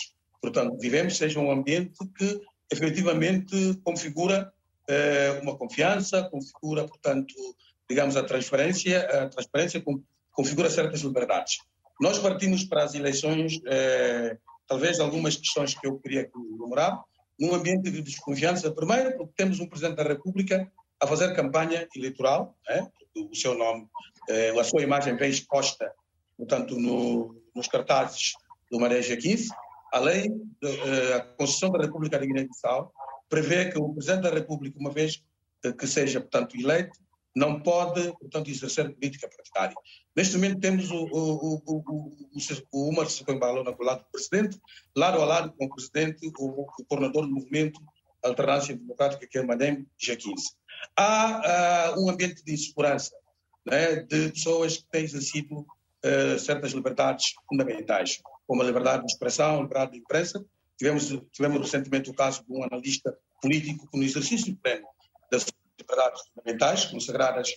portanto, 0.41 0.77
vivemos 0.79 1.17
seja 1.17 1.41
um 1.41 1.51
ambiente 1.51 1.99
que 2.17 2.41
efetivamente 2.71 3.75
configura 3.85 4.53
eh, 4.89 5.41
uma 5.43 5.57
confiança, 5.57 6.25
configura, 6.31 6.87
portanto, 6.87 7.35
digamos, 7.89 8.17
a 8.17 8.23
transparência, 8.23 9.01
a 9.25 9.29
transparência 9.29 9.83
configura 10.33 10.71
certas 10.71 11.01
liberdades. 11.01 11.59
Nós 12.01 12.19
partimos 12.19 12.65
para 12.65 12.85
as 12.85 12.95
eleições, 12.95 13.61
eh, 13.67 14.37
talvez 14.67 15.01
algumas 15.01 15.37
questões 15.37 15.75
que 15.75 15.87
eu 15.87 15.99
queria 15.99 16.31
enumerar, 16.35 17.03
num 17.39 17.55
ambiente 17.55 17.91
de 17.91 18.03
desconfiança, 18.03 18.70
primeiro 18.70 19.16
porque 19.16 19.34
temos 19.37 19.61
um 19.61 19.66
Presidente 19.66 19.97
da 19.97 20.03
República 20.03 20.70
a 21.01 21.07
fazer 21.07 21.34
campanha 21.34 21.87
eleitoral, 21.95 22.57
né? 22.68 22.91
o 23.14 23.34
seu 23.34 23.57
nome, 23.57 23.87
eh, 24.28 24.59
a 24.59 24.64
sua 24.64 24.82
imagem 24.82 25.16
vem 25.16 25.30
exposta, 25.30 25.91
portanto, 26.37 26.78
no, 26.78 27.34
nos 27.55 27.68
cartazes 27.68 28.32
do 28.70 28.78
Mareja 28.78 29.16
15. 29.16 29.49
A 29.93 29.99
lei, 29.99 30.28
de, 30.28 30.68
eh, 30.68 31.20
Constituição 31.39 31.70
da 31.70 31.84
República 31.84 32.18
de 32.18 32.26
Guiné-Bissau, 32.26 32.93
prevê 33.28 33.70
que 33.70 33.78
o 33.78 33.93
Presidente 33.93 34.22
da 34.22 34.30
República, 34.30 34.78
uma 34.78 34.91
vez 34.91 35.22
que 35.78 35.87
seja, 35.87 36.20
portanto, 36.20 36.57
eleito, 36.57 36.99
não 37.37 37.61
pode, 37.61 38.11
portanto, 38.18 38.49
exercer 38.49 38.91
política 38.95 39.28
partidária. 39.28 39.76
Neste 40.16 40.37
momento 40.37 40.59
temos 40.59 40.91
o, 40.91 41.05
o, 41.05 41.62
o, 41.66 41.82
o, 41.87 42.12
o 42.72 42.89
Umar 42.89 43.11
Secoimbalo 43.11 43.62
na 43.62 43.76
lado 43.78 44.05
do 44.05 44.11
presidente, 44.11 44.59
lado 44.97 45.20
a 45.20 45.24
lado 45.26 45.53
com 45.53 45.66
o 45.66 45.68
presidente, 45.68 46.26
o, 46.26 46.66
coordenador 46.89 47.26
do 47.26 47.34
movimento 47.34 47.78
Alternância 48.24 48.74
Democrática, 48.74 49.26
que 49.26 49.37
é 49.37 49.43
o 49.43 49.47
Madem 49.47 49.87
G15. 50.03 50.55
Há 50.97 51.95
uh, 51.95 52.03
um 52.03 52.09
ambiente 52.09 52.43
de 52.43 52.55
insegurança, 52.55 53.14
né, 53.66 53.97
de 53.97 54.30
pessoas 54.30 54.78
que 54.78 54.89
têm 54.91 55.05
exercido 55.05 55.59
uh, 55.61 56.39
certas 56.39 56.72
liberdades 56.72 57.34
fundamentais, 57.47 58.18
como 58.47 58.62
a 58.62 58.64
liberdade 58.64 59.05
de 59.05 59.12
expressão, 59.12 59.59
a 59.59 59.62
liberdade 59.62 59.93
de 59.93 59.99
imprensa. 59.99 60.43
Tivemos, 60.78 61.09
tivemos 61.32 61.61
recentemente 61.61 62.09
o 62.09 62.14
caso 62.14 62.43
de 62.47 62.53
um 62.53 62.64
analista 62.64 63.14
político 63.43 63.87
que, 63.91 63.99
no 63.99 64.05
exercício 64.05 64.57
pleno 64.57 64.87
das 65.30 65.45
liberdades 65.79 66.22
fundamentais 66.29 66.85
consagradas 66.87 67.51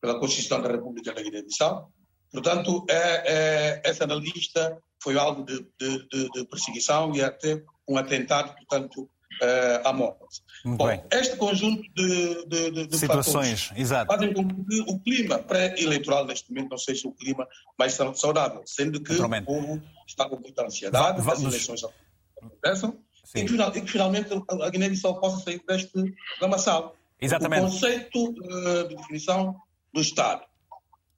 pela 0.00 0.18
Constituição 0.18 0.60
da 0.60 0.68
República 0.68 1.12
da 1.12 1.22
Guiné-Bissau. 1.22 1.90
Portanto, 2.32 2.84
é, 2.88 2.94
é, 2.94 3.82
essa 3.84 4.04
analista 4.04 4.78
foi 5.02 5.16
alvo 5.16 5.44
de, 5.44 5.60
de, 5.78 6.08
de, 6.08 6.30
de, 6.30 6.44
perseguição 6.46 7.14
e 7.14 7.22
até 7.22 7.62
um 7.88 7.96
atentado, 7.96 8.54
portanto, 8.56 9.08
é, 9.40 9.82
à 9.84 9.92
morte. 9.92 10.42
Bom, 10.64 10.86
bem. 10.86 11.02
este 11.12 11.36
conjunto 11.36 11.82
de, 11.94 12.96
situações 12.96 13.70
exato. 13.76 14.12
fazem 14.12 14.32
com 14.32 14.48
que 14.48 14.80
o 14.88 14.98
clima 15.00 15.38
pré-eleitoral 15.38 16.26
neste 16.26 16.50
momento 16.50 16.70
não 16.70 16.78
seja 16.78 17.06
o 17.06 17.12
clima 17.12 17.46
mais 17.78 17.92
saudável, 18.14 18.62
sendo 18.66 19.00
que 19.00 19.12
o 19.12 19.44
povo 19.44 19.82
está 20.06 20.28
com 20.28 20.36
muita 20.36 20.64
ansiedade, 20.64 21.20
Va 21.20 21.32
as 21.32 21.42
eleições 21.42 21.82
acontecem 21.84 22.98
e, 23.34 23.40
e 23.40 23.80
que 23.80 23.90
finalmente 23.90 24.30
a 24.48 24.70
Guiné-Bissau 24.70 25.20
possa 25.20 25.44
sair 25.44 25.62
deste 25.66 26.14
lamaçal. 26.40 26.96
Exatamente. 27.20 27.62
O 27.62 27.70
conceito 27.70 28.30
uh, 28.30 28.88
de 28.88 28.96
definição 28.96 29.56
do 29.92 30.00
Estado. 30.00 30.42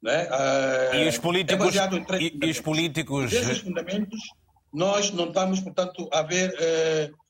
Né? 0.03 0.29
Uh, 0.29 0.97
e 0.97 1.09
os 1.09 1.19
políticos. 1.19 1.77
É 1.77 1.89
e, 2.21 2.39
e, 2.43 2.51
os 2.51 2.61
políticos. 2.61 3.31
Desses 3.31 3.59
fundamentos, 3.59 4.21
nós 4.73 5.11
não 5.11 5.29
estamos, 5.29 5.61
portanto, 5.61 6.09
a 6.13 6.23
ver. 6.23 6.55
Uh, 6.55 7.29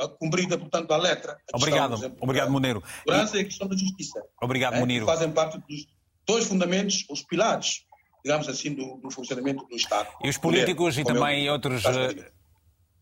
a 0.00 0.08
cumprida, 0.08 0.58
portanto, 0.58 0.90
a 0.90 0.96
letra. 0.96 1.38
A 1.52 1.56
Obrigado, 1.56 1.90
questão, 1.90 2.16
obrigado, 2.20 2.50
Monero. 2.50 2.82
A 2.84 2.90
segurança 2.98 3.38
e 3.38 3.40
a 3.40 3.44
questão 3.44 3.68
da 3.68 3.76
justiça. 3.76 4.20
Obrigado, 4.42 4.84
né? 4.84 5.00
Fazem 5.02 5.30
parte 5.30 5.58
dos 5.58 5.86
dois 6.26 6.44
fundamentos, 6.44 7.04
os 7.08 7.22
pilares, 7.22 7.84
digamos 8.24 8.48
assim, 8.48 8.74
do, 8.74 8.96
do 8.96 9.10
funcionamento 9.12 9.64
do 9.66 9.76
Estado. 9.76 10.08
E 10.24 10.28
os 10.28 10.36
políticos 10.38 10.98
e 10.98 11.04
também 11.04 11.48
outros 11.48 11.84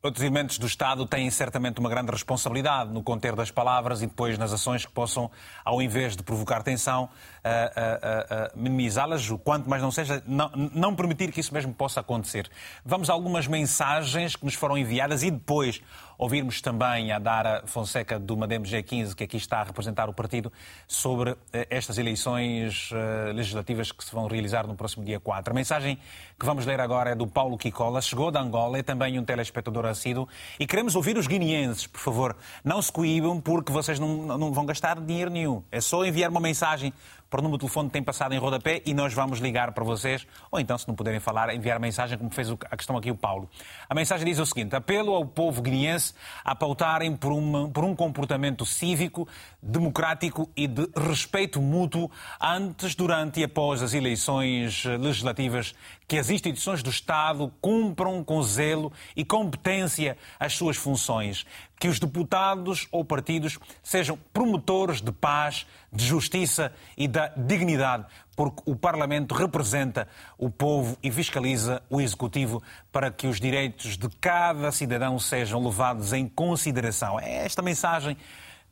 Outros 0.05 0.25
elementos 0.25 0.59
do 0.59 0.67
Estado 0.67 1.07
têm 1.07 1.31
certamente 1.31 1.79
uma 1.79 1.89
grande 1.89 2.11
responsabilidade 2.11 2.91
no 2.91 3.05
conter 3.05 3.37
das 3.37 3.53
palavras 3.53 4.03
e 4.03 4.07
depois 4.09 4.37
nas 4.37 4.53
ações 4.53 4.85
que 4.85 4.91
possam, 4.91 5.31
ao 5.65 5.81
invés 5.81 6.17
de 6.17 6.25
provocar 6.25 6.61
tensão, 6.65 7.05
uh, 7.05 7.09
uh, 7.09 8.59
uh, 8.59 8.61
minimizá-las, 8.61 9.31
o 9.31 9.39
quanto 9.39 9.71
mais 9.71 9.81
não 9.81 9.93
seja, 9.93 10.21
não, 10.27 10.51
não, 10.75 10.97
permitir 10.97 11.31
que 11.31 11.39
isso 11.39 11.55
mesmo 11.55 11.73
possa 11.73 12.01
acontecer. 12.01 12.51
Vamos 12.85 13.09
a 13.09 13.13
algumas 13.13 13.47
mensagens 13.47 14.35
que 14.35 14.45
nos 14.45 14.55
foram 14.55 14.77
enviadas 14.77 15.23
e 15.23 15.31
depois 15.31 15.81
ouvirmos 16.19 16.61
também 16.61 17.13
a 17.13 17.19
Dara 17.19 17.63
Fonseca 17.67 18.19
do 18.19 18.37
Madem 18.37 18.61
G15, 18.61 19.15
que 19.15 19.25
aqui 19.25 19.37
está 19.37 19.61
a 19.61 19.65
representar 19.65 20.09
o 20.09 20.15
partido, 20.15 20.53
sobre 20.87 21.37
eh, 21.53 21.67
estas 21.71 21.99
eleições 21.99 22.91
eh, 22.93 23.33
legislativas 23.33 23.93
que 23.93 24.05
se 24.05 24.13
vão 24.13 24.27
realizar 24.27 24.67
no 24.67 24.75
próximo 24.75 25.05
dia 25.05 25.19
4. 25.19 25.53
A 25.53 25.55
mensagem 25.55 25.99
que 26.39 26.47
vamos 26.47 26.67
ler 26.67 26.81
agora 26.81 27.11
é 27.11 27.15
do 27.15 27.27
Paulo 27.27 27.57
Kikola, 27.59 28.01
chegou 28.01 28.31
da 28.31 28.41
Angola, 28.41 28.79
é 28.79 28.83
também 28.83 29.19
um 29.19 29.25
telespectador 29.25 29.87
assíduo, 29.87 30.29
e 30.59 30.67
queremos 30.67 30.95
ouvir 30.95 31.17
os 31.17 31.27
guineenses, 31.27 31.87
por 31.87 32.01
favor. 32.01 32.37
Não 32.65 32.81
se 32.81 32.93
coíbam 32.93 33.41
porque 33.41 33.73
vocês 33.73 33.99
não, 33.99 34.39
não 34.39 34.53
vão 34.53 34.67
gastar 34.67 35.01
dinheiro 35.01 35.31
nenhum. 35.31 35.63
É 35.71 35.81
só 35.81 36.05
enviar 36.05 36.31
uma 36.31 36.41
mensagem 36.41 36.93
para 37.33 37.41
o 37.41 37.43
número 37.43 37.57
de 37.57 37.63
telefone 37.63 37.89
que 37.89 37.95
tem 37.95 38.03
passado 38.03 38.35
em 38.35 38.39
rodapé 38.39 38.83
e 38.85 38.93
nós 38.93 39.15
vamos 39.15 39.39
ligar 39.39 39.73
para 39.73 39.83
vocês, 39.83 40.27
ou 40.51 40.61
então, 40.61 40.77
se 40.77 40.87
não 40.87 40.95
puderem 40.95 41.19
falar, 41.19 41.55
enviar 41.55 41.81
mensagem, 41.81 42.19
como 42.19 42.29
fez 42.29 42.51
a 42.51 42.77
questão 42.77 42.95
aqui 42.95 43.11
o 43.11 43.17
Paulo. 43.17 43.49
A 43.89 43.95
mensagem 43.95 44.27
diz 44.27 44.39
o 44.39 44.45
seguinte: 44.45 44.77
apelo 44.77 45.15
ao 45.15 45.25
povo 45.25 45.63
guineense 45.63 46.13
a 46.45 46.55
pautarem 46.55 47.17
por, 47.17 47.33
uma, 47.33 47.71
por 47.71 47.85
um 47.85 47.97
comportamento 47.97 48.67
cívico, 48.67 49.27
democrático 49.63 50.51
e 50.55 50.67
de 50.67 50.87
respeito 50.95 51.59
mútuo 51.59 52.11
antes, 52.39 52.95
durante 52.95 53.41
e 53.41 53.45
após 53.45 53.83
as 53.83 53.95
eleições 53.95 54.85
legislativas, 54.85 55.75
que 56.07 56.19
as 56.19 56.31
instituições 56.31 56.83
do 56.83 56.91
Estado 56.91 57.53
cumpram 57.61 58.23
com 58.23 58.43
zelo 58.43 58.93
e 59.17 59.25
competência 59.25 60.17
as 60.39 60.55
suas 60.55 60.77
funções, 60.77 61.47
que 61.79 61.89
os 61.89 61.99
deputados 61.99 62.87
ou 62.93 63.05
partidos 63.05 63.59
sejam 63.83 64.19
promotores 64.33 65.01
de 65.01 65.11
paz, 65.11 65.67
de 65.93 66.05
justiça 66.05 66.73
e 66.97 67.09
da 67.09 67.29
dignidade, 67.29 68.07
porque 68.37 68.63
o 68.67 68.77
Parlamento 68.77 69.35
representa 69.35 70.09
o 70.39 70.51
povo 70.51 70.97
e 71.03 71.11
fiscaliza 71.11 71.83
o 71.91 72.01
Executivo 72.01 72.63
para 72.91 73.11
que 73.11 73.27
os 73.27 73.41
direitos 73.41 73.97
de 73.97 74.09
cada 74.21 74.71
cidadão 74.73 75.19
sejam 75.19 75.65
levados 75.65 76.13
em 76.13 76.29
consideração. 76.29 77.19
É 77.19 77.45
esta 77.45 77.63
mensagem 77.63 78.17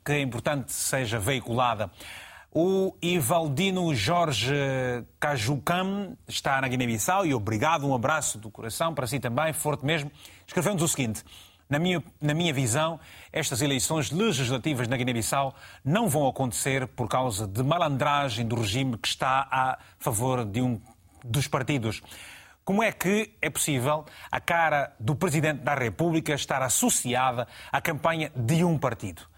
que 0.04 0.12
é 0.12 0.20
importante 0.20 0.72
seja 0.72 1.18
veiculada. 1.18 1.90
O 2.52 2.96
Ivaldino 3.00 3.94
Jorge 3.94 4.52
Cajucam 5.20 6.16
está 6.26 6.60
na 6.60 6.66
Guiné-Bissau 6.66 7.24
e 7.24 7.32
obrigado, 7.32 7.86
um 7.86 7.94
abraço 7.94 8.38
do 8.38 8.50
coração 8.50 8.92
para 8.92 9.06
si 9.06 9.20
também, 9.20 9.52
forte 9.52 9.86
mesmo. 9.86 10.10
Escrevemos 10.44 10.82
o 10.82 10.88
seguinte: 10.88 11.22
na 11.68 11.78
minha, 11.78 12.02
na 12.20 12.34
minha 12.34 12.52
visão, 12.52 12.98
estas 13.32 13.62
eleições 13.62 14.10
legislativas 14.10 14.88
na 14.88 14.96
Guiné-Bissau 14.96 15.54
não 15.84 16.08
vão 16.08 16.26
acontecer 16.26 16.88
por 16.88 17.06
causa 17.06 17.46
de 17.46 17.62
malandragem 17.62 18.44
do 18.44 18.56
regime 18.56 18.98
que 18.98 19.06
está 19.06 19.46
a 19.48 19.78
favor 20.00 20.44
de 20.44 20.60
um 20.60 20.80
dos 21.24 21.46
partidos. 21.46 22.02
Como 22.64 22.82
é 22.82 22.90
que 22.90 23.32
é 23.40 23.48
possível 23.48 24.04
a 24.28 24.40
cara 24.40 24.92
do 24.98 25.14
Presidente 25.14 25.62
da 25.62 25.76
República 25.76 26.34
estar 26.34 26.62
associada 26.62 27.46
à 27.70 27.80
campanha 27.80 28.32
de 28.34 28.64
um 28.64 28.76
partido? 28.76 29.29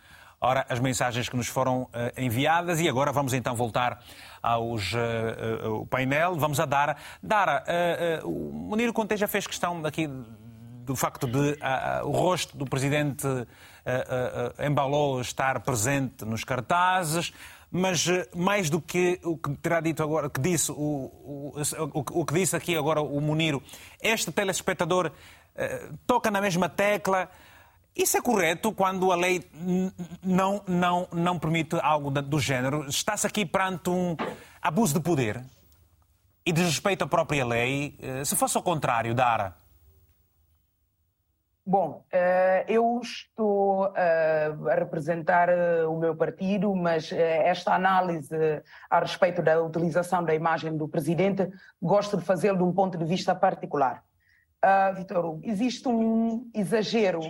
Ora, 0.45 0.66
as 0.68 0.80
mensagens 0.80 1.28
que 1.28 1.36
nos 1.36 1.47
foram 1.47 1.82
uh, 1.82 1.88
enviadas 2.16 2.80
e 2.80 2.88
agora 2.88 3.12
vamos 3.12 3.32
então 3.32 3.55
voltar 3.55 4.03
aos 4.43 4.93
uh, 4.93 5.80
uh, 5.82 5.86
painel. 5.86 6.34
Vamos 6.34 6.59
a 6.59 6.66
Dara. 6.66 6.97
Dara, 7.22 7.64
o 8.24 8.51
Munir 8.53 8.93
Conte 8.93 9.16
já 9.16 9.28
fez 9.28 9.47
questão 9.47 9.80
aqui 9.86 10.11
do 10.84 10.97
facto 10.97 11.26
de 11.26 11.53
uh, 11.53 12.07
o 12.07 12.11
rosto 12.11 12.57
do 12.57 12.66
presidente 12.66 13.26
uh, 13.26 13.40
uh, 13.40 14.66
embalou 14.66 15.20
estar 15.20 15.61
presente 15.61 16.24
nos 16.24 16.45
cartazes, 16.45 17.32
mas 17.70 18.07
mais 18.34 18.68
do 18.68 18.80
que 18.80 19.18
o 19.22 19.36
que 19.36 19.51
terá 19.57 19.80
dito 19.80 20.03
agora, 20.03 20.28
que 20.28 20.40
disse 20.40 20.70
o, 20.72 20.74
o, 20.74 21.55
o, 22.20 22.24
que 22.24 22.34
disse 22.34 22.55
aqui 22.55 22.76
agora 22.76 23.01
o 23.01 23.18
Muniro, 23.20 23.62
este 24.03 24.30
telespectador 24.30 25.11
toca 26.07 26.30
na 26.30 26.40
mesma 26.43 26.68
tecla. 26.68 27.30
Isso 27.95 28.16
é 28.16 28.22
correto 28.22 28.72
quando 28.72 29.12
a 29.12 29.16
lei 29.16 29.49
não, 30.22 30.62
não, 30.66 31.09
não 31.12 31.38
permite 31.38 31.76
algo 31.82 32.11
do 32.11 32.40
género? 32.40 32.88
Está-se 32.88 33.26
aqui 33.26 33.45
perante 33.45 33.90
um 33.90 34.16
abuso 34.61 34.95
de 34.95 35.01
poder 35.01 35.45
e 36.45 36.53
desrespeito 36.53 37.05
à 37.05 37.07
própria 37.07 37.45
lei? 37.45 37.99
Se 38.24 38.34
fosse 38.34 38.57
ao 38.57 38.62
contrário, 38.62 39.14
Dara, 39.14 39.55
Bom, 41.64 42.05
eh, 42.11 42.64
eu 42.66 42.99
estou 43.01 43.93
eh, 43.95 44.53
a 44.68 44.74
representar 44.74 45.49
eh, 45.49 45.84
o 45.86 45.97
meu 45.97 46.16
partido, 46.16 46.74
mas 46.74 47.12
esta 47.12 47.72
análise 47.72 48.34
a 48.90 48.99
respeito 48.99 49.40
da 49.40 49.62
utilização 49.62 50.24
da 50.24 50.34
imagem 50.34 50.76
do 50.76 50.88
presidente 50.88 51.49
gosto 51.80 52.16
de 52.16 52.24
fazê-lo 52.24 52.59
de 52.59 52.64
um 52.64 52.72
ponto 52.72 52.99
de 52.99 53.05
vista 53.05 53.32
particular. 53.32 54.03
Uh, 54.64 54.95
Vitor, 54.95 55.38
existe 55.45 55.88
um 55.88 56.51
exagero 56.53 57.20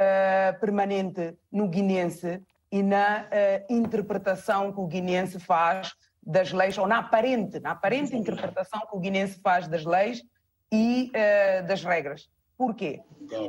uh, 0.00 0.58
permanente 0.60 1.36
no 1.50 1.68
guinense 1.68 2.42
e 2.70 2.82
na 2.82 3.22
uh, 3.22 3.72
interpretação 3.72 4.72
que 4.72 4.80
o 4.80 4.86
guineense 4.86 5.38
faz 5.38 5.92
das 6.22 6.52
leis, 6.52 6.76
ou 6.76 6.86
na 6.86 6.98
aparente, 6.98 7.58
na 7.60 7.72
aparente 7.72 8.14
interpretação 8.14 8.80
que 8.80 8.96
o 8.96 9.00
guineense 9.00 9.40
faz 9.40 9.66
das 9.66 9.84
leis 9.84 10.22
e 10.70 11.10
uh, 11.10 11.66
das 11.66 11.82
regras. 11.82 12.28
Por 12.56 12.74
quê? 12.74 13.00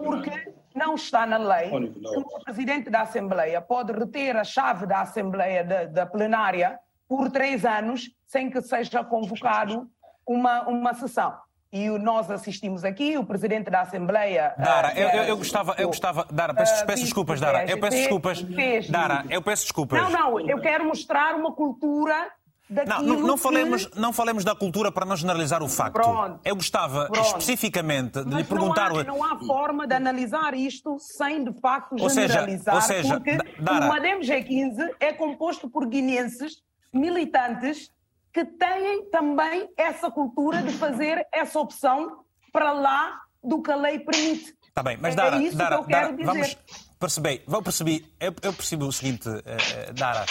Porque 0.03 0.53
não 0.75 0.95
está 0.95 1.25
na 1.25 1.37
lei 1.37 1.69
que 1.69 2.17
o 2.17 2.43
presidente 2.43 2.89
da 2.89 3.01
Assembleia 3.01 3.59
pode 3.59 3.91
reter 3.91 4.37
a 4.37 4.43
chave 4.43 4.85
da 4.85 5.01
Assembleia 5.01 5.63
da, 5.63 5.85
da 5.85 6.05
plenária 6.05 6.79
por 7.07 7.31
três 7.31 7.65
anos 7.65 8.11
sem 8.27 8.51
que 8.51 8.61
seja 8.61 9.03
convocado 9.03 9.89
uma, 10.27 10.61
uma 10.67 10.93
sessão 10.93 11.35
e 11.71 11.87
nós 11.99 12.29
assistimos 12.31 12.83
aqui, 12.83 13.17
o 13.17 13.23
presidente 13.23 13.69
da 13.69 13.81
Assembleia. 13.81 14.53
Dara, 14.57 14.89
uh, 14.89 14.97
eu, 14.97 15.09
eu, 15.09 15.23
eu, 15.23 15.37
gostava, 15.37 15.75
eu 15.77 15.87
gostava. 15.87 16.27
Dara, 16.31 16.53
peço, 16.53 16.85
peço 16.85 17.03
desculpas, 17.03 17.39
Dara. 17.39 17.69
Eu 17.69 17.79
peço 17.79 17.97
desculpas. 17.97 18.43
Dara, 18.89 19.25
eu 19.29 19.41
peço 19.41 19.63
desculpas. 19.63 20.01
Não, 20.01 20.09
não, 20.09 20.39
eu 20.39 20.59
quero 20.59 20.85
mostrar 20.85 21.35
uma 21.35 21.53
cultura 21.53 22.31
não, 22.69 23.01
não, 23.01 23.19
não, 23.21 23.37
falemos, 23.37 23.87
que... 23.87 23.99
não 23.99 24.13
falemos 24.13 24.43
da 24.43 24.53
cultura 24.53 24.91
para 24.91 25.03
não 25.03 25.15
generalizar 25.15 25.63
o 25.63 25.67
facto. 25.67 25.93
Pronto, 25.93 26.39
Eu 26.45 26.55
gostava 26.55 27.07
pronto. 27.07 27.25
especificamente 27.25 28.23
de 28.23 28.29
Mas 28.29 28.37
lhe 28.37 28.43
perguntar. 28.43 28.91
Não 28.91 28.99
há, 28.99 29.03
não 29.03 29.23
há 29.23 29.39
forma 29.39 29.87
de 29.87 29.95
analisar 29.95 30.53
isto 30.53 30.97
sem 30.99 31.43
de 31.43 31.59
facto 31.59 31.95
ou 31.99 32.09
generalizar, 32.09 32.75
ou 32.75 32.81
seja, 32.81 33.15
porque 33.15 33.37
Dara... 33.59 33.85
o 33.85 33.89
MADEM 33.89 34.19
G15 34.19 34.87
é 34.99 35.11
composto 35.13 35.67
por 35.67 35.87
guineenses 35.87 36.61
militantes 36.93 37.91
que 38.33 38.45
têm 38.45 39.09
também 39.09 39.69
essa 39.77 40.09
cultura 40.11 40.61
de 40.61 40.71
fazer 40.73 41.25
essa 41.31 41.59
opção 41.59 42.23
para 42.51 42.71
lá 42.71 43.19
do 43.43 43.61
que 43.61 43.71
a 43.71 43.75
lei 43.75 43.99
permite. 43.99 44.55
Está 44.67 44.83
bem, 44.83 44.97
mas 44.97 45.15
Dara, 45.15 45.37
é 45.37 45.41
isso 45.41 45.57
Dara, 45.57 45.75
que 45.75 45.81
eu 45.81 45.85
quero 45.85 46.01
Dara, 46.01 46.17
dizer. 46.17 46.25
vamos 46.25 46.57
perceber, 46.99 47.43
vou 47.47 47.61
perceber, 47.61 48.05
eu, 48.19 48.33
eu 48.41 48.53
percebo 48.53 48.85
o 48.85 48.91
seguinte, 48.91 49.27
uh, 49.27 49.93
Dara, 49.93 50.25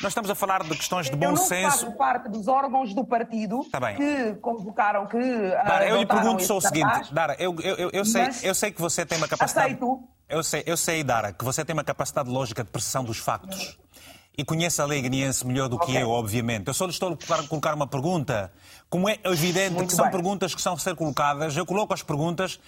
nós 0.00 0.10
estamos 0.10 0.30
a 0.30 0.34
falar 0.34 0.62
de 0.62 0.76
questões 0.76 1.10
de 1.10 1.16
bom 1.16 1.26
eu 1.26 1.30
não 1.30 1.36
senso. 1.36 1.70
faço 1.70 1.92
parte 1.92 2.28
dos 2.28 2.48
órgãos 2.48 2.94
do 2.94 3.04
partido 3.04 3.64
tá 3.70 3.94
que 3.94 4.34
convocaram, 4.40 5.06
que 5.06 5.18
Dara, 5.18 5.88
eu 5.88 5.98
lhe 5.98 6.06
pergunto 6.06 6.42
só 6.42 6.56
o 6.56 6.60
seguinte, 6.60 7.12
Dara, 7.12 7.36
eu, 7.38 7.54
eu, 7.60 7.76
eu, 7.76 7.90
eu 7.92 8.04
sei, 8.04 8.28
eu 8.42 8.54
sei 8.54 8.70
que 8.72 8.80
você 8.80 9.04
tem 9.04 9.18
uma 9.18 9.28
capacidade... 9.28 9.74
Aceito. 9.74 10.08
Eu 10.28 10.42
sei, 10.42 10.62
eu 10.64 10.78
sei, 10.78 11.04
Dara, 11.04 11.30
que 11.32 11.44
você 11.44 11.62
tem 11.62 11.74
uma 11.74 11.84
capacidade 11.84 12.30
lógica 12.30 12.64
de 12.64 12.70
percepção 12.70 13.04
dos 13.04 13.18
factos 13.18 13.78
e 14.36 14.44
conhece 14.44 14.80
a 14.80 14.86
lei 14.86 15.02
guineense 15.02 15.46
melhor 15.46 15.68
do 15.68 15.78
que 15.78 15.90
okay. 15.90 16.02
eu, 16.02 16.10
obviamente. 16.10 16.68
Eu 16.68 16.74
só 16.74 16.84
lhe 16.84 16.90
estou 16.90 17.18
a 17.30 17.42
colocar 17.46 17.74
uma 17.74 17.86
pergunta. 17.86 18.50
Como 18.88 19.08
é 19.08 19.18
evidente 19.24 19.74
Muito 19.74 19.88
que 19.88 19.94
são 19.94 20.06
bem. 20.06 20.12
perguntas 20.12 20.54
que 20.54 20.62
são 20.62 20.74
a 20.74 20.78
ser 20.78 20.94
colocadas, 20.94 21.56
eu 21.56 21.66
coloco 21.66 21.92
as 21.92 22.02
perguntas 22.02 22.58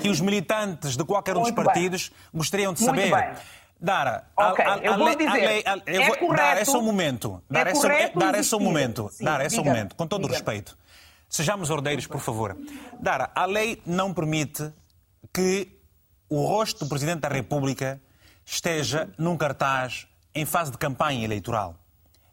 que 0.00 0.08
os 0.08 0.20
militantes 0.20 0.96
de 0.96 1.04
qualquer 1.04 1.36
um 1.36 1.42
dos 1.42 1.50
partidos 1.50 2.08
bem. 2.08 2.18
gostariam 2.34 2.72
de 2.72 2.80
saber. 2.80 3.10
Muito 3.10 3.14
bem. 3.14 3.34
Dara, 3.80 4.24
okay, 4.36 4.64
a, 4.64 4.74
a, 4.74 4.78
eu 4.78 4.96
vou 4.96 5.14
dizer, 5.14 5.28
a 5.28 5.34
lei, 5.34 5.62
a, 5.66 5.78
eu 5.86 6.02
é 6.02 6.06
vou, 6.06 6.16
correto, 6.16 6.36
Dara, 6.36 6.60
é 6.60 6.64
só 6.64 6.78
um 6.78 6.82
momento. 6.82 7.42
Dara, 7.50 7.70
é, 7.70 7.72
correto 7.72 8.18
Dara, 8.18 8.38
é 8.38 8.42
só 8.42 8.56
um 8.56 8.60
momento. 8.60 9.10
Sim, 9.12 9.24
Dara, 9.24 9.44
é 9.44 9.48
só 9.50 9.60
um 9.60 9.64
momento, 9.64 9.94
com 9.94 10.06
todo 10.06 10.24
o 10.24 10.28
respeito. 10.28 10.76
Sejamos 11.28 11.68
ordeiros, 11.68 12.06
por 12.06 12.20
favor. 12.20 12.56
Dara, 13.00 13.30
a 13.34 13.44
lei 13.44 13.82
não 13.84 14.14
permite 14.14 14.72
que 15.32 15.68
o 16.30 16.46
rosto 16.46 16.84
do 16.84 16.88
Presidente 16.88 17.20
da 17.20 17.28
República 17.28 18.00
esteja 18.46 19.10
num 19.18 19.36
cartaz 19.36 20.06
em 20.34 20.44
fase 20.44 20.70
de 20.70 20.78
campanha 20.78 21.24
eleitoral. 21.24 21.76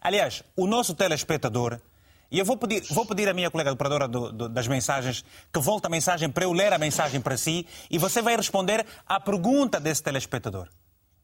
Aliás, 0.01 0.43
o 0.55 0.65
nosso 0.65 0.95
telespectador, 0.95 1.79
e 2.31 2.39
eu 2.39 2.45
vou 2.45 2.57
pedir, 2.57 2.81
vou 2.89 3.05
pedir 3.05 3.29
à 3.29 3.33
minha 3.33 3.51
colega 3.51 3.71
operadora 3.71 4.07
do, 4.07 4.31
do, 4.31 4.49
das 4.49 4.67
mensagens 4.67 5.23
que 5.53 5.59
volte 5.59 5.85
a 5.85 5.89
mensagem 5.89 6.29
para 6.29 6.45
eu 6.45 6.53
ler 6.53 6.73
a 6.73 6.77
mensagem 6.77 7.21
para 7.21 7.37
si 7.37 7.67
e 7.89 7.97
você 7.97 8.21
vai 8.21 8.35
responder 8.35 8.85
à 9.05 9.19
pergunta 9.19 9.79
desse 9.79 10.01
telespectador. 10.01 10.67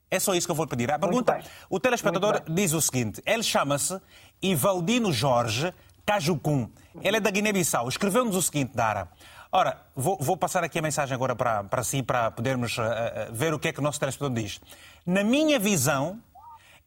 É 0.10 0.20
só 0.20 0.34
isso 0.34 0.48
que 0.48 0.52
eu 0.52 0.56
vou 0.56 0.68
pedir. 0.68 0.92
A 0.92 1.00
pergunta, 1.00 1.40
o 1.70 1.80
telespectador 1.80 2.42
diz 2.48 2.74
o 2.74 2.82
seguinte: 2.82 3.22
ele 3.26 3.44
chama-se 3.44 4.00
Ivaldino 4.42 5.12
Jorge 5.12 5.74
Cajucum. 6.06 6.70
Ele 7.02 7.18
é 7.18 7.20
da 7.20 7.30
Guiné-Bissau. 7.30 7.90
Escreveu-nos 7.90 8.36
o 8.36 8.42
seguinte, 8.42 8.72
Dara. 8.74 9.10
Ora, 9.52 9.82
vou, 9.96 10.18
vou, 10.20 10.38
passar 10.38 10.64
aqui 10.64 10.80
a 10.80 10.82
mensagem 10.82 11.14
agora 11.16 11.36
para, 11.36 11.64
para 11.64 11.84
si, 11.84 12.04
para 12.04 12.32
podermos 12.32 12.78
uh, 12.78 12.82
uh, 12.82 13.34
ver 13.34 13.54
o 13.54 13.60
que 13.60 13.70
é 13.70 13.74
que 13.74 13.80
o 13.80 13.84
nosso 13.84 14.00
telespectador 14.00 14.42
diz. 14.42 14.60
Na 15.06 15.24
minha 15.24 15.58
visão, 15.58 16.22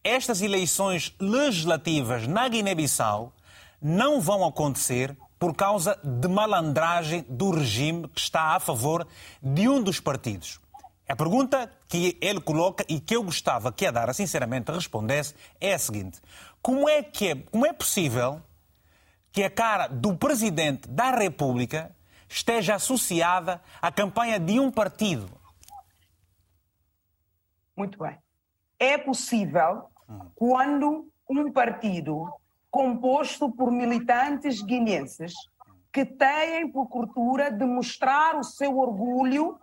estas 0.02 0.40
eleições 0.40 1.14
legislativas 1.20 2.26
na 2.26 2.48
Guiné-Bissau 2.48 3.32
não 3.80 4.20
vão 4.20 4.44
acontecer 4.46 5.16
por 5.38 5.54
causa 5.54 5.98
de 6.04 6.28
malandragem 6.28 7.24
do 7.28 7.50
regime 7.50 8.08
que 8.08 8.20
está 8.20 8.54
a 8.54 8.60
favor 8.60 9.06
de 9.42 9.68
um 9.68 9.82
dos 9.82 10.00
partidos. 10.00 10.60
A 11.08 11.16
pergunta 11.16 11.70
que 11.88 12.16
ele 12.20 12.40
coloca 12.40 12.84
e 12.88 13.00
que 13.00 13.16
eu 13.16 13.22
gostava 13.22 13.72
que 13.72 13.84
a 13.84 13.90
Dara 13.90 14.12
sinceramente 14.12 14.70
respondesse 14.70 15.34
é 15.60 15.74
a 15.74 15.78
seguinte: 15.78 16.20
como 16.62 16.88
é 16.88 17.02
que 17.02 17.28
é, 17.28 17.34
como 17.34 17.66
é 17.66 17.72
possível 17.72 18.40
que 19.32 19.42
a 19.42 19.50
cara 19.50 19.88
do 19.88 20.16
presidente 20.16 20.88
da 20.88 21.10
República 21.10 21.94
esteja 22.28 22.76
associada 22.76 23.60
à 23.82 23.90
campanha 23.90 24.38
de 24.38 24.60
um 24.60 24.70
partido? 24.70 25.28
Muito 27.76 27.98
bem. 27.98 28.18
É 28.82 28.96
possível 28.96 29.82
quando 30.34 31.06
um 31.28 31.52
partido 31.52 32.26
composto 32.70 33.52
por 33.52 33.70
militantes 33.70 34.62
guineenses 34.62 35.34
que 35.92 36.06
têm 36.06 36.66
por 36.72 36.88
cultura 36.88 37.52
de 37.52 37.66
mostrar 37.66 38.36
o 38.36 38.42
seu 38.42 38.78
orgulho 38.78 39.58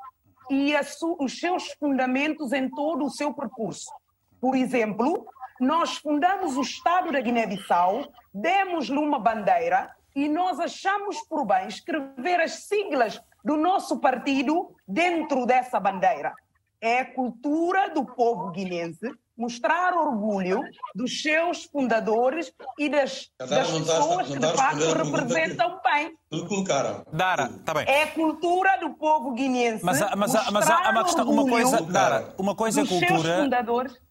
e 0.51 0.74
os 1.20 1.39
seus 1.39 1.72
fundamentos 1.80 2.53
em 2.53 2.70
todo 2.70 3.05
o 3.05 3.09
seu 3.09 3.34
percurso. 3.34 3.91
Por 4.39 4.55
exemplo, 4.55 5.26
nós 5.59 5.97
fundamos 5.97 6.55
o 6.55 6.61
Estado 6.61 7.11
da 7.11 7.20
Guiné-Bissau, 7.20 8.13
demos-lhe 8.32 8.99
uma 8.99 9.18
bandeira 9.18 9.89
e 10.15 10.30
nós 10.30 10.59
achamos 10.59 11.18
por 11.28 11.43
bem 11.43 11.68
escrever 11.68 12.39
as 12.39 12.68
siglas 12.68 13.20
do 13.43 13.57
nosso 13.57 13.99
partido 13.99 14.76
dentro 14.88 15.47
dessa 15.47 15.80
bandeira. 15.80 16.36
É 16.82 16.99
a 16.99 17.13
cultura 17.13 17.89
do 17.89 18.05
povo 18.05 18.51
guinense 18.51 19.09
mostrar 19.38 19.93
orgulho 19.93 20.61
dos 20.95 21.21
seus 21.21 21.65
fundadores 21.65 22.51
e 22.78 22.89
das, 22.89 23.30
das 23.39 23.69
pessoas 23.69 24.28
que 24.28 24.39
de 24.39 24.53
facto 24.53 24.93
representam 24.93 25.80
bem. 25.84 26.17
colocaram. 26.47 27.03
Dara, 27.13 27.45
está 27.45 27.73
bem. 27.73 27.86
É 27.88 28.03
a 28.03 28.07
cultura 28.07 28.78
do 28.80 28.95
povo 28.95 29.34
guineense. 29.34 29.86
Mas, 29.86 29.99
mas, 30.15 30.51
mas 30.51 30.69
há 30.69 30.89
uma 30.89 31.03
questão, 31.03 31.30
uma 31.30 31.47
coisa, 31.47 31.82
Dara, 31.84 32.34
uma 32.38 32.55
coisa 32.55 32.82
é 32.82 32.86
cultura. 32.86 33.47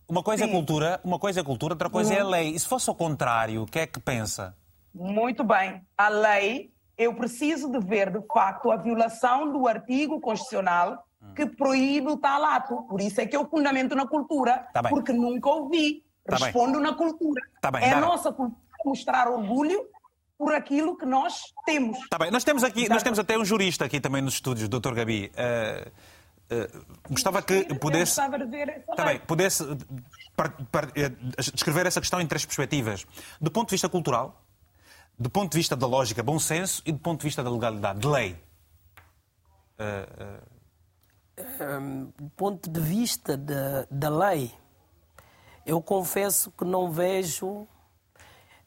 Uma 0.09 0.23
coisa 0.23 0.45
é 0.45 0.49
cultura, 0.49 1.01
uma 1.03 1.19
coisa 1.19 1.41
é 1.41 1.43
cultura, 1.43 1.75
outra 1.75 1.91
coisa 1.91 2.15
é 2.15 2.21
a 2.21 2.25
lei. 2.25 2.51
E 2.51 2.59
se 2.59 2.67
fosse 2.67 2.89
ao 2.89 2.95
contrário, 2.95 3.63
o 3.63 3.67
que 3.67 3.81
é 3.81 3.87
que 3.87 3.99
pensa? 3.99 4.55
Muito 4.95 5.43
bem. 5.43 5.83
A 5.99 6.09
lei, 6.09 6.71
eu 6.97 7.13
preciso 7.15 7.69
de 7.69 7.81
ver, 7.81 8.11
de 8.11 8.25
facto, 8.33 8.71
a 8.71 8.77
violação 8.77 9.53
do 9.53 9.67
artigo 9.67 10.21
constitucional 10.21 11.05
que 11.35 11.47
proíbe 11.47 12.09
o 12.09 12.17
tal 12.17 12.45
ato. 12.45 12.83
Por 12.89 13.01
isso 13.01 13.21
é 13.21 13.27
que 13.27 13.37
eu 13.37 13.47
fundamento 13.49 13.95
na 13.95 14.07
cultura, 14.07 14.69
tá 14.73 14.83
porque 14.83 15.13
nunca 15.13 15.49
ouvi. 15.49 16.05
Tá 16.25 16.37
Respondo 16.37 16.75
bem. 16.75 16.83
na 16.83 16.95
cultura. 16.95 17.41
Tá 17.61 17.71
bem, 17.71 17.85
é 17.85 17.93
a 17.93 18.01
nossa 18.01 18.33
cultura 18.33 18.67
mostrar 18.87 19.29
orgulho 19.29 19.85
por 20.39 20.55
aquilo 20.55 20.97
que 20.97 21.05
nós 21.05 21.53
temos. 21.65 21.99
Tá 22.09 22.19
bem. 22.19 22.31
Nós 22.31 22.45
temos 22.45 22.63
aqui, 22.63 22.89
nós 22.89 23.03
temos 23.03 23.19
até 23.19 23.37
um 23.37 23.45
jurista 23.45 23.85
aqui 23.85 24.01
também 24.01 24.23
nos 24.23 24.35
estúdios, 24.35 24.69
Dr. 24.69 24.95
Gabi. 24.95 25.33
Uh, 25.35 26.55
uh, 26.55 26.87
gostava 27.11 27.43
que 27.43 27.65
pudesse. 27.75 28.21
Ver 28.49 28.85
tá 28.95 29.05
bem, 29.05 29.19
pudesse 29.21 29.65
par, 30.37 30.53
par, 30.71 30.85
uh, 30.87 31.53
descrever 31.53 31.87
essa 31.87 32.01
questão 32.01 32.21
em 32.21 32.27
três 32.27 32.45
perspectivas. 32.45 33.07
Do 33.41 33.51
ponto 33.51 33.69
de 33.69 33.73
vista 33.75 33.89
cultural, 33.89 34.43
do 35.19 35.31
ponto 35.31 35.51
de 35.51 35.57
vista 35.57 35.75
da 35.75 35.87
lógica, 35.87 36.23
bom 36.23 36.39
senso 36.39 36.83
e 36.87 36.93
do 36.93 36.99
ponto 36.99 37.21
de 37.21 37.25
vista 37.27 37.43
da 37.43 37.51
legalidade, 37.51 38.01
de 38.01 38.07
lei. 38.07 38.37
Uh, 39.79 40.56
do 41.37 42.31
ponto 42.31 42.71
de 42.71 42.81
vista 42.81 43.37
da, 43.37 43.87
da 43.91 44.09
lei, 44.09 44.55
eu 45.67 45.83
confesso 45.83 46.51
que 46.51 46.65
não 46.65 46.91
vejo 46.91 47.69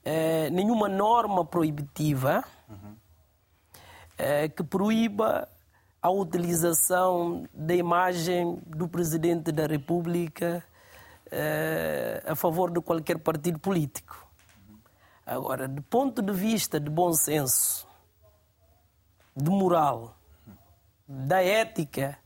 eh, 0.05 0.49
nenhuma 0.51 0.87
norma 0.87 1.43
proibitiva 1.43 2.43
uhum. 2.69 2.95
eh, 4.17 4.49
que 4.49 4.63
proíba 4.63 5.49
a 6.01 6.11
utilização 6.11 7.47
da 7.53 7.73
imagem 7.73 8.61
do 8.67 8.87
Presidente 8.87 9.51
da 9.51 9.65
República 9.65 10.63
eh, 11.31 12.23
a 12.27 12.35
favor 12.35 12.69
de 12.69 12.81
qualquer 12.81 13.17
partido 13.17 13.57
político. 13.57 14.27
Agora, 15.25 15.67
do 15.67 15.81
ponto 15.81 16.21
de 16.21 16.33
vista 16.33 16.79
de 16.79 16.89
bom 16.89 17.13
senso, 17.13 17.87
de 19.35 19.49
moral, 19.49 20.15
da 21.07 21.43
ética, 21.43 22.17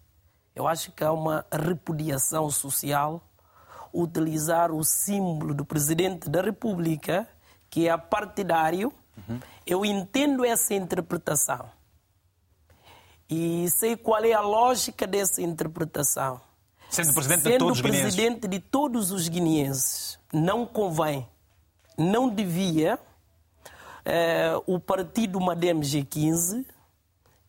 eu 0.56 0.68
acho 0.68 0.92
que 0.92 1.04
há 1.04 1.12
uma 1.12 1.46
repudiação 1.52 2.50
social 2.50 3.22
utilizar 3.94 4.72
o 4.72 4.84
símbolo 4.84 5.54
do 5.54 5.64
presidente 5.64 6.30
da 6.30 6.42
República, 6.42 7.28
que 7.70 7.88
é 7.88 7.98
partidário. 7.98 8.92
Uhum. 9.16 9.40
Eu 9.66 9.86
entendo 9.86 10.44
essa 10.44 10.74
interpretação. 10.74 11.70
E 13.30 13.70
sei 13.70 13.96
qual 13.96 14.24
é 14.24 14.34
a 14.34 14.42
lógica 14.42 15.08
dessa 15.08 15.42
interpretação. 15.42 16.42
Sendo 16.90 17.14
presidente 17.14 17.44
Sendo 17.44 17.54
de 17.54 17.58
todos 17.58 17.78
os 17.78 17.82
guineenses. 17.82 18.16
presidente 18.16 18.48
de 18.48 18.60
todos 18.60 19.12
os 19.12 19.28
guineenses, 19.28 20.20
não 20.32 20.66
convém, 20.66 21.28
não 21.98 22.30
devia 22.30 23.00
eh, 24.06 24.54
o 24.68 24.80
partido 24.80 25.40
Madem 25.40 25.80
G15 25.80 26.64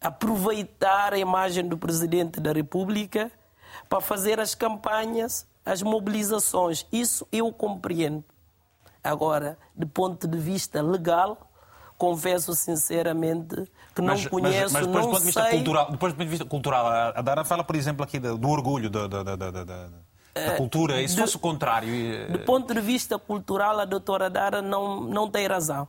aproveitar 0.04 1.14
a 1.14 1.18
imagem 1.18 1.66
do 1.66 1.78
presidente 1.78 2.38
da 2.40 2.52
República 2.52 3.30
para 3.88 4.00
fazer 4.00 4.38
as 4.38 4.54
campanhas, 4.54 5.46
as 5.64 5.82
mobilizações. 5.82 6.86
Isso 6.92 7.26
eu 7.32 7.50
compreendo. 7.52 8.22
Agora, 9.02 9.58
de 9.74 9.86
ponto 9.86 10.26
de 10.28 10.38
vista 10.38 10.80
legal, 10.82 11.50
confesso 11.96 12.54
sinceramente 12.54 13.54
que 13.94 14.00
não 14.02 14.08
Mas, 14.14 14.26
conheço, 14.26 14.72
mas, 14.74 14.86
mas 14.86 14.86
depois, 14.86 15.04
do 15.04 15.06
não 15.06 15.10
ponto 15.10 15.20
de 15.20 15.26
vista 15.26 15.42
sei. 15.42 15.50
cultural, 15.52 15.90
depois 15.90 16.12
do 16.12 16.16
ponto 16.16 16.24
de 16.24 16.30
vista 16.30 16.44
cultural, 16.44 16.86
a 17.14 17.22
Dara 17.22 17.44
fala, 17.44 17.64
por 17.64 17.76
exemplo, 17.76 18.02
aqui 18.04 18.18
do, 18.18 18.36
do 18.36 18.48
orgulho 18.48 18.90
da, 18.90 19.06
da, 19.06 19.22
da, 19.22 19.36
da, 19.36 19.64
da 19.64 20.56
cultura. 20.56 21.00
E 21.00 21.08
se 21.08 21.14
de- 21.14 21.20
fosse 21.20 21.36
o 21.36 21.38
contrário? 21.38 21.88
eh, 21.94 22.26
Do 22.28 22.40
ponto 22.40 22.72
de 22.74 22.80
vista 22.80 23.18
cultural, 23.18 23.78
a 23.78 23.84
doutora 23.84 24.28
Dara 24.28 24.60
não, 24.60 25.00
não 25.02 25.30
tem 25.30 25.46
razão. 25.46 25.86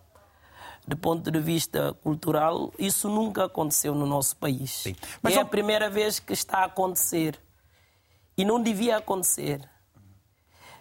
Do 0.88 0.96
ponto 0.96 1.32
de 1.32 1.40
vista 1.40 1.94
cultural, 2.04 2.72
isso 2.78 3.10
nunca 3.10 3.46
aconteceu 3.46 3.96
no 3.96 4.06
nosso 4.06 4.36
país. 4.38 4.84
Mas 5.22 5.36
é 5.36 5.40
ó- 5.40 5.42
a 5.42 5.46
primeira 5.46 5.90
vez 5.90 6.20
que 6.20 6.32
está 6.34 6.60
a 6.60 6.66
acontecer. 6.66 7.40
E 8.38 8.46
não 8.46 8.62
devia 8.62 8.98
acontecer. 8.98 9.68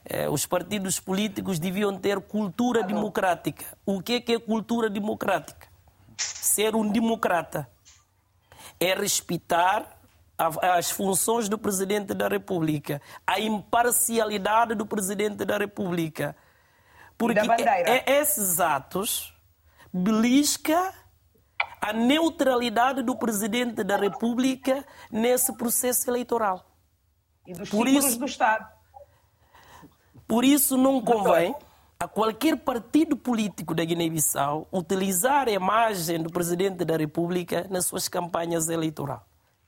Eh, 0.05 0.29
Os 0.29 0.45
partidos 0.45 1.01
políticos 1.01 1.59
deviam 1.59 1.97
ter 1.99 2.21
cultura 2.21 2.83
democrática. 2.83 3.65
O 3.87 4.03
que 4.03 4.15
é, 4.15 4.21
que 4.21 4.33
é 4.35 4.39
cultura 4.39 4.91
democrática? 4.91 5.67
Ser 6.19 6.75
um 6.77 6.87
democrata 6.87 7.67
é 8.79 8.93
respeitar 8.95 9.99
as 10.37 10.91
funções 10.91 11.49
do 11.49 11.57
Presidente 11.57 12.13
da 12.13 12.29
República, 12.29 13.01
a 13.27 13.41
imparcialidade 13.41 14.75
do 14.75 14.85
Presidente 14.85 15.45
da 15.45 15.57
República. 15.57 16.37
Porque 17.17 17.41
da 17.41 17.55
é- 17.57 18.03
é- 18.07 18.21
esses 18.21 18.61
atos 18.61 19.34
belisca 19.95 20.93
a 21.81 21.93
neutralidade 21.93 23.03
do 23.03 23.15
Presidente 23.17 23.85
da 23.85 23.97
República 23.97 24.85
nesse 25.11 25.53
processo 25.53 26.11
eleitoral. 26.11 26.65
E 27.47 27.53
dos 27.53 27.71
Por 27.71 27.87
isso- 27.87 28.19
do 28.19 28.25
Estado. 28.25 28.67
Por 30.27 30.45
isso 30.45 30.77
não 30.77 31.01
convém 31.01 31.55
a 32.01 32.09
qualquer 32.09 32.57
partido 32.57 33.17
político 33.17 33.75
da 33.75 33.85
Guiné-Bissau 33.85 34.67
utilizar 34.73 35.47
a 35.47 35.53
imagem 35.53 36.23
do 36.23 36.31
Presidente 36.31 36.85
da 36.85 36.97
República 36.97 37.67
nas 37.71 37.87
suas 37.87 38.09
campanhas 38.09 38.69
eleitorais. 38.69 39.21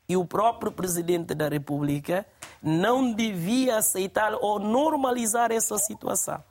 E 0.08 0.16
o 0.16 0.24
próprio 0.24 0.72
Presidente 0.72 1.34
da 1.34 1.48
República 1.48 2.26
não 2.62 3.12
devia 3.12 3.76
aceitar 3.76 4.32
ou 4.34 4.58
normalizar 4.58 5.52
essa 5.52 5.76
situação. 5.78 6.42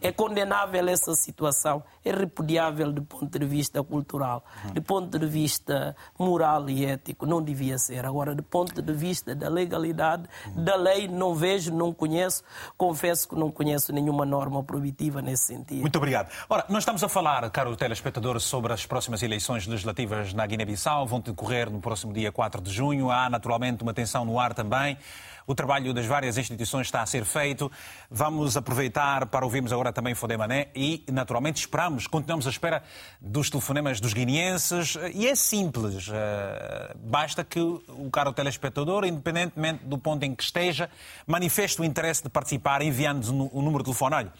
É 0.00 0.12
condenável 0.12 0.88
essa 0.88 1.14
situação, 1.14 1.82
é 2.04 2.10
repudiável 2.10 2.92
do 2.92 3.02
ponto 3.02 3.38
de 3.38 3.46
vista 3.46 3.82
cultural, 3.82 4.44
do 4.72 4.82
ponto 4.82 5.18
de 5.18 5.26
vista 5.26 5.96
moral 6.18 6.68
e 6.68 6.84
ético, 6.84 7.26
não 7.26 7.42
devia 7.42 7.78
ser. 7.78 8.04
Agora, 8.04 8.34
do 8.34 8.42
ponto 8.42 8.80
de 8.82 8.92
vista 8.92 9.34
da 9.34 9.48
legalidade, 9.48 10.28
da 10.54 10.76
lei, 10.76 11.08
não 11.08 11.34
vejo, 11.34 11.72
não 11.72 11.92
conheço, 11.92 12.42
confesso 12.76 13.28
que 13.28 13.34
não 13.34 13.50
conheço 13.50 13.92
nenhuma 13.92 14.26
norma 14.26 14.62
proibitiva 14.62 15.22
nesse 15.22 15.44
sentido. 15.44 15.80
Muito 15.80 15.96
obrigado. 15.96 16.30
Ora, 16.48 16.64
nós 16.68 16.78
estamos 16.78 17.02
a 17.02 17.08
falar, 17.08 17.48
caro 17.50 17.74
telespectador, 17.76 18.40
sobre 18.40 18.72
as 18.72 18.84
próximas 18.84 19.22
eleições 19.22 19.66
legislativas 19.66 20.32
na 20.34 20.46
Guiné-Bissau. 20.46 21.06
Vão 21.06 21.20
decorrer 21.20 21.70
no 21.70 21.80
próximo 21.80 22.12
dia 22.12 22.30
4 22.30 22.60
de 22.60 22.70
junho. 22.70 23.10
Há, 23.10 23.30
naturalmente, 23.30 23.82
uma 23.82 23.94
tensão 23.94 24.24
no 24.24 24.38
ar 24.38 24.54
também. 24.54 24.98
O 25.46 25.54
trabalho 25.54 25.94
das 25.94 26.06
várias 26.06 26.36
instituições 26.36 26.88
está 26.88 27.02
a 27.02 27.06
ser 27.06 27.24
feito. 27.24 27.70
Vamos 28.10 28.56
aproveitar 28.56 29.26
para 29.26 29.44
ouvirmos 29.44 29.72
agora 29.72 29.92
também 29.92 30.14
Fodemané 30.14 30.68
e, 30.74 31.04
naturalmente, 31.10 31.58
esperamos, 31.58 32.06
continuamos 32.06 32.46
à 32.46 32.50
espera 32.50 32.82
dos 33.20 33.48
telefonemas 33.48 34.00
dos 34.00 34.12
guineenses. 34.12 34.98
E 35.14 35.28
é 35.28 35.34
simples. 35.36 36.08
eh, 36.12 36.94
Basta 36.96 37.44
que 37.44 37.60
o 37.60 38.10
caro 38.12 38.32
telespectador, 38.32 39.04
independentemente 39.04 39.84
do 39.84 39.98
ponto 39.98 40.24
em 40.24 40.34
que 40.34 40.42
esteja, 40.42 40.90
manifeste 41.26 41.80
o 41.80 41.84
interesse 41.84 42.24
de 42.24 42.28
participar 42.28 42.82
enviando-nos 42.82 43.28
o 43.28 43.62
número 43.62 43.78
de 43.78 43.84
telefone. 43.84 44.16
Olha, 44.16 44.32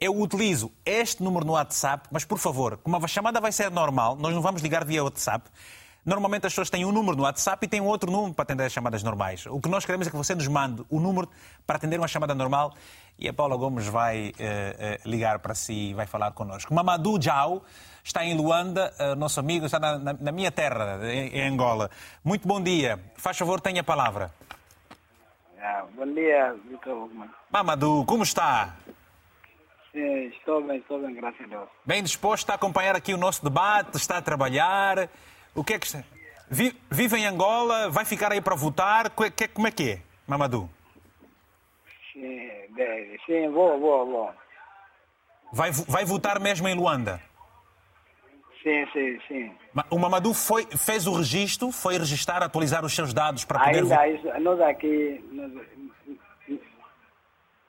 eu 0.00 0.18
utilizo 0.20 0.72
este 0.84 1.22
número 1.22 1.44
no 1.44 1.52
WhatsApp, 1.52 2.08
mas 2.10 2.24
por 2.24 2.38
favor, 2.38 2.78
como 2.78 2.96
a 2.96 3.08
chamada 3.08 3.40
vai 3.40 3.52
ser 3.52 3.70
normal, 3.70 4.16
nós 4.16 4.34
não 4.34 4.42
vamos 4.42 4.62
ligar 4.62 4.84
via 4.84 5.04
WhatsApp. 5.04 5.50
Normalmente 6.06 6.46
as 6.46 6.52
pessoas 6.52 6.70
têm 6.70 6.84
um 6.84 6.92
número 6.92 7.16
no 7.16 7.24
WhatsApp 7.24 7.66
e 7.66 7.68
têm 7.68 7.80
outro 7.80 8.12
número 8.12 8.32
para 8.32 8.44
atender 8.44 8.64
as 8.64 8.72
chamadas 8.72 9.02
normais. 9.02 9.44
O 9.46 9.60
que 9.60 9.68
nós 9.68 9.84
queremos 9.84 10.06
é 10.06 10.10
que 10.10 10.16
você 10.16 10.36
nos 10.36 10.46
mande 10.46 10.84
o 10.88 11.00
número 11.00 11.28
para 11.66 11.74
atender 11.76 11.98
uma 11.98 12.06
chamada 12.06 12.32
normal 12.32 12.72
e 13.18 13.28
a 13.28 13.32
Paula 13.32 13.56
Gomes 13.56 13.88
vai 13.88 14.32
eh, 14.38 14.76
eh, 14.78 15.00
ligar 15.04 15.40
para 15.40 15.52
si 15.52 15.90
e 15.90 15.94
vai 15.94 16.06
falar 16.06 16.30
connosco. 16.30 16.72
Mamadou 16.72 17.20
Jau 17.20 17.64
está 18.04 18.24
em 18.24 18.36
Luanda, 18.36 18.94
eh, 19.00 19.16
nosso 19.16 19.40
amigo, 19.40 19.66
está 19.66 19.80
na, 19.80 19.98
na- 19.98 20.12
na 20.12 20.30
minha 20.30 20.52
terra, 20.52 21.00
em, 21.12 21.28
em 21.38 21.48
Angola. 21.48 21.90
Muito 22.24 22.46
bom 22.46 22.62
dia. 22.62 23.00
Faz 23.16 23.36
favor, 23.36 23.60
tenha 23.60 23.80
a 23.80 23.84
palavra. 23.84 24.30
Ah, 25.60 25.84
bom 25.96 26.06
dia, 26.14 26.54
Vitor. 26.70 27.10
Mamadou, 27.50 28.04
como 28.06 28.22
está? 28.22 28.76
Sim, 29.90 30.26
estou 30.28 30.62
bem, 30.62 30.78
estou 30.78 31.00
bem, 31.00 31.14
graças 31.16 31.40
a 31.40 31.46
Deus. 31.48 31.68
Bem 31.84 32.00
disposto 32.02 32.48
a 32.50 32.54
acompanhar 32.54 32.94
aqui 32.94 33.12
o 33.12 33.16
nosso 33.16 33.42
debate, 33.42 33.96
está 33.96 34.18
a 34.18 34.22
trabalhar. 34.22 35.08
O 35.56 35.64
que 35.64 35.74
é 35.74 35.78
que 35.78 35.86
está... 35.86 36.02
Vi- 36.48 36.76
Vive 36.90 37.16
em 37.16 37.26
Angola, 37.26 37.90
vai 37.90 38.04
ficar 38.04 38.30
aí 38.30 38.40
para 38.40 38.54
votar. 38.54 39.10
Como 39.10 39.66
é 39.66 39.70
que 39.72 39.90
é, 39.90 39.98
Mamadou? 40.26 40.68
Sim, 42.12 42.50
bem, 42.70 43.18
sim, 43.26 43.48
vou, 43.50 43.78
vou, 43.80 44.06
vou. 44.06 44.34
Vai, 45.52 45.70
vai 45.72 46.04
votar 46.04 46.38
mesmo 46.38 46.68
em 46.68 46.74
Luanda? 46.74 47.20
Sim, 48.62 48.86
sim, 48.92 49.18
sim. 49.28 49.52
O 49.90 49.98
Mamadou 49.98 50.32
foi, 50.34 50.66
fez 50.66 51.06
o 51.06 51.12
registro, 51.12 51.70
foi 51.72 51.98
registrar, 51.98 52.42
atualizar 52.42 52.84
os 52.84 52.94
seus 52.94 53.12
dados 53.12 53.44
para 53.44 53.58
poder 53.60 53.78
Ainda, 53.82 54.08
isso, 54.08 54.40
nós 54.40 54.60
aqui, 54.60 55.22
nós, 55.32 55.52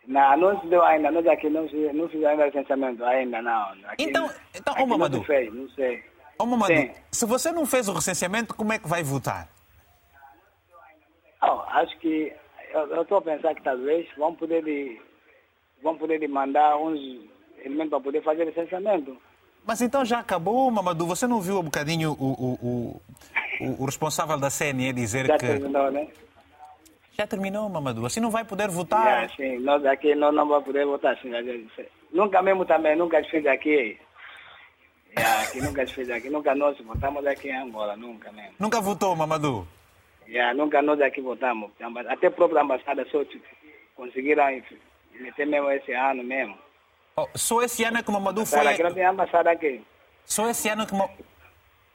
não, 0.07 0.37
não 0.37 0.61
se 0.61 0.67
deu 0.67 0.83
ainda, 0.83 1.11
nós 1.11 1.27
aqui 1.27 1.49
não, 1.49 1.67
se, 1.69 1.75
não 1.93 2.07
fizemos 2.07 2.25
ainda 2.29 2.45
licenciamento, 2.47 3.03
ainda 3.03 3.41
não. 3.41 3.63
Aqui, 3.87 4.03
Então, 4.03 4.29
então, 4.55 4.73
aqui 4.73 4.83
ô 4.83 4.87
Mamadou. 4.87 5.19
Não 5.19 5.25
fez, 5.25 5.53
não 5.53 5.69
sei. 5.71 6.03
Ô 6.39 6.45
Mamadou, 6.45 6.75
Sim. 6.77 6.91
se 7.11 7.25
você 7.25 7.51
não 7.51 7.65
fez 7.65 7.87
o 7.87 7.93
recenseamento, 7.93 8.53
como 8.53 8.71
é 8.73 8.79
que 8.79 8.87
vai 8.87 9.03
votar? 9.03 9.47
Oh, 11.41 11.61
acho 11.69 11.97
que, 11.99 12.33
eu 12.73 13.01
estou 13.01 13.17
a 13.19 13.21
pensar 13.21 13.53
que 13.55 13.61
talvez 13.63 14.07
vão 14.17 14.35
poder, 14.35 14.63
de, 14.63 14.99
vão 15.81 15.97
poder 15.97 16.19
de 16.19 16.27
mandar 16.27 16.77
uns 16.77 16.99
elementos 17.63 17.89
para 17.89 17.99
poder 18.01 18.23
fazer 18.23 18.45
licenciamento. 18.45 19.17
Mas 19.65 19.81
então 19.81 20.05
já 20.05 20.19
acabou, 20.19 20.69
Mamadou. 20.71 21.07
Você 21.07 21.27
não 21.27 21.41
viu 21.41 21.59
um 21.59 21.63
bocadinho 21.63 22.11
o, 22.13 22.31
o, 22.31 22.53
o, 22.61 23.01
o- 23.81 23.85
responsável 23.85 24.39
da 24.39 24.49
CNE 24.49 24.93
dizer 24.93 25.25
Já 25.27 25.37
que. 25.37 25.45
terminou, 25.45 25.91
né? 25.91 26.07
Já 27.17 27.27
terminou, 27.27 27.67
Mamadou. 27.67 28.05
Assim 28.05 28.19
não 28.21 28.31
vai 28.31 28.45
poder 28.45 28.69
votar. 28.69 29.27
Já, 29.27 29.35
sim, 29.35 29.57
nós 29.59 29.83
aqui 29.85 30.15
não, 30.15 30.31
não 30.31 30.47
vamos 30.47 30.63
poder 30.65 30.85
votar 30.85 31.15
gente- 31.17 31.89
Nunca 32.13 32.41
mesmo 32.41 32.63
também, 32.65 32.95
nunca 32.95 33.21
fez 33.25 33.45
aqui. 33.45 33.99
Já, 35.19 35.41
aqui 35.41 35.61
nunca 35.61 35.87
se 35.87 35.93
fez 35.93 36.09
aqui, 36.09 36.29
nunca 36.29 36.53
nós 36.55 36.77
votamos 36.79 37.25
aqui 37.25 37.49
em 37.49 37.57
Angola, 37.57 37.95
nunca 37.95 38.31
mesmo. 38.31 38.51
Nunca 38.59 38.81
votou, 38.81 39.15
Mamadou? 39.15 39.67
Já, 40.27 40.53
nunca 40.53 40.81
nós 40.81 40.99
aqui 41.01 41.21
votamos. 41.21 41.71
Até 42.07 42.27
a 42.27 42.31
própria 42.31 42.61
ambassada 42.61 43.05
só 43.11 43.23
conseguiram 43.95 44.45
meter 45.19 45.45
mesmo 45.47 45.71
esse 45.71 45.91
ano 45.93 46.23
mesmo. 46.23 46.57
Oh, 47.15 47.27
só 47.35 47.61
esse 47.63 47.83
ano 47.83 47.97
é 47.97 48.03
que 48.03 48.09
o 48.09 48.13
Mamadou 48.13 48.45
foi. 48.45 48.75
Que 48.75 48.83
não 48.83 48.93
tem 48.93 49.05
ambassada 49.05 49.51
aqui. 49.51 49.83
Só 50.25 50.47
esse 50.49 50.69
ano 50.69 50.85
que. 50.85 50.95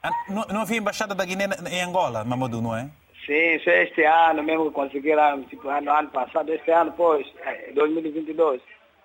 Ah, 0.01 0.09
Não, 0.27 0.43
não 0.49 0.61
havia 0.61 0.77
embaixada 0.79 1.15
da 1.15 1.23
Guiné 1.23 1.45
em 1.71 1.81
Angola, 1.81 2.25
Mamadou, 2.25 2.61
não 2.61 2.75
é? 2.75 2.89
Sim, 3.25 3.57
só 3.63 3.71
este 3.71 4.03
ano 4.03 4.43
mesmo 4.43 4.65
que 4.65 4.71
conseguiram, 4.71 5.43
tipo, 5.43 5.69
ano, 5.69 5.89
ano 5.91 6.09
passado, 6.09 6.51
este 6.51 6.69
ano, 6.71 6.91
pois, 6.97 7.25
eh, 7.45 7.71
2022. 7.73 8.61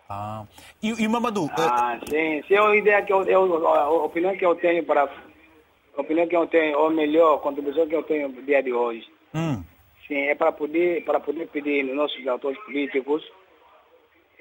Ah. 0.09 0.47
E, 0.83 0.89
e 0.89 1.07
Mamadou, 1.07 1.47
eh, 1.49 1.53
Ah, 1.59 2.01
sim. 2.09 2.43
Se 2.49 2.57
a 2.57 2.75
ideia 2.75 3.03
que 3.03 3.13
eu, 3.13 3.23
eu, 3.25 3.67
a 3.69 3.91
opinião 4.05 4.35
que 4.37 4.45
eu 4.47 4.55
tenho 4.55 4.83
para 4.85 5.05
a 5.05 6.01
opinião 6.01 6.27
que 6.27 6.37
eu 6.37 6.47
tenho, 6.47 6.79
ou 6.79 6.91
melhor, 6.91 7.35
a 7.35 7.39
contribuição 7.41 7.87
que 7.87 7.95
eu 7.95 8.03
tenho 8.05 8.29
no 8.29 8.43
dia 8.43 8.63
de 8.63 8.73
hoje, 8.73 9.07
hum, 9.35 9.63
sim, 10.07 10.17
é 10.17 10.35
para 10.35 10.51
poder 10.53 11.05
para 11.05 11.21
poder 11.21 11.47
pedir 11.49 11.85
nos 11.85 11.95
nossos 11.95 12.27
autores 12.27 12.59
políticos, 12.65 13.23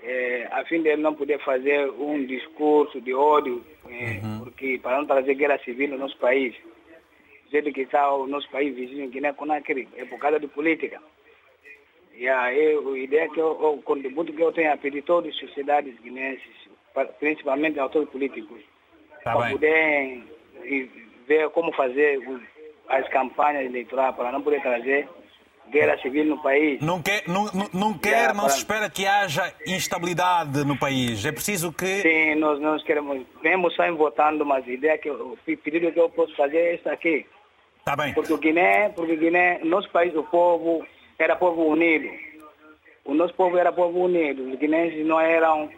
eh, 0.04 0.48
a 0.52 0.64
fim 0.66 0.82
de 0.82 0.96
não 0.96 1.14
poder 1.14 1.44
fazer 1.44 1.90
um 2.00 2.26
discurso 2.26 3.02
de 3.02 3.14
ódio, 3.14 3.62
eh, 3.90 4.22
porque 4.40 4.80
para 4.82 5.00
não 5.00 5.06
trazer 5.06 5.34
guerra 5.36 5.60
civil 5.66 5.90
no 5.90 5.98
nosso 5.98 6.18
país, 6.18 6.56
do 7.46 7.52
jeito 7.52 7.74
que 7.74 7.82
está 7.82 8.10
o 8.14 8.26
nosso 8.26 8.50
país 8.50 8.74
vizinho, 8.74 9.10
Guiné-Conakry, 9.10 9.90
é 9.98 10.06
por 10.06 10.18
causa 10.20 10.40
de 10.40 10.48
política. 10.48 11.02
E 12.20 12.28
aí, 12.28 12.76
a 12.76 12.98
ideia 12.98 13.30
que 13.30 13.40
eu, 13.40 13.52
o 13.52 13.82
contributo 13.84 14.34
que 14.34 14.42
eu 14.42 14.52
tenho 14.52 14.74
a 14.74 14.78
pedir 14.78 15.04
todas 15.04 15.32
as 15.32 15.40
sociedades 15.40 15.94
guinenses, 16.02 16.50
pa- 16.92 17.06
principalmente 17.06 17.80
autores 17.80 18.10
políticos, 18.10 18.60
tá 19.24 19.34
para 19.34 19.42
bem. 19.46 19.52
poder 19.52 20.24
eh, 20.64 20.88
ver 21.28 21.50
como 21.52 21.72
fazer 21.74 22.20
as 22.90 23.08
campanhas 23.10 23.66
eleitorais, 23.66 24.16
para 24.16 24.32
não 24.32 24.42
poder 24.42 24.64
trazer 24.64 25.08
guerra 25.70 25.96
civil 26.00 26.26
no 26.26 26.42
país. 26.42 26.82
Não 26.82 27.02
quer, 27.04 27.22
não, 27.28 27.46
não, 27.54 27.70
não 27.72 27.94
quer, 27.94 28.34
não 28.34 28.50
se 28.50 28.58
espera 28.60 28.90
que 28.90 29.06
haja 29.06 29.54
instabilidade 29.68 30.66
no 30.66 30.76
país. 30.76 31.24
É 31.24 31.32
preciso 31.32 31.72
que. 31.72 32.02
Sim, 32.02 32.34
nós 32.36 32.60
não 32.60 32.80
queremos. 32.80 33.28
Mesmo 33.44 33.70
só 33.72 33.92
votando, 33.94 34.44
mas 34.44 34.68
a 34.68 34.72
ideia 34.72 34.98
que 34.98 35.10
o 35.12 35.38
pedido 35.64 35.92
que 35.92 36.00
eu 36.00 36.10
posso 36.10 36.36
fazer 36.36 36.58
é 36.58 36.74
este 36.76 36.90
aqui. 36.90 37.28
Tá 37.86 37.96
bem. 37.96 38.12
Porque 38.16 38.34
o 38.34 38.38
Guiné, 38.38 38.90
porque 38.90 39.14
o 39.14 39.18
Guiné, 39.18 39.60
nosso 39.64 39.90
país, 39.92 40.16
o 40.16 40.24
povo 40.24 40.84
era 41.20 41.36
povo 41.36 41.66
unido. 41.66 42.10
O 43.06 43.14
nosso 43.14 43.34
povo 43.34 43.58
era 43.58 43.72
povo 43.72 44.04
unido. 44.04 44.44
Os 44.52 44.56
guineenses 44.60 45.06
não 45.06 45.20
eram, 45.20 45.70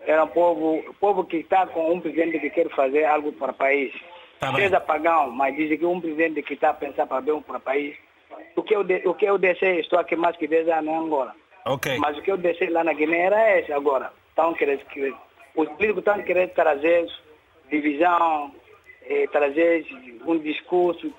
eram 0.00 0.28
povo, 0.28 0.82
povo 1.00 1.24
que 1.24 1.38
está 1.38 1.66
com 1.66 1.92
um 1.92 2.00
presidente 2.00 2.38
que 2.38 2.50
quer 2.50 2.68
fazer 2.70 3.04
algo 3.04 3.32
para 3.32 3.50
o 3.52 3.54
país. 3.54 3.92
Tá 4.38 4.54
Seja 4.54 4.80
pagão, 4.80 5.30
mas 5.32 5.56
diz 5.56 5.76
que 5.78 5.84
um 5.84 6.00
presidente 6.00 6.42
que 6.42 6.54
está 6.54 6.70
a 6.70 6.74
pensar 6.74 7.06
para 7.06 7.20
bem 7.20 7.40
para 7.42 7.56
o 7.56 7.60
país. 7.60 7.96
O 8.54 8.62
que, 8.62 8.74
eu 8.76 8.84
de, 8.84 9.02
o 9.06 9.14
que 9.14 9.24
eu 9.24 9.36
deixei, 9.36 9.80
estou 9.80 9.98
aqui 9.98 10.14
mais 10.14 10.36
que 10.36 10.46
10 10.46 10.68
anos 10.68 10.90
em 10.92 10.96
Angola. 10.96 11.34
Ok. 11.66 11.98
Mas 11.98 12.16
o 12.16 12.22
que 12.22 12.30
eu 12.30 12.36
deixei 12.36 12.70
lá 12.70 12.84
na 12.84 12.92
Guiné 12.92 13.18
era 13.22 13.58
esse 13.58 13.72
agora. 13.72 14.12
Estão 14.28 14.54
querendo, 14.54 14.84
que- 14.86 15.12
os 15.56 15.68
políticos 15.70 15.98
estão 15.98 16.22
querendo 16.22 16.50
trazer 16.50 17.08
divisão, 17.68 18.54
eh, 19.08 19.26
trazer 19.32 19.84
um 20.24 20.38
discurso 20.38 21.12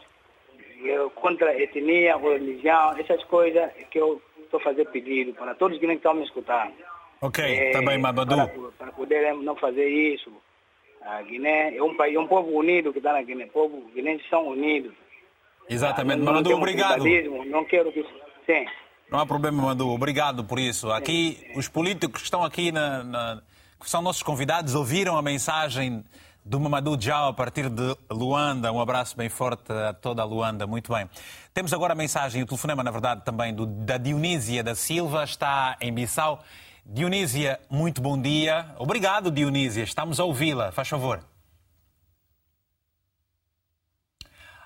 contra 1.16 1.50
a 1.52 1.62
etnia, 1.62 2.18
religião, 2.18 2.96
essas 2.98 3.24
coisas 3.26 3.70
que 3.92 4.00
eu 4.00 4.22
estou 4.44 4.60
fazendo 4.60 4.90
pedido 4.92 5.34
para 5.34 5.54
todos 5.56 5.78
que 5.80 5.86
estão 5.86 6.14
me 6.14 6.24
escutando. 6.24 6.74
Ok, 7.22 7.72
tá 7.72 7.82
bem, 7.82 7.98
Mamadou. 7.98 8.48
Para, 8.48 8.72
para 8.78 8.92
poderem 8.94 9.42
não 9.44 9.56
fazer 9.56 9.88
isso. 9.90 10.32
A 11.02 11.22
Guiné 11.22 11.76
é 11.76 11.84
um 11.84 11.96
país, 11.96 12.16
é 12.16 12.20
um 12.20 12.28
povo 12.28 12.50
unido 12.58 12.92
que 12.92 13.00
está 13.00 13.14
na 13.14 13.22
Guiné. 13.22 13.46
povo 13.48 13.90
guinenses 13.94 14.28
são 14.30 14.48
unidos. 14.48 14.94
Exatamente. 15.70 16.20
Mamadou, 16.20 16.44
temos 16.54 16.60
obrigado. 16.62 17.04
Não 17.46 17.64
quero 17.66 17.92
que... 17.92 18.04
Sim. 18.46 18.66
Não 19.12 19.20
há 19.20 19.26
problema, 19.26 19.62
Mamadou. 19.62 19.94
Obrigado 19.94 20.44
por 20.44 20.60
isso. 20.60 20.92
Aqui, 20.92 21.38
os 21.56 21.68
políticos 21.68 22.22
que 22.22 22.26
estão 22.28 22.44
aqui, 22.44 22.72
na, 22.72 23.04
na- 23.04 23.42
que 23.80 23.90
são 23.90 24.02
nossos 24.02 24.24
convidados, 24.24 24.76
ouviram 24.76 25.18
a 25.18 25.22
mensagem 25.22 26.04
do 26.44 26.60
Mamadou 26.60 26.98
Diao 26.98 27.28
a 27.30 27.34
partir 27.34 27.70
de 27.70 27.96
Luanda. 28.10 28.72
Um 28.72 28.80
abraço 28.80 29.16
bem 29.16 29.30
forte 29.30 29.72
a 29.72 29.94
toda 29.94 30.22
a 30.22 30.26
Luanda. 30.26 30.66
Muito 30.66 30.94
bem. 30.94 31.10
Temos 31.54 31.74
agora 31.74 31.94
a 31.94 31.96
mensagem, 31.96 32.42
o 32.42 32.46
telefonema, 32.46 32.84
na 32.84 32.92
verdade, 32.92 33.24
também 33.24 33.54
do, 33.54 33.66
da 33.66 33.98
Dionísia 33.98 34.64
da 34.64 34.76
Silva, 34.76 35.24
está 35.24 35.78
em 35.82 35.94
Bissau. 35.94 36.44
Dionísia, 36.86 37.60
muito 37.70 38.02
bom 38.02 38.20
dia. 38.20 38.74
Obrigado, 38.78 39.30
Dionísia. 39.30 39.84
Estamos 39.84 40.20
a 40.20 40.24
ouvi-la. 40.24 40.72
Faz 40.72 40.88
favor. 40.88 41.24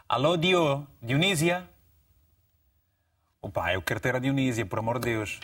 Alô, 0.07 0.37
Dio. 0.37 0.87
Dionísia? 1.01 1.67
Opa, 3.41 3.73
eu 3.73 3.81
quero 3.81 3.99
ter 3.99 4.15
a 4.15 4.19
Dionísia, 4.19 4.65
por 4.65 4.79
amor 4.79 4.99
de 4.99 5.11
Deus. 5.11 5.39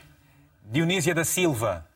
Dionísia 0.63 1.13
da 1.13 1.25
Silva. 1.25 1.88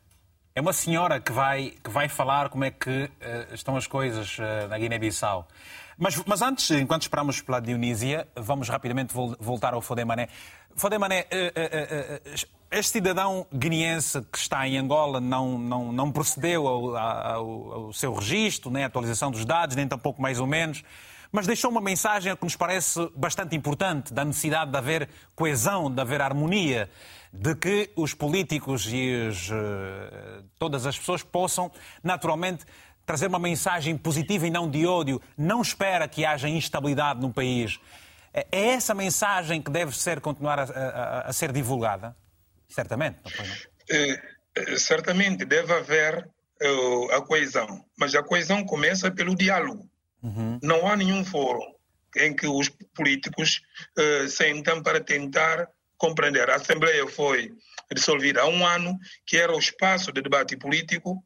É 0.56 0.60
uma 0.60 0.72
senhora 0.72 1.18
que 1.18 1.32
vai, 1.32 1.72
que 1.82 1.90
vai 1.90 2.08
falar 2.08 2.48
como 2.48 2.62
é 2.62 2.70
que 2.70 3.10
eh, 3.20 3.48
estão 3.52 3.76
as 3.76 3.88
coisas 3.88 4.36
eh, 4.38 4.68
na 4.68 4.78
Guiné-Bissau. 4.78 5.48
Mas, 5.98 6.14
mas 6.24 6.42
antes, 6.42 6.70
enquanto 6.70 7.02
esperamos 7.02 7.40
pela 7.40 7.58
Dionísia, 7.58 8.28
vamos 8.36 8.68
rapidamente 8.68 9.12
vol- 9.12 9.34
voltar 9.40 9.74
ao 9.74 9.80
Fodemané. 9.80 10.28
Fodemané, 10.76 11.26
eh, 11.28 12.20
este 12.70 12.92
cidadão 12.92 13.44
guineense 13.52 14.22
que 14.30 14.38
está 14.38 14.64
em 14.68 14.78
Angola 14.78 15.20
não, 15.20 15.58
não, 15.58 15.92
não 15.92 16.12
procedeu 16.12 16.68
ao, 16.68 16.96
ao- 16.96 17.72
ao 17.72 17.92
seu 17.92 18.14
registro, 18.14 18.70
nem 18.70 18.84
à 18.84 18.86
atualização 18.86 19.32
dos 19.32 19.44
dados, 19.44 19.74
nem 19.74 19.88
tampouco 19.88 20.22
mais 20.22 20.38
ou 20.38 20.46
menos 20.46 20.84
mas 21.32 21.48
deixou 21.48 21.68
uma 21.68 21.80
mensagem 21.80 22.36
que 22.36 22.44
nos 22.44 22.54
parece 22.54 23.10
bastante 23.16 23.56
importante, 23.56 24.14
da 24.14 24.24
necessidade 24.24 24.70
de 24.70 24.76
haver 24.78 25.08
coesão, 25.34 25.90
de 25.92 26.00
haver 26.00 26.22
harmonia, 26.22 26.88
de 27.36 27.54
que 27.56 27.90
os 27.96 28.14
políticos 28.14 28.86
e 28.86 29.28
eh, 29.50 30.42
todas 30.58 30.86
as 30.86 30.96
pessoas 30.98 31.22
possam, 31.22 31.70
naturalmente, 32.02 32.64
trazer 33.04 33.26
uma 33.26 33.38
mensagem 33.40 33.96
positiva 33.98 34.46
e 34.46 34.50
não 34.50 34.70
de 34.70 34.86
ódio. 34.86 35.20
Não 35.36 35.60
espera 35.60 36.06
que 36.08 36.24
haja 36.24 36.48
instabilidade 36.48 37.20
no 37.20 37.32
país. 37.32 37.78
É 38.32 38.46
é 38.52 38.66
essa 38.70 38.94
mensagem 38.94 39.60
que 39.60 39.70
deve 39.70 39.96
ser 39.96 40.20
continuar 40.20 40.58
a, 40.60 40.62
a- 40.64 41.20
a 41.28 41.32
ser 41.32 41.52
divulgada? 41.52 42.16
Certamente, 42.68 43.18
não 43.24 43.30
foi, 43.30 43.46
não? 43.46 43.54
Eh, 43.90 44.22
eh, 44.56 44.76
certamente 44.78 45.44
deve 45.44 45.72
haver 45.72 46.28
eh, 46.60 47.16
a 47.16 47.20
coesão, 47.20 47.84
mas 47.98 48.14
a 48.14 48.22
coesão 48.22 48.64
começa 48.64 49.10
pelo 49.10 49.34
diálogo. 49.34 49.88
Não 50.62 50.86
há 50.88 50.96
nenhum 50.96 51.22
fórum 51.24 51.74
em 52.16 52.34
que 52.34 52.46
os 52.46 52.70
políticos 52.94 53.60
eh, 53.98 54.26
sentam 54.28 54.82
para 54.82 54.98
tentar 55.00 55.68
compreender. 55.96 56.50
A 56.50 56.56
Assembleia 56.56 57.06
foi 57.06 57.52
dissolvida 57.92 58.42
há 58.42 58.46
um 58.46 58.66
ano, 58.66 58.98
que 59.26 59.36
era 59.36 59.54
o 59.54 59.58
espaço 59.58 60.12
de 60.12 60.22
debate 60.22 60.56
político. 60.56 61.24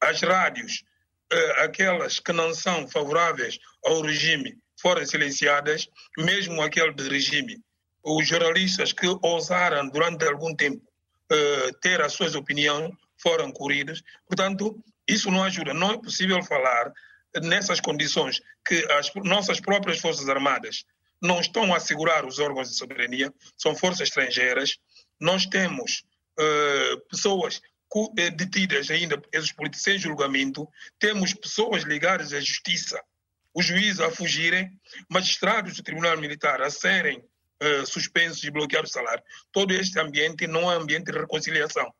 As 0.00 0.20
rádios, 0.22 0.84
eh, 1.30 1.64
aquelas 1.64 2.20
que 2.20 2.32
não 2.32 2.54
são 2.54 2.88
favoráveis 2.88 3.58
ao 3.84 4.00
regime, 4.02 4.56
foram 4.80 5.04
silenciadas, 5.04 5.88
mesmo 6.16 6.62
aquele 6.62 6.92
de 6.92 7.08
regime. 7.08 7.60
Os 8.02 8.26
jornalistas 8.26 8.92
que 8.92 9.06
ousaram 9.22 9.88
durante 9.88 10.24
algum 10.26 10.54
tempo 10.54 10.82
eh, 11.30 11.70
ter 11.82 12.00
as 12.00 12.12
suas 12.12 12.34
opiniões 12.34 12.92
foram 13.20 13.50
corridos. 13.50 14.02
Portanto, 14.26 14.82
isso 15.06 15.30
não 15.30 15.44
ajuda. 15.44 15.74
Não 15.74 15.92
é 15.92 15.98
possível 15.98 16.42
falar 16.42 16.92
nessas 17.42 17.80
condições 17.80 18.40
que 18.64 18.76
as 18.92 19.10
nossas 19.24 19.60
próprias 19.60 20.00
Forças 20.00 20.28
Armadas 20.28 20.84
não 21.20 21.40
estão 21.40 21.72
a 21.72 21.76
assegurar 21.76 22.24
os 22.24 22.38
órgãos 22.38 22.68
de 22.68 22.76
soberania, 22.76 23.32
são 23.56 23.74
forças 23.74 24.08
estrangeiras. 24.08 24.78
Nós 25.20 25.46
temos 25.46 26.04
eh, 26.38 26.96
pessoas 27.10 27.60
eh, 28.16 28.30
detidas 28.30 28.90
ainda, 28.90 29.20
esses 29.32 29.52
políticos 29.52 29.82
sem 29.82 29.98
julgamento, 29.98 30.68
temos 30.98 31.34
pessoas 31.34 31.82
ligadas 31.82 32.32
à 32.32 32.40
justiça, 32.40 33.00
os 33.54 33.64
juízes 33.64 34.00
a 34.00 34.10
fugirem, 34.10 34.70
magistrados 35.08 35.74
do 35.76 35.82
Tribunal 35.82 36.16
Militar 36.18 36.62
a 36.62 36.70
serem 36.70 37.24
eh, 37.60 37.84
suspensos 37.84 38.44
e 38.44 38.50
bloqueados 38.50 38.90
o 38.90 38.94
salário. 38.94 39.22
Todo 39.50 39.74
este 39.74 39.98
ambiente 39.98 40.46
não 40.46 40.70
é 40.70 40.76
ambiente 40.76 41.10
de 41.10 41.18
reconciliação. 41.18 41.92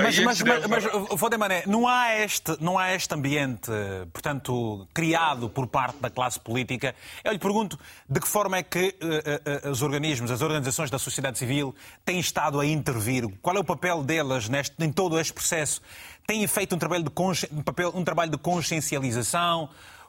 Mas, 0.00 0.18
é 0.18 0.22
mas, 0.24 0.42
mas, 0.42 0.66
mas 0.66 0.84
falar. 0.84 1.16
Fodemané, 1.16 1.62
não 1.66 1.86
há 1.86 2.14
este, 2.16 2.56
não 2.60 2.78
há 2.78 2.94
este 2.94 3.14
ambiente, 3.14 3.70
portanto, 4.12 4.86
criado 4.92 5.48
por 5.48 5.66
parte 5.66 5.98
da 6.00 6.10
classe 6.10 6.38
política. 6.38 6.94
Eu 7.24 7.32
lhe 7.32 7.38
pergunto 7.38 7.78
de 8.08 8.20
que 8.20 8.28
forma 8.28 8.58
é 8.58 8.62
que 8.62 8.94
eh, 9.00 9.40
eh, 9.64 9.70
os 9.70 9.82
organismos, 9.82 10.30
as 10.30 10.42
organizações 10.42 10.90
da 10.90 10.98
sociedade 10.98 11.38
civil 11.38 11.74
têm 12.04 12.18
estado 12.18 12.60
a 12.60 12.66
intervir? 12.66 13.26
Qual 13.40 13.56
é 13.56 13.60
o 13.60 13.64
papel 13.64 14.02
delas 14.02 14.48
neste, 14.48 14.74
em 14.84 14.92
todo 14.92 15.18
este 15.18 15.32
processo? 15.32 15.80
Têm 16.26 16.46
feito 16.46 16.74
um 16.74 16.78
trabalho 16.78 17.04
de, 17.04 17.10
consci- 17.10 17.48
um 17.52 17.62
papel, 17.62 17.92
um 17.94 18.02
trabalho 18.04 18.30
de 18.30 18.38
consciencialização, 18.38 19.68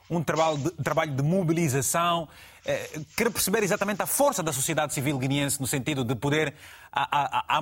um 0.10 0.24
trabalho 0.24 0.58
de, 0.58 0.72
trabalho 0.84 1.12
de 1.12 1.24
mobilização? 1.24 2.28
Eh, 2.68 3.00
quero 3.16 3.32
perceber 3.32 3.64
exatamente 3.64 4.02
a 4.02 4.06
força 4.06 4.44
da 4.44 4.52
sociedade 4.52 4.94
civil 4.94 5.18
guineense 5.18 5.60
no 5.62 5.66
sentido 5.66 6.04
de 6.04 6.16
poder 6.16 6.54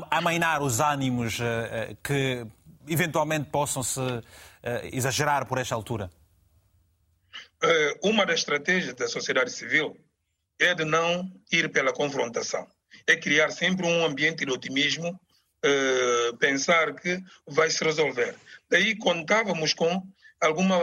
amainar 0.10 0.64
os 0.64 0.80
ânimos 0.80 1.39
eh, 1.39 1.46
eh, 1.72 1.96
que 2.04 2.46
eventualmente 2.88 3.50
possam 3.50 3.84
se 3.84 4.02
exagerar 4.91 5.46
por 5.46 5.60
esta 5.60 5.76
altura. 5.76 6.10
Uma 8.02 8.26
das 8.26 8.39
estratégias 8.39 8.96
da 8.96 9.08
sociedade 9.08 9.52
civil 9.52 9.96
é 10.60 10.74
de 10.74 10.86
não 10.86 11.32
ir 11.52 11.72
pela 11.72 11.93
confrontação, 11.93 12.68
é 13.08 13.16
criar 13.16 13.52
sempre 13.52 13.86
um 13.86 14.06
ambiente 14.06 14.46
de 14.46 14.52
otimismo, 14.52 15.20
pensar 16.39 16.96
que 16.96 17.20
vai 17.48 17.70
se 17.70 17.84
resolver. 17.84 18.36
Daí 18.70 18.96
contávamos 18.96 19.74
com 19.74 20.04
alguma, 20.46 20.78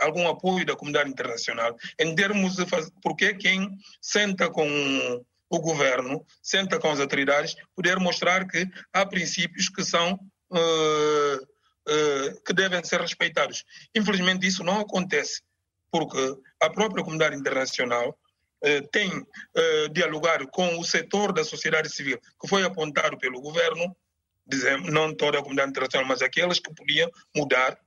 algum 0.00 0.28
apoio 0.28 0.64
da 0.64 0.76
comunidade 0.76 1.10
internacional 1.10 1.76
em 1.98 2.14
termos 2.14 2.56
de 2.56 2.66
fazer, 2.66 2.90
porque 3.02 3.34
quem 3.34 3.76
senta 4.00 4.48
com 4.50 4.68
o 5.48 5.60
governo, 5.60 6.24
senta 6.42 6.78
com 6.78 6.90
as 6.90 7.00
autoridades, 7.00 7.54
poder 7.74 7.98
mostrar 7.98 8.46
que 8.46 8.68
há 8.92 9.06
princípios 9.06 9.68
que 9.68 9.84
são 9.84 10.18
eh, 10.52 11.38
eh, 11.88 12.34
que 12.46 12.52
devem 12.52 12.82
ser 12.84 13.00
respeitados. 13.00 13.64
Infelizmente 13.94 14.46
isso 14.46 14.64
não 14.64 14.80
acontece 14.80 15.42
porque 15.90 16.36
a 16.60 16.70
própria 16.70 17.04
comunidade 17.04 17.36
internacional 17.36 18.18
eh, 18.62 18.80
tem 18.92 19.24
dialogado 19.92 20.48
com 20.48 20.78
o 20.78 20.84
setor 20.84 21.32
da 21.32 21.44
sociedade 21.44 21.88
civil 21.88 22.18
que 22.40 22.48
foi 22.48 22.64
apontado 22.64 23.18
pelo 23.18 23.40
governo, 23.40 23.94
dizemos, 24.46 24.92
não 24.92 25.14
toda 25.14 25.38
a 25.38 25.42
comunidade 25.42 25.70
internacional, 25.70 26.08
mas 26.08 26.22
aquelas 26.22 26.58
que 26.58 26.74
podiam 26.74 27.10
mudar, 27.34 27.78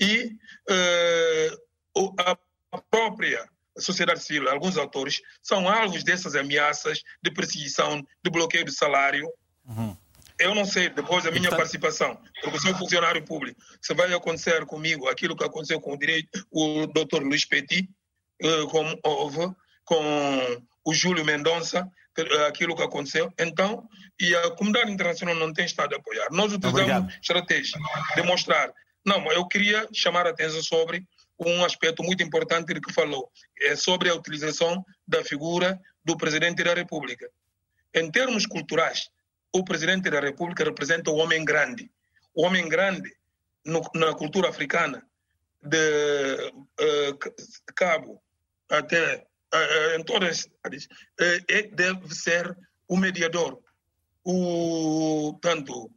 e 0.00 0.32
eh, 0.70 1.50
o- 1.96 2.12
a 2.18 2.78
própria 2.90 3.48
sociedade 3.78 4.20
civil, 4.22 4.48
alguns 4.48 4.76
autores, 4.76 5.20
são 5.42 5.68
alvos 5.68 6.04
dessas 6.04 6.34
ameaças 6.36 7.02
de 7.22 7.30
perseguição, 7.30 8.06
de 8.22 8.30
bloqueio 8.30 8.64
de 8.64 8.72
salário. 8.72 9.28
Eu 10.38 10.54
não 10.54 10.64
sei, 10.64 10.88
depois 10.88 11.22
da 11.24 11.30
minha 11.30 11.48
participação, 11.50 12.20
porque 12.42 12.58
sou 12.58 12.74
funcionário 12.76 13.24
público, 13.24 13.60
se 13.80 13.94
vai 13.94 14.12
acontecer 14.12 14.64
comigo 14.66 15.08
aquilo 15.08 15.36
que 15.36 15.44
aconteceu 15.44 15.80
com 15.80 15.92
o, 15.94 15.98
direito, 15.98 16.44
o 16.50 16.86
Dr. 16.88 17.22
Luiz 17.22 17.44
Petit, 17.44 17.88
eh, 18.42 18.62
como 18.70 18.98
houve 19.04 19.52
com 19.84 20.62
o 20.84 20.94
Júlio 20.94 21.24
Mendonça, 21.24 21.88
aquilo 22.46 22.76
que 22.76 22.82
aconteceu. 22.82 23.32
Então, 23.38 23.88
e 24.20 24.34
a 24.36 24.50
comunidade 24.52 24.90
internacional 24.90 25.34
não 25.34 25.52
tem 25.52 25.64
estado 25.64 25.94
a 25.94 25.98
apoiar. 25.98 26.28
Nós 26.30 26.52
utilizamos 26.52 26.80
Obrigado. 26.80 27.10
estratégia 27.20 27.78
de 28.14 28.22
mostrar. 28.22 28.72
Não, 29.04 29.30
eu 29.32 29.46
queria 29.46 29.86
chamar 29.92 30.26
a 30.26 30.30
atenção 30.30 30.62
sobre 30.62 31.06
um 31.38 31.64
aspecto 31.64 32.02
muito 32.02 32.22
importante 32.22 32.80
que 32.80 32.92
falou, 32.92 33.30
é 33.60 33.76
sobre 33.76 34.08
a 34.08 34.14
utilização 34.14 34.84
da 35.06 35.22
figura 35.24 35.80
do 36.04 36.16
presidente 36.16 36.62
da 36.62 36.74
República. 36.74 37.28
Em 37.92 38.10
termos 38.10 38.46
culturais, 38.46 39.10
o 39.52 39.64
presidente 39.64 40.10
da 40.10 40.20
República 40.20 40.64
representa 40.64 41.10
o 41.10 41.16
homem 41.16 41.44
grande. 41.44 41.90
O 42.34 42.44
homem 42.44 42.68
grande 42.68 43.14
no, 43.64 43.82
na 43.94 44.14
cultura 44.14 44.48
africana, 44.48 45.04
de 45.62 46.52
uh, 46.52 47.18
Cabo 47.74 48.22
até 48.70 49.26
uh, 49.54 49.98
em 49.98 50.04
todas 50.04 50.48
as 50.62 50.84
uh, 50.84 51.74
deve 51.74 52.14
ser 52.14 52.56
o 52.86 52.96
mediador, 52.96 53.62
o 54.24 55.38
tanto 55.40 55.90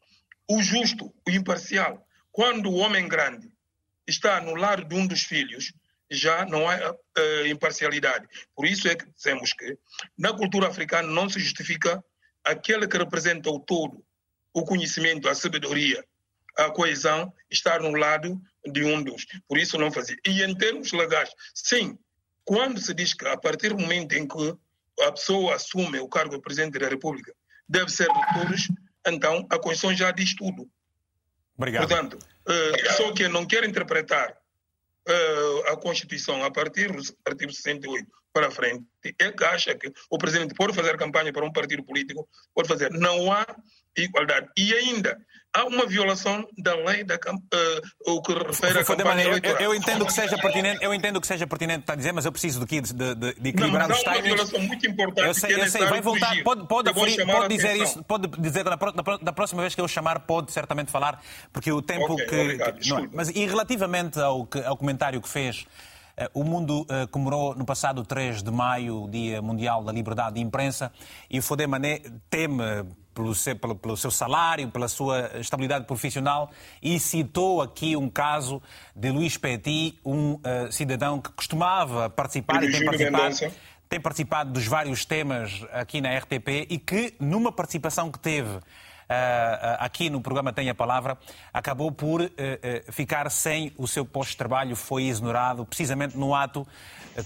o 0.50 0.62
justo, 0.62 1.14
o 1.28 1.32
imparcial. 1.32 2.07
Quando 2.38 2.70
o 2.70 2.76
homem 2.76 3.08
grande 3.08 3.52
está 4.08 4.40
no 4.40 4.54
lado 4.54 4.86
de 4.86 4.94
um 4.94 5.08
dos 5.08 5.24
filhos, 5.24 5.74
já 6.08 6.46
não 6.46 6.70
há 6.70 6.78
imparcialidade. 7.50 8.28
Por 8.56 8.68
isso 8.68 8.88
é 8.88 8.96
que 8.96 9.10
dizemos 9.10 9.54
que 9.54 9.76
na 10.16 10.32
cultura 10.32 10.68
africana 10.68 11.08
não 11.08 11.28
se 11.28 11.40
justifica 11.40 12.00
aquele 12.46 12.88
que 12.88 12.96
representa 12.96 13.50
o 13.50 13.60
todo, 13.60 14.06
o 14.54 14.64
conhecimento, 14.64 15.28
a 15.28 15.34
sabedoria, 15.34 16.06
a 16.56 16.70
coesão, 16.70 17.34
estar 17.50 17.82
no 17.82 17.98
lado 17.98 18.40
de 18.72 18.84
um 18.84 19.02
dos. 19.02 19.26
Por 19.48 19.58
isso 19.58 19.76
não 19.80 19.92
fazia. 19.92 20.16
E 20.24 20.44
em 20.44 20.56
termos 20.56 20.92
legais, 20.92 21.32
sim, 21.56 21.98
quando 22.46 22.80
se 22.80 22.94
diz 22.94 23.16
que 23.16 23.28
a 23.28 23.36
partir 23.36 23.70
do 23.70 23.80
momento 23.80 24.14
em 24.14 24.28
que 24.28 24.56
a 25.02 25.12
pessoa 25.12 25.56
assume 25.56 25.98
o 25.98 26.08
cargo 26.08 26.36
de 26.36 26.42
Presidente 26.44 26.78
da 26.78 26.88
República, 26.88 27.34
deve 27.68 27.90
ser 27.90 28.08
de 28.08 28.34
todos, 28.36 28.68
então 29.08 29.40
a 29.50 29.58
Constituição 29.58 29.96
já 29.96 30.12
diz 30.12 30.36
tudo. 30.36 30.70
Obrigado. 31.58 31.88
Portanto, 31.88 32.18
uh, 32.48 32.94
só 32.94 33.12
que 33.12 33.28
não 33.28 33.46
quer 33.46 33.64
interpretar 33.64 34.32
uh, 34.32 35.72
a 35.72 35.78
Constituição 35.78 36.44
a 36.44 36.52
partir 36.52 36.92
do 36.92 37.02
artigo 37.26 37.52
68 37.52 38.08
para 38.38 38.52
frente, 38.52 38.86
é 39.20 39.32
que 39.32 39.44
acha 39.44 39.74
que 39.76 39.92
o 40.10 40.18
Presidente 40.18 40.54
pode 40.54 40.74
fazer 40.74 40.96
campanha 40.98 41.32
para 41.34 41.46
um 41.46 41.52
partido 41.52 41.84
político, 41.84 42.28
pode 42.54 42.68
fazer. 42.68 42.92
Não 42.92 43.32
há 43.32 43.46
igualdade. 43.98 44.48
E 44.56 44.74
ainda, 44.76 45.18
há 45.52 45.66
uma 45.66 45.88
violação 45.88 46.48
da 46.56 46.76
lei 46.76 47.04
da 47.04 47.16
uh, 47.16 48.12
o 48.12 48.22
que 48.22 48.32
refere 48.34 48.78
à 48.80 48.84
campanha 48.86 49.24
eu, 49.24 49.30
eleitoral. 49.30 49.62
Eu, 49.62 49.74
entendo 49.74 50.06
que 50.06 50.14
seja 50.14 50.38
pertinente, 50.38 50.84
eu 50.84 50.94
entendo 50.94 51.20
que 51.20 51.26
seja 51.26 51.48
pertinente 51.48 51.80
está 51.80 51.94
a 51.94 51.96
dizer, 51.96 52.12
mas 52.14 52.26
eu 52.26 52.32
preciso 52.32 52.64
de, 52.64 52.82
de, 52.82 52.94
de, 53.16 53.34
de 53.34 53.50
equilibrar 53.50 53.88
não, 53.90 53.96
os 53.96 54.06
há 54.06 54.10
uma 54.12 54.16
timings. 54.18 54.36
violação 54.36 54.60
muito 54.60 54.88
importante 54.88 55.28
Eu 55.28 55.34
sei, 55.34 55.56
é 55.56 55.60
eu 55.64 55.68
sei, 55.68 55.86
vai 55.88 56.00
voltar, 56.02 56.28
fugir. 56.30 56.44
pode, 56.44 56.68
pode, 56.68 56.90
Eu 56.90 57.10
chamar 57.10 57.34
pode 57.38 57.56
dizer 57.56 57.70
atenção. 57.70 57.86
isso, 57.86 58.04
pode 58.04 58.28
dizer 58.40 58.64
da, 58.66 58.76
da 58.76 59.18
da 59.18 59.34
próxima 59.34 59.62
vez 59.64 59.74
que 59.74 59.82
eu 59.82 59.88
chamar, 59.88 60.20
pode 60.20 60.52
certamente 60.52 60.92
falar, 60.92 61.20
porque 61.52 61.72
o 61.72 61.82
tempo 61.82 62.14
Ok, 62.14 62.26
que. 62.28 62.36
obrigado, 62.40 62.80
que- 62.80 62.90
não 62.90 63.00
é. 63.00 63.10
mas 63.14 63.30
e 63.30 63.46
relativamente 63.48 64.20
ao, 64.20 64.46
que- 64.46 64.62
ao 64.64 64.78
comentário 64.78 65.20
que 65.20 65.28
fez, 65.30 65.66
o 66.34 66.44
mundo 66.44 66.86
eh, 66.90 67.06
comemorou 67.08 67.56
no 67.56 67.66
passado 67.66 68.04
3 68.04 68.42
de 68.42 68.52
maio 68.52 69.04
o 69.04 69.10
Dia 69.10 69.42
Mundial 69.42 69.84
da 69.84 69.92
Liberdade 69.92 70.36
de 70.36 70.42
Imprensa 70.42 70.92
e 71.30 71.38
o 71.38 71.44
Fodé 71.44 71.68
Mané 71.68 72.02
teme 72.30 72.64
pelo 73.14 73.36
seu, 73.36 73.56
pelo, 73.56 73.76
pelo 73.76 73.98
seu 73.98 74.12
salário, 74.12 74.70
pela 74.70 74.88
sua 74.88 75.32
estabilidade 75.40 75.86
profissional 75.86 76.50
e 76.82 77.00
citou 77.00 77.62
aqui 77.62 77.96
um 77.96 78.10
caso 78.10 78.62
de 78.96 79.12
Luís 79.12 79.38
Petit, 79.38 80.00
um 80.04 80.40
eh, 80.44 80.70
cidadão 80.72 81.22
que 81.22 81.32
costumava 81.32 82.10
participar 82.10 82.64
e 82.64 82.72
tem 82.72 82.86
participado 82.86 83.54
tem 83.90 84.02
participado 84.02 84.52
dos 84.52 84.66
vários 84.66 85.06
temas 85.06 85.66
aqui 85.72 86.02
na 86.02 86.16
RTP 86.18 86.68
e 86.70 86.78
que, 86.78 87.14
numa 87.20 87.52
participação 87.52 88.12
que 88.12 88.20
teve 88.20 88.60
aqui 89.80 90.10
no 90.10 90.22
programa 90.22 90.52
Tem 90.52 90.70
a 90.70 90.76
Palavra, 90.76 91.18
acabou 91.54 91.92
por 91.92 92.22
eh, 92.22 92.32
eh, 92.38 92.86
ficar 92.92 93.30
sem 93.32 93.74
o 93.78 93.88
seu 93.88 94.06
posto 94.06 94.32
de 94.32 94.38
trabalho, 94.38 94.76
foi 94.76 95.06
exonerado 95.06 95.66
precisamente 95.66 96.18
no 96.18 96.36
ato 96.36 96.68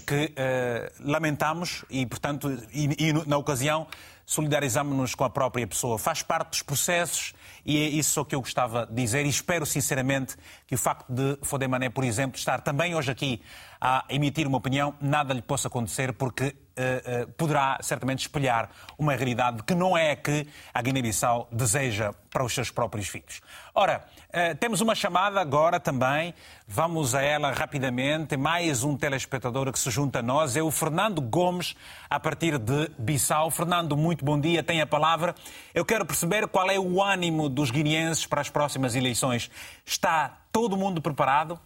que 0.06 0.32
eh, 0.36 0.92
lamentamos 1.00 1.84
e, 1.90 2.06
portanto, 2.06 2.50
e, 2.72 3.08
e 3.08 3.12
na 3.26 3.36
ocasião 3.36 3.86
solidarizamos-nos 4.24 5.14
com 5.14 5.24
a 5.24 5.30
própria 5.30 5.66
pessoa. 5.66 5.98
Faz 5.98 6.22
parte 6.22 6.50
dos 6.50 6.62
processos 6.62 7.34
e 7.64 7.76
é 7.78 7.88
isso 7.88 8.24
que 8.24 8.34
eu 8.34 8.40
gostava 8.40 8.86
de 8.86 8.94
dizer 8.94 9.26
e 9.26 9.28
espero 9.28 9.66
sinceramente 9.66 10.36
que 10.72 10.74
o 10.74 10.78
facto 10.78 11.04
de 11.12 11.36
Fodemané, 11.42 11.90
por 11.90 12.02
exemplo, 12.02 12.38
estar 12.38 12.62
também 12.62 12.94
hoje 12.94 13.10
aqui 13.10 13.42
a 13.78 14.06
emitir 14.08 14.46
uma 14.46 14.56
opinião, 14.56 14.94
nada 15.02 15.34
lhe 15.34 15.42
possa 15.42 15.68
acontecer 15.68 16.14
porque 16.14 16.56
eh, 16.74 17.02
eh, 17.04 17.26
poderá 17.36 17.78
certamente 17.82 18.20
espelhar 18.20 18.70
uma 18.96 19.14
realidade 19.14 19.62
que 19.64 19.74
não 19.74 19.94
é 19.94 20.12
a 20.12 20.16
que 20.16 20.48
a 20.72 20.80
Guiné-Bissau 20.80 21.46
deseja 21.52 22.14
para 22.30 22.42
os 22.42 22.54
seus 22.54 22.70
próprios 22.70 23.06
filhos. 23.08 23.42
Ora, 23.74 24.02
eh, 24.32 24.54
temos 24.54 24.80
uma 24.80 24.94
chamada 24.94 25.42
agora 25.42 25.78
também, 25.78 26.32
vamos 26.66 27.14
a 27.14 27.20
ela 27.20 27.52
rapidamente. 27.52 28.34
Mais 28.34 28.82
um 28.82 28.96
telespectador 28.96 29.70
que 29.70 29.78
se 29.78 29.90
junta 29.90 30.20
a 30.20 30.22
nós 30.22 30.56
é 30.56 30.62
o 30.62 30.70
Fernando 30.70 31.20
Gomes, 31.20 31.76
a 32.08 32.18
partir 32.18 32.56
de 32.58 32.88
Bissau. 32.98 33.50
Fernando, 33.50 33.94
muito 33.94 34.24
bom 34.24 34.40
dia, 34.40 34.62
tem 34.62 34.80
a 34.80 34.86
palavra. 34.86 35.34
Eu 35.74 35.84
quero 35.84 36.06
perceber 36.06 36.48
qual 36.48 36.70
é 36.70 36.78
o 36.78 37.02
ânimo 37.02 37.50
dos 37.50 37.70
guineenses 37.70 38.24
para 38.24 38.40
as 38.40 38.48
próximas 38.48 38.94
eleições. 38.94 39.50
Está 39.84 40.38
todo 40.52 40.76
mundo 40.76 41.00
preparado? 41.00 41.58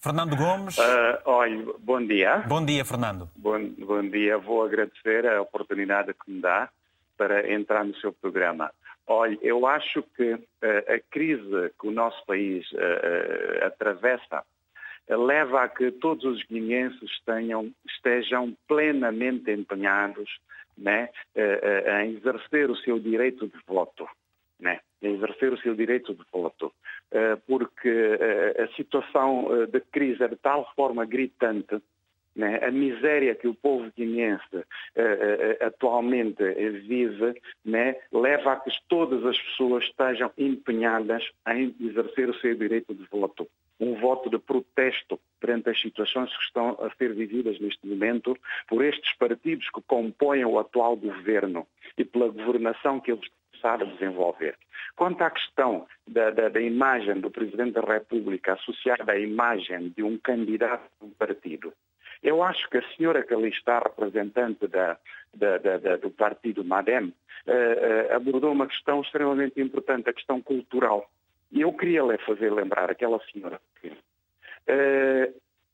Fernando 0.00 0.36
Gomes. 0.36 0.76
Ah, 0.80 1.22
olha, 1.24 1.64
bom 1.78 2.04
dia. 2.04 2.38
Bom 2.48 2.64
dia, 2.64 2.84
Fernando. 2.84 3.30
Bom, 3.36 3.68
bom 3.78 4.02
dia. 4.02 4.36
Vou 4.36 4.64
agradecer 4.64 5.24
a 5.28 5.40
oportunidade 5.40 6.12
que 6.12 6.28
me 6.28 6.40
dá 6.40 6.68
para 7.16 7.48
entrar 7.52 7.84
no 7.84 7.94
seu 7.96 8.12
programa. 8.12 8.72
Olha, 9.06 9.38
eu 9.40 9.64
acho 9.64 10.02
que 10.16 10.32
ah, 10.60 10.94
a 10.94 10.98
crise 11.08 11.72
que 11.80 11.86
o 11.86 11.92
nosso 11.92 12.24
país 12.26 12.66
ah, 12.74 13.66
atravessa 13.68 14.44
leva 15.08 15.62
a 15.62 15.68
que 15.68 15.92
todos 15.92 16.24
os 16.24 16.42
guineenses 16.44 17.10
estejam 17.86 18.56
plenamente 18.66 19.50
empenhados 19.52 20.28
né, 20.76 21.08
ah, 21.36 21.40
ah, 21.86 22.04
em 22.04 22.16
exercer 22.16 22.70
o 22.70 22.76
seu 22.76 22.98
direito 22.98 23.46
de 23.46 23.58
voto. 23.66 24.06
Né, 24.58 24.78
em 25.02 25.14
exercer 25.14 25.52
o 25.52 25.58
seu 25.58 25.74
direito 25.74 26.14
de 26.14 26.22
voto. 26.32 26.72
Eh, 27.10 27.36
porque 27.46 27.88
eh, 27.88 28.62
a 28.62 28.68
situação 28.76 29.48
eh, 29.50 29.66
de 29.66 29.80
crise 29.80 30.22
é 30.22 30.28
de 30.28 30.36
tal 30.36 30.72
forma 30.74 31.04
gritante, 31.04 31.82
né, 32.34 32.58
a 32.62 32.70
miséria 32.70 33.34
que 33.34 33.46
o 33.46 33.54
povo 33.54 33.92
guineense 33.94 34.64
eh, 34.96 35.56
eh, 35.60 35.64
atualmente 35.66 36.42
eh, 36.42 36.70
vive, 36.70 37.38
né, 37.64 37.96
leva 38.10 38.52
a 38.52 38.56
que 38.56 38.70
todas 38.88 39.24
as 39.26 39.38
pessoas 39.38 39.84
estejam 39.84 40.30
empenhadas 40.38 41.22
em 41.48 41.74
exercer 41.80 42.30
o 42.30 42.34
seu 42.34 42.54
direito 42.54 42.94
de 42.94 43.04
voto. 43.10 43.46
Um 43.82 43.96
voto 43.96 44.30
de 44.30 44.38
protesto 44.38 45.18
perante 45.40 45.70
as 45.70 45.80
situações 45.80 46.30
que 46.36 46.44
estão 46.44 46.78
a 46.80 46.88
ser 46.94 47.12
vividas 47.14 47.58
neste 47.58 47.84
momento 47.84 48.36
por 48.68 48.84
estes 48.84 49.12
partidos 49.14 49.68
que 49.70 49.82
compõem 49.82 50.44
o 50.44 50.56
atual 50.56 50.94
governo 50.94 51.66
e 51.98 52.04
pela 52.04 52.28
governação 52.28 53.00
que 53.00 53.10
eles 53.10 53.28
começaram 53.50 53.88
a 53.88 53.92
desenvolver. 53.92 54.56
Quanto 54.94 55.22
à 55.22 55.30
questão 55.30 55.84
da, 56.06 56.30
da, 56.30 56.48
da 56.48 56.60
imagem 56.60 57.20
do 57.20 57.28
Presidente 57.28 57.72
da 57.72 57.80
República 57.80 58.52
associada 58.52 59.10
à 59.10 59.18
imagem 59.18 59.88
de 59.96 60.04
um 60.04 60.16
candidato 60.16 60.88
de 61.00 61.06
um 61.08 61.10
partido, 61.10 61.72
eu 62.22 62.40
acho 62.40 62.70
que 62.70 62.78
a 62.78 62.88
senhora 62.96 63.24
que 63.24 63.34
ali 63.34 63.48
está, 63.48 63.80
representante 63.80 64.68
da, 64.68 64.96
da, 65.34 65.58
da, 65.58 65.96
do 65.96 66.10
partido 66.10 66.64
MADEM, 66.64 67.12
eh, 67.46 68.08
eh, 68.10 68.14
abordou 68.14 68.52
uma 68.52 68.68
questão 68.68 69.00
extremamente 69.00 69.60
importante, 69.60 70.08
a 70.08 70.12
questão 70.12 70.40
cultural. 70.40 71.10
Eu 71.52 71.72
queria 71.72 72.02
lhe 72.02 72.18
fazer 72.18 72.52
lembrar 72.52 72.90
aquela 72.90 73.20
senhora 73.30 73.60
que 73.80 73.92
eh, 74.66 75.32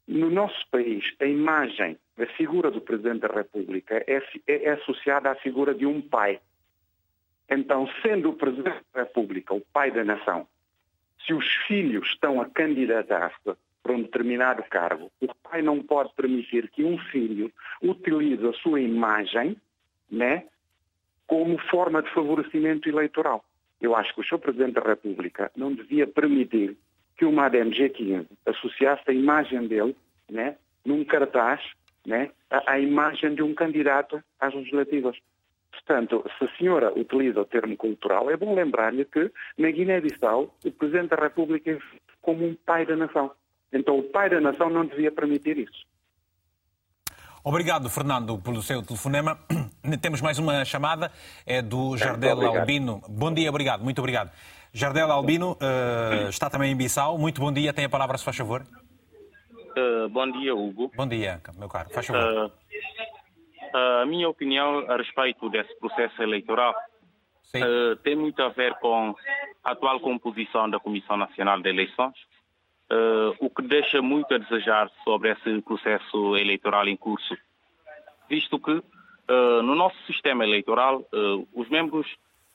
no 0.09 0.31
nosso 0.31 0.67
país, 0.71 1.05
a 1.21 1.27
imagem, 1.27 1.99
a 2.19 2.27
figura 2.27 2.71
do 2.71 2.81
Presidente 2.81 3.21
da 3.21 3.29
República 3.29 4.03
é, 4.07 4.23
é- 4.47 4.65
é 4.65 4.71
associada 4.71 5.31
à 5.31 5.35
figura 5.35 5.75
de 5.75 5.85
um 5.87 6.01
pai. 6.01 6.41
Então, 7.49 7.89
sendo 8.03 8.31
o 8.31 8.35
Presidente 8.35 8.83
da 8.93 9.03
República 9.03 9.55
o 9.55 9.61
pai 9.73 9.91
da 9.91 10.05
nação, 10.05 10.47
se 11.27 11.35
os 11.35 11.47
filhos 11.67 12.09
estão 12.09 12.41
a 12.41 12.49
candidatar-se 12.49 13.57
para 13.83 13.93
um 13.93 14.03
determinado 14.03 14.63
cargo, 14.65 15.11
o 15.21 15.35
pai 15.35 15.63
não 15.63 15.83
pode 15.83 16.13
permitir 16.15 16.69
que 16.71 16.85
um 16.85 16.99
filho 16.99 17.53
utilize 17.83 18.47
a 18.47 18.53
sua 18.55 18.81
imagem 18.81 19.57
né, 20.11 20.47
como 21.27 21.59
forma 21.59 22.03
de 22.03 22.11
favorecimento 22.11 22.89
eleitoral. 22.89 23.45
Eu 23.81 23.95
acho 23.95 24.15
que 24.15 24.21
o 24.21 24.25
Sr. 24.25 24.39
Presidente 24.39 24.75
da 24.75 24.81
República 24.81 25.51
não 25.57 25.73
devia 25.73 26.07
permitir 26.07 26.77
que 27.17 27.25
o 27.25 27.33
MADEM 27.33 27.71
G15 27.71 28.27
associasse 28.47 29.03
a 29.07 29.13
imagem 29.13 29.67
dele 29.67 29.97
né, 30.31 30.57
num 30.85 31.05
cartaz 31.05 31.61
né, 32.07 32.31
à, 32.51 32.73
à 32.73 32.81
imagem 32.81 33.35
de 33.35 33.43
um 33.43 33.55
candidato 33.55 34.23
às 34.41 34.55
legislativas. 34.55 35.17
Portanto, 35.71 36.25
se 36.39 36.45
a 36.45 36.57
senhora 36.57 36.93
utiliza 36.99 37.41
o 37.41 37.45
termo 37.45 37.77
cultural, 37.77 38.31
é 38.31 38.37
bom 38.37 38.55
lembrar-lhe 38.55 39.05
que 39.05 39.31
na 39.57 39.71
Guiné-Bissau 39.71 40.55
o 40.65 40.71
Presidente 40.73 41.11
da 41.11 41.17
República 41.17 41.71
é 41.71 41.79
como 42.21 42.47
um 42.47 42.55
pai 42.55 42.87
da 42.87 42.97
nação. 42.97 43.31
Então 43.73 43.99
o 43.99 44.03
pai 44.03 44.31
da 44.31 44.41
nação 44.41 44.71
não 44.71 44.87
devia 44.87 45.13
permitir 45.13 45.59
isso. 45.59 45.87
Obrigado, 47.45 47.89
Fernando, 47.89 48.39
pelo 48.39 48.63
seu 48.63 48.83
telefonema. 48.83 49.39
Temos 50.03 50.21
mais 50.21 50.39
uma 50.39 50.65
chamada, 50.65 51.11
é 51.47 51.63
do 51.63 51.97
Jardel 51.97 52.45
Albino. 52.47 53.01
Bom 53.09 53.33
dia, 53.33 53.49
obrigado, 53.49 53.83
muito 53.83 54.01
obrigado. 54.01 54.31
Jardel 54.73 55.11
Albino 55.11 55.53
uh, 55.53 56.29
está 56.29 56.51
também 56.51 56.73
em 56.73 56.77
Bissau. 56.77 57.17
Muito 57.17 57.41
bom 57.41 57.53
dia, 57.53 57.73
tem 57.73 57.85
a 57.85 57.89
palavra, 57.89 58.19
se 58.19 58.25
faz 58.25 58.37
favor. 58.37 58.63
Uh, 59.77 60.09
bom 60.09 60.31
dia, 60.33 60.55
Hugo. 60.55 60.91
Bom 60.95 61.07
dia, 61.07 61.41
meu 61.57 61.69
caro, 61.69 61.89
faz 61.91 62.07
favor. 62.07 62.51
Uh, 63.73 64.03
a 64.03 64.07
minha 64.07 64.29
opinião 64.29 64.91
a 64.91 64.97
respeito 64.97 65.49
desse 65.49 65.75
processo 65.79 66.23
eleitoral 66.23 66.75
tem 68.05 68.15
muito 68.15 68.43
a 68.43 68.51
ver 68.51 68.75
com 68.75 69.15
a 69.65 69.73
atual 69.73 70.01
composição 70.01 70.69
da 70.69 70.79
Comissão 70.79 71.17
Nacional 71.17 71.61
de 71.63 71.69
Eleições, 71.71 72.15
o 73.41 73.51
que 73.51 73.63
deixa 73.63 74.01
muito 74.01 74.33
a 74.35 74.39
desejar 74.39 74.91
sobre 75.05 75.31
esse 75.31 75.61
processo 75.63 76.37
eleitoral 76.37 76.89
em 76.89 76.97
curso, 76.97 77.37
visto 78.29 78.59
que 78.59 78.83
no 79.29 79.75
nosso 79.75 79.97
sistema 80.07 80.45
eleitoral 80.45 81.07
os 81.55 81.69
membros 81.69 82.07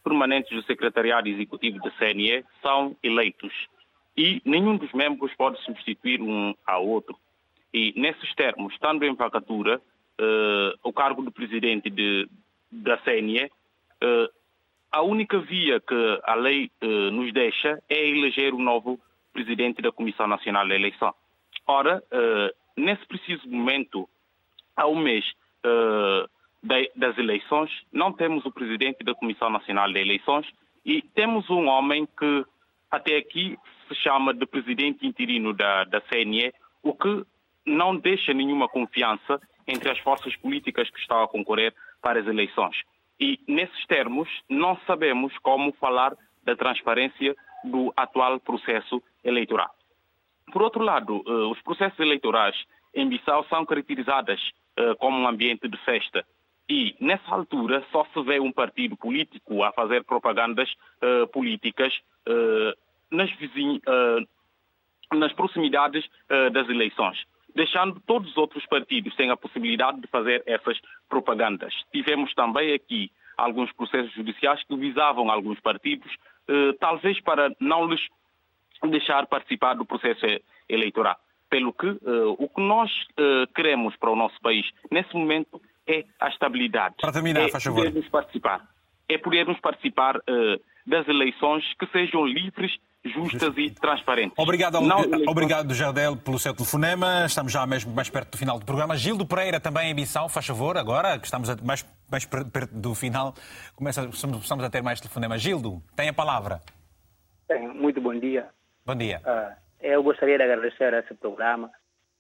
permanentes 0.04 0.52
do 0.52 0.64
Secretariado 0.64 1.30
Executivo 1.30 1.80
da 1.80 1.92
CNE 1.92 2.44
são 2.62 2.96
eleitos 3.04 3.54
e 4.18 4.42
nenhum 4.46 4.78
dos 4.78 4.92
membros 4.94 5.34
pode 5.36 5.62
substituir 5.64 6.22
um 6.22 6.54
ao 6.66 6.86
outro. 6.86 7.18
E, 7.74 7.94
nesses 8.00 8.34
termos, 8.36 8.74
estando 8.74 9.04
em 9.04 9.16
vacatura, 9.16 9.78
uh, 9.78 10.80
o 10.84 10.94
cargo 10.94 11.24
do 11.24 11.32
presidente 11.32 11.90
de, 11.90 12.30
da 12.72 12.98
CNE, 12.98 13.46
uh, 13.46 14.30
a 14.92 15.02
única 15.02 15.40
via 15.40 15.80
que 15.80 16.22
a 16.24 16.36
lei 16.36 16.70
uh, 16.84 17.12
nos 17.12 17.34
deixa 17.34 17.82
é 17.90 18.08
eleger 18.08 18.54
o 18.54 18.60
novo 18.60 19.00
presidente 19.34 19.82
da 19.82 19.92
Comissão 19.92 20.28
Nacional 20.28 20.66
de 20.68 20.74
Eleição. 20.74 21.14
Ora, 21.68 22.04
nesse 22.78 23.06
preciso 23.08 23.50
momento, 23.50 24.08
há 24.76 24.88
um 24.88 24.96
mês 24.96 25.26
das 26.96 27.18
eleições, 27.18 27.72
não 27.92 28.14
temos 28.14 28.46
o 28.46 28.52
presidente 28.52 29.04
da 29.04 29.14
Comissão 29.16 29.50
Nacional 29.50 29.92
de 29.92 30.00
Eleições 30.00 30.48
e 30.86 31.02
temos 31.02 31.50
um 31.50 31.68
homem 31.68 32.08
que 32.18 32.46
até 32.92 33.18
aqui 33.18 33.58
se 33.88 33.96
chama 33.96 34.34
de 34.34 34.46
presidente 34.46 35.06
interino 35.06 35.54
da, 35.54 35.84
da 35.86 36.00
CNE, 36.02 36.54
o 36.82 36.94
que 36.94 37.26
não 37.66 37.96
deixa 37.96 38.34
nenhuma 38.34 38.68
confiança 38.68 39.42
entre 39.68 39.90
as 39.90 39.98
forças 40.00 40.36
políticas 40.36 40.90
que 40.90 41.00
estão 41.00 41.24
a 41.24 41.28
concorrer 41.28 41.74
para 42.02 42.20
as 42.20 42.28
eleições. 42.28 42.76
E, 43.20 43.40
nesses 43.48 43.86
termos, 43.86 44.30
não 44.50 44.78
sabemos 44.86 45.38
como 45.40 45.72
falar 45.74 46.14
da 46.44 46.56
transparência 46.56 47.36
do 47.64 47.94
atual 47.96 48.40
processo 48.40 49.02
eleitoral. 49.24 49.74
Por 50.52 50.62
outro 50.62 50.84
lado, 50.84 51.24
eh, 51.26 51.32
os 51.32 51.62
processos 51.62 52.00
eleitorais 52.00 52.56
em 52.94 53.08
Bissau 53.08 53.46
são 53.50 53.66
caracterizados 53.66 54.54
eh, 54.78 54.96
como 54.96 55.18
um 55.18 55.28
ambiente 55.28 55.68
de 55.68 55.78
festa. 55.78 56.26
E, 56.70 56.96
nessa 57.00 57.30
altura, 57.34 57.86
só 57.92 58.06
se 58.06 58.22
vê 58.24 58.40
um 58.40 58.52
partido 58.52 58.96
político 58.96 59.64
a 59.64 59.72
fazer 59.74 60.04
propagandas 60.06 60.72
uh, 61.02 61.28
políticas 61.28 61.94
nas, 63.12 63.30
nas 65.14 65.34
proximidades 65.34 66.10
das 66.54 66.70
eleições, 66.70 67.22
deixando 67.54 68.00
todos 68.08 68.32
os 68.32 68.38
outros 68.38 68.66
partidos 68.66 69.14
sem 69.16 69.30
a 69.30 69.36
possibilidade 69.36 70.00
de 70.00 70.08
fazer 70.08 70.42
essas 70.46 70.80
propagandas. 71.10 71.74
Tivemos 71.92 72.34
também 72.34 72.74
aqui 72.74 73.12
alguns 73.38 73.70
processos 73.74 74.14
judiciais 74.14 74.64
que 74.64 74.76
visavam 74.78 75.30
alguns 75.30 75.60
partidos, 75.60 76.16
talvez 76.80 77.20
para 77.20 77.54
não 77.60 77.88
lhes 77.88 78.02
deixar 78.90 79.28
participar 79.28 79.76
do 79.76 79.86
processo 79.86 80.26
eleitoral. 80.68 81.18
Pelo 81.50 81.72
que 81.72 81.88
o 81.88 82.50
que 82.50 82.62
nós 82.62 82.90
queremos 83.54 83.96
para 83.98 84.10
o 84.10 84.16
nosso 84.16 84.40
país 84.42 84.66
nesse 84.92 85.14
momento 85.16 85.62
é 85.88 86.04
a 86.20 86.30
estabilidade. 86.30 86.96
Para 87.00 87.12
terminar, 87.12 87.42
é 87.42 87.50
faz 87.50 87.64
favor. 87.64 87.86
Podermos 87.86 88.10
participar. 88.10 88.68
É 89.08 89.18
podermos 89.18 89.60
participar 89.60 90.18
uh, 90.18 90.62
das 90.88 91.08
eleições 91.08 91.64
que 91.78 91.86
sejam 91.88 92.26
livres, 92.26 92.72
justas 93.04 93.48
Justo. 93.48 93.60
e 93.60 93.70
transparentes. 93.70 94.34
Obrigado, 94.38 94.78
eleições... 94.78 95.28
obrigado, 95.28 95.74
Jardel, 95.74 96.16
pelo 96.16 96.40
seu 96.40 96.54
telefonema. 96.56 97.26
Estamos 97.26 97.52
já 97.52 97.66
mesmo 97.68 97.94
mais 97.94 98.10
perto 98.10 98.32
do 98.32 98.38
final 98.38 98.58
do 98.58 98.66
programa. 98.66 98.96
Gildo 98.96 99.26
Pereira 99.26 99.60
também 99.60 99.92
em 99.92 99.94
Missão, 99.94 100.30
faz 100.30 100.46
favor, 100.46 100.78
agora 100.78 101.20
que 101.20 101.26
estamos 101.26 101.54
mais, 101.62 101.86
mais 102.10 102.26
perto 102.26 102.74
do 102.74 102.96
final, 102.96 103.34
começa, 103.76 104.08
começamos 104.08 104.64
a 104.64 104.70
ter 104.70 104.82
mais 104.82 105.02
telefonemas. 105.02 105.42
Gildo, 105.42 105.84
tem 105.96 106.10
a 106.10 106.14
palavra. 106.14 106.62
Muito 107.76 108.00
bom 108.00 108.18
dia. 108.18 108.48
Bom 108.86 108.96
dia. 108.96 109.22
Uh, 109.26 109.56
eu 109.82 110.04
gostaria 110.04 110.38
de 110.38 110.44
agradecer 110.44 110.94
a 110.94 111.00
esse 111.00 111.14
programa 111.14 111.72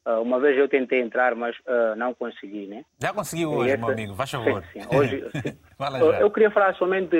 Uh, 0.05 0.21
uma 0.21 0.37
vez 0.37 0.57
eu 0.57 0.67
tentei 0.67 0.99
entrar, 1.01 1.33
mas 1.33 1.55
uh, 1.59 1.95
não 1.95 2.13
consegui, 2.13 2.67
né? 2.67 2.83
Já 2.99 3.13
conseguiu 3.13 3.53
hoje, 3.53 3.71
essa... 3.71 3.77
meu 3.77 3.89
amigo, 3.89 4.13
faz 4.15 4.31
favor. 4.31 4.61
Sim, 4.73 4.81
sim. 4.83 4.97
Hoje, 4.97 5.23
sim. 5.31 5.57
eu 6.19 6.29
queria 6.29 6.51
falar 6.51 6.75
somente 6.75 7.15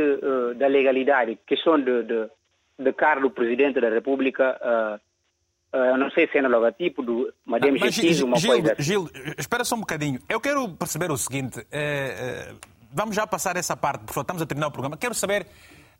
da 0.57 0.67
legalidade, 0.67 1.39
questão 1.47 1.79
de, 1.79 2.03
de, 2.03 2.29
de 2.79 2.91
cargo 2.91 3.29
do 3.29 3.31
Presidente 3.31 3.79
da 3.79 3.89
República. 3.89 4.59
eu 5.71 5.97
não 5.97 6.11
sei 6.11 6.27
se 6.27 6.39
é 6.39 6.41
no 6.41 6.49
logotipo 6.49 7.01
do 7.01 7.33
Madame 7.45 7.79
ah, 7.81 7.89
Gil, 7.89 8.25
uma 8.25 8.37
Gil, 8.37 8.51
coisa... 8.51 8.75
Gil, 8.79 9.09
espera 9.37 9.63
só 9.63 9.75
um 9.75 9.79
bocadinho. 9.79 10.19
Eu 10.27 10.41
quero 10.41 10.67
perceber 10.75 11.09
o 11.09 11.15
seguinte. 11.15 11.65
Eh, 11.71 12.49
eh, 12.51 12.55
vamos 12.91 13.15
já 13.15 13.25
passar 13.25 13.55
essa 13.55 13.77
parte, 13.77 14.03
porque 14.03 14.19
estamos 14.19 14.41
a 14.41 14.45
terminar 14.45 14.67
o 14.67 14.71
programa. 14.71 14.97
Quero 14.97 15.13
saber 15.13 15.47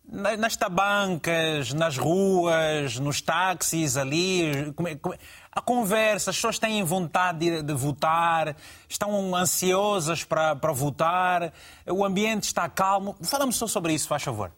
nas 0.06 0.56
tabancas, 0.56 1.72
nas 1.72 1.96
ruas, 1.96 2.98
nos 2.98 3.20
táxis 3.20 3.96
ali, 3.96 4.72
como, 4.76 4.98
como, 4.98 5.14
a 5.50 5.60
conversa, 5.60 6.30
as 6.30 6.36
pessoas 6.36 6.58
têm 6.58 6.82
vontade 6.82 7.38
de, 7.38 7.62
de 7.62 7.72
votar, 7.72 8.56
estão 8.88 9.34
ansiosas 9.34 10.24
para, 10.24 10.54
para 10.56 10.72
votar, 10.72 11.52
o 11.88 12.04
ambiente 12.04 12.44
está 12.44 12.68
calmo. 12.68 13.16
Fala-me 13.22 13.52
só 13.52 13.66
sobre 13.66 13.92
isso, 13.92 14.08
faz 14.08 14.22
favor. 14.22 14.50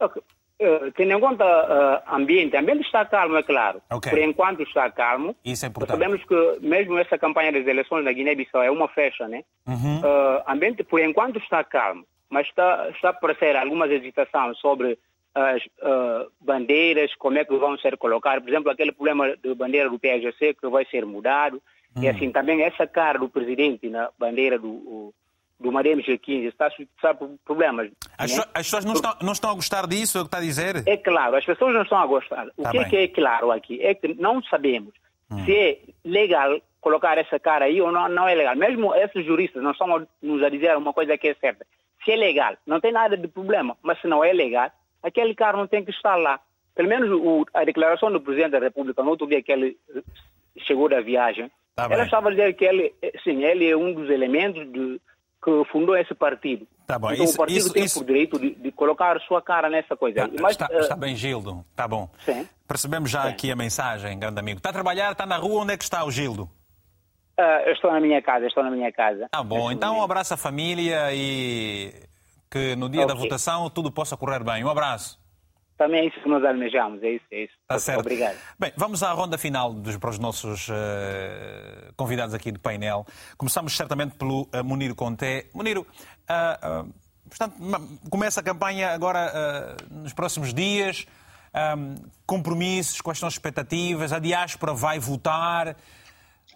Okay. 0.00 0.22
Uh, 0.58 0.90
tendo 0.92 1.12
em 1.12 1.20
conta 1.20 1.44
o 1.44 2.14
uh, 2.14 2.16
ambiente, 2.16 2.56
o 2.56 2.58
ambiente 2.58 2.86
está 2.86 3.04
calmo, 3.04 3.36
é 3.36 3.42
claro. 3.42 3.82
Okay. 3.90 4.10
Por 4.10 4.18
enquanto 4.18 4.62
está 4.62 4.90
calmo. 4.90 5.36
Isso 5.44 5.66
é 5.66 5.68
importante. 5.68 5.98
Sabemos 5.98 6.24
que 6.24 6.58
mesmo 6.66 6.98
essa 6.98 7.18
campanha 7.18 7.52
das 7.52 7.66
eleições 7.66 8.02
na 8.02 8.12
Guiné-Bissau 8.12 8.62
é 8.62 8.70
uma 8.70 8.88
festa, 8.88 9.28
né? 9.28 9.44
Uhum. 9.66 10.00
Uh, 10.00 10.42
ambiente, 10.48 10.82
por 10.82 11.00
enquanto, 11.00 11.38
está 11.38 11.62
calmo. 11.62 12.06
Mas 12.30 12.46
está, 12.48 12.88
está 12.90 13.08
a 13.08 13.10
aparecer 13.10 13.56
algumas 13.56 13.90
hesitações 13.90 14.58
sobre 14.58 14.98
as 15.34 15.62
uh, 15.64 16.30
bandeiras, 16.40 17.14
como 17.16 17.38
é 17.38 17.44
que 17.44 17.54
vão 17.56 17.76
ser 17.78 17.96
colocadas. 17.98 18.42
Por 18.42 18.48
exemplo, 18.48 18.70
aquele 18.70 18.92
problema 18.92 19.36
de 19.36 19.54
bandeira 19.54 19.90
do 19.90 19.98
PSGC 19.98 20.54
que 20.54 20.68
vai 20.68 20.86
ser 20.86 21.04
mudado. 21.04 21.62
Hum. 21.94 22.02
E 22.02 22.08
assim, 22.08 22.30
também 22.30 22.62
essa 22.62 22.86
cara 22.86 23.18
do 23.18 23.28
presidente 23.28 23.88
na 23.90 24.10
bandeira 24.18 24.58
do, 24.58 25.12
do 25.60 25.72
Madem 25.72 25.96
G15 25.96 26.48
está 26.48 26.66
a 26.66 26.70
suscitar 26.70 27.16
problemas. 27.44 27.90
As, 28.16 28.36
né? 28.36 28.44
as 28.54 28.62
pessoas 28.66 28.84
não 28.84 28.94
estão, 28.94 29.16
não 29.22 29.32
estão 29.32 29.50
a 29.50 29.54
gostar 29.54 29.86
disso, 29.86 30.18
é 30.18 30.20
o 30.20 30.24
que 30.24 30.28
está 30.28 30.38
a 30.38 30.42
dizer? 30.42 30.82
É 30.86 30.96
claro, 30.96 31.36
as 31.36 31.44
pessoas 31.44 31.74
não 31.74 31.82
estão 31.82 31.98
a 31.98 32.06
gostar. 32.06 32.46
O 32.56 32.62
tá 32.62 32.70
que, 32.70 32.78
é 32.78 32.84
que, 32.84 32.96
é 32.96 33.08
claro 33.08 33.50
aqui 33.50 33.82
é 33.82 33.94
que 33.94 34.14
não 34.14 34.42
sabemos 34.42 34.94
hum. 35.30 35.44
se 35.44 35.52
é 35.52 35.78
legal 36.04 36.60
colocar 36.80 37.18
essa 37.18 37.38
cara 37.38 37.64
aí 37.64 37.80
ou 37.80 37.90
não, 37.90 38.08
não 38.08 38.28
é 38.28 38.34
legal. 38.34 38.54
Mesmo 38.56 38.94
esses 38.94 39.24
juristas 39.24 39.62
não 39.62 39.72
estão 39.72 40.06
nos 40.22 40.42
a 40.42 40.48
dizer 40.48 40.76
uma 40.76 40.92
coisa 40.92 41.18
que 41.18 41.28
é 41.28 41.34
certa. 41.34 41.66
Se 42.06 42.12
é 42.12 42.16
legal, 42.16 42.56
não 42.64 42.80
tem 42.80 42.92
nada 42.92 43.16
de 43.16 43.26
problema, 43.26 43.76
mas 43.82 44.00
se 44.00 44.06
não 44.06 44.22
é 44.22 44.32
legal, 44.32 44.70
aquele 45.02 45.34
carro 45.34 45.58
não 45.58 45.66
tem 45.66 45.84
que 45.84 45.90
estar 45.90 46.14
lá. 46.14 46.38
Pelo 46.72 46.88
menos 46.88 47.10
o, 47.10 47.44
a 47.52 47.64
declaração 47.64 48.12
do 48.12 48.20
Presidente 48.20 48.52
da 48.52 48.60
República, 48.60 49.02
no 49.02 49.10
outro 49.10 49.26
dia 49.26 49.42
que 49.42 49.50
ele 49.50 49.76
chegou 50.60 50.88
da 50.88 51.00
viagem, 51.00 51.50
tá 51.74 51.88
ela 51.90 52.04
estava 52.04 52.28
a 52.28 52.30
dizer 52.30 52.54
que 52.54 52.64
ele, 52.64 52.94
sim, 53.24 53.42
ele 53.42 53.68
é 53.68 53.76
um 53.76 53.92
dos 53.92 54.08
elementos 54.08 54.70
de, 54.70 55.00
que 55.42 55.64
fundou 55.72 55.96
esse 55.96 56.14
partido. 56.14 56.64
Tá 56.86 56.96
bom. 56.96 57.10
Então 57.10 57.24
isso, 57.24 57.34
o 57.34 57.36
partido 57.38 57.58
isso, 57.58 57.72
tem 57.72 57.84
isso... 57.84 57.98
por 57.98 58.06
direito 58.06 58.38
de, 58.38 58.54
de, 58.54 58.70
colocar 58.70 59.20
sua 59.22 59.42
cara 59.42 59.68
nessa 59.68 59.96
coisa. 59.96 60.28
Tá, 60.28 60.34
Mas, 60.40 60.52
está, 60.52 60.68
uh... 60.70 60.78
está, 60.78 60.94
bem, 60.94 61.16
Gildo. 61.16 61.64
Está 61.72 61.88
bom. 61.88 62.08
Sim. 62.20 62.48
Percebemos 62.68 63.10
já 63.10 63.22
sim. 63.22 63.28
aqui 63.30 63.50
a 63.50 63.56
mensagem, 63.56 64.16
grande 64.16 64.38
amigo. 64.38 64.58
Está 64.58 64.70
a 64.70 64.72
trabalhar, 64.72 65.10
está 65.10 65.26
na 65.26 65.36
rua, 65.36 65.62
onde 65.62 65.72
é 65.72 65.76
que 65.76 65.82
está 65.82 66.04
o 66.04 66.10
Gildo? 66.12 66.48
Uh, 67.38 67.66
eu 67.66 67.72
estou 67.72 67.92
na 67.92 68.00
minha 68.00 68.22
casa, 68.22 68.46
estou 68.46 68.64
na 68.64 68.70
minha 68.70 68.90
casa. 68.90 69.28
Ah, 69.32 69.42
bom. 69.42 69.70
Então 69.70 69.98
um 69.98 70.02
abraço 70.02 70.32
à 70.32 70.36
família 70.36 71.12
e 71.12 71.92
que 72.50 72.74
no 72.76 72.88
dia 72.88 73.04
okay. 73.04 73.14
da 73.14 73.20
votação 73.20 73.68
tudo 73.68 73.92
possa 73.92 74.16
correr 74.16 74.42
bem. 74.42 74.64
Um 74.64 74.70
abraço. 74.70 75.18
Também 75.76 76.00
é 76.00 76.06
isso 76.06 76.18
que 76.22 76.28
nós 76.28 76.42
almejamos, 76.42 77.02
é 77.02 77.10
isso, 77.10 77.24
é 77.30 77.44
isso. 77.44 77.52
Tá 77.68 77.78
certo. 77.78 78.00
Obrigado. 78.00 78.38
Bem, 78.58 78.72
vamos 78.76 79.02
à 79.02 79.12
ronda 79.12 79.36
final 79.36 79.74
dos, 79.74 79.98
para 79.98 80.08
os 80.08 80.18
nossos 80.18 80.68
uh, 80.70 81.92
convidados 81.94 82.34
aqui 82.34 82.50
do 82.50 82.58
painel. 82.58 83.04
Começamos 83.36 83.76
certamente 83.76 84.16
pelo 84.16 84.44
uh, 84.44 84.64
Muniro 84.64 84.94
Conté. 84.94 85.44
Muniro, 85.54 85.86
uh, 86.30 86.90
portanto, 87.28 87.56
começa 88.08 88.40
a 88.40 88.42
campanha 88.42 88.92
agora 88.92 89.76
nos 89.90 90.14
próximos 90.14 90.54
dias. 90.54 91.06
Um, 91.54 91.94
compromissos, 92.26 93.00
quais 93.00 93.18
são 93.18 93.26
as 93.26 93.34
expectativas? 93.34 94.12
A 94.12 94.18
diáspora 94.18 94.72
vai 94.72 94.98
votar? 94.98 95.76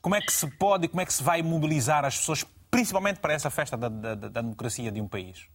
Como 0.00 0.14
é 0.14 0.20
que 0.20 0.32
se 0.32 0.46
pode 0.46 0.86
e 0.86 0.88
como 0.88 1.00
é 1.00 1.06
que 1.06 1.12
se 1.12 1.22
vai 1.22 1.42
mobilizar 1.42 2.04
as 2.04 2.18
pessoas, 2.18 2.44
principalmente 2.70 3.20
para 3.20 3.34
essa 3.34 3.50
festa 3.50 3.76
da, 3.76 3.88
da, 3.88 4.14
da 4.14 4.40
democracia 4.40 4.90
de 4.90 5.00
um 5.00 5.08
país? 5.08 5.46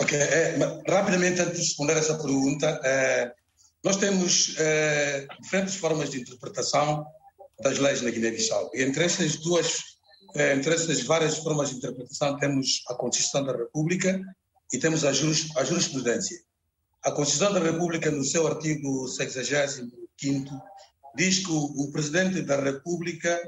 Ok, 0.00 0.16
é, 0.16 0.56
rapidamente 0.88 1.40
antes 1.40 1.54
de 1.54 1.62
responder 1.62 1.96
essa 1.96 2.14
pergunta, 2.14 2.80
é, 2.84 3.32
nós 3.82 3.96
temos 3.96 4.54
é, 4.58 5.26
diferentes 5.40 5.74
formas 5.74 6.10
de 6.10 6.20
interpretação 6.20 7.04
das 7.60 7.78
leis 7.78 8.00
na 8.00 8.10
Guiné-Bissau. 8.10 8.70
E 8.74 8.82
entre 8.82 9.04
essas 9.04 9.36
duas, 9.36 9.82
entre 10.34 10.74
essas 10.74 11.02
várias 11.02 11.38
formas 11.38 11.70
de 11.70 11.76
interpretação, 11.76 12.36
temos 12.38 12.82
a 12.88 12.94
Constituição 12.94 13.44
da 13.44 13.56
República 13.56 14.20
e 14.72 14.78
temos 14.78 15.04
a, 15.04 15.12
juris, 15.12 15.48
a 15.56 15.64
jurisprudência. 15.64 16.38
A 17.02 17.10
Constituição 17.10 17.52
da 17.52 17.60
República, 17.60 18.10
no 18.10 18.24
seu 18.24 18.46
artigo 18.46 19.08
65, 19.08 20.50
diz 21.16 21.40
que 21.40 21.50
o, 21.50 21.64
o 21.64 21.92
Presidente 21.92 22.42
da 22.42 22.60
República 22.60 23.38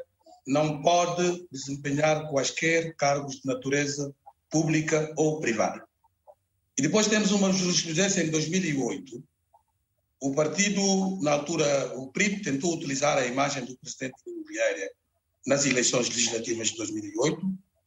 não 0.46 0.82
pode 0.82 1.46
desempenhar 1.50 2.28
quaisquer 2.28 2.94
cargos 2.96 3.36
de 3.36 3.46
natureza 3.46 4.14
pública 4.50 5.12
ou 5.16 5.40
privada. 5.40 5.84
E 6.76 6.82
depois 6.82 7.06
temos 7.06 7.30
uma 7.30 7.52
jurisprudência 7.52 8.22
em 8.22 8.30
2008. 8.30 9.22
O 10.20 10.34
partido, 10.34 11.18
na 11.22 11.32
altura, 11.32 11.96
o 11.96 12.10
PRIP, 12.10 12.42
tentou 12.42 12.74
utilizar 12.74 13.16
a 13.18 13.26
imagem 13.26 13.64
do 13.64 13.76
presidente 13.76 14.16
Vieira 14.46 14.90
nas 15.46 15.64
eleições 15.66 16.08
legislativas 16.08 16.68
de 16.68 16.76
2008. 16.78 17.40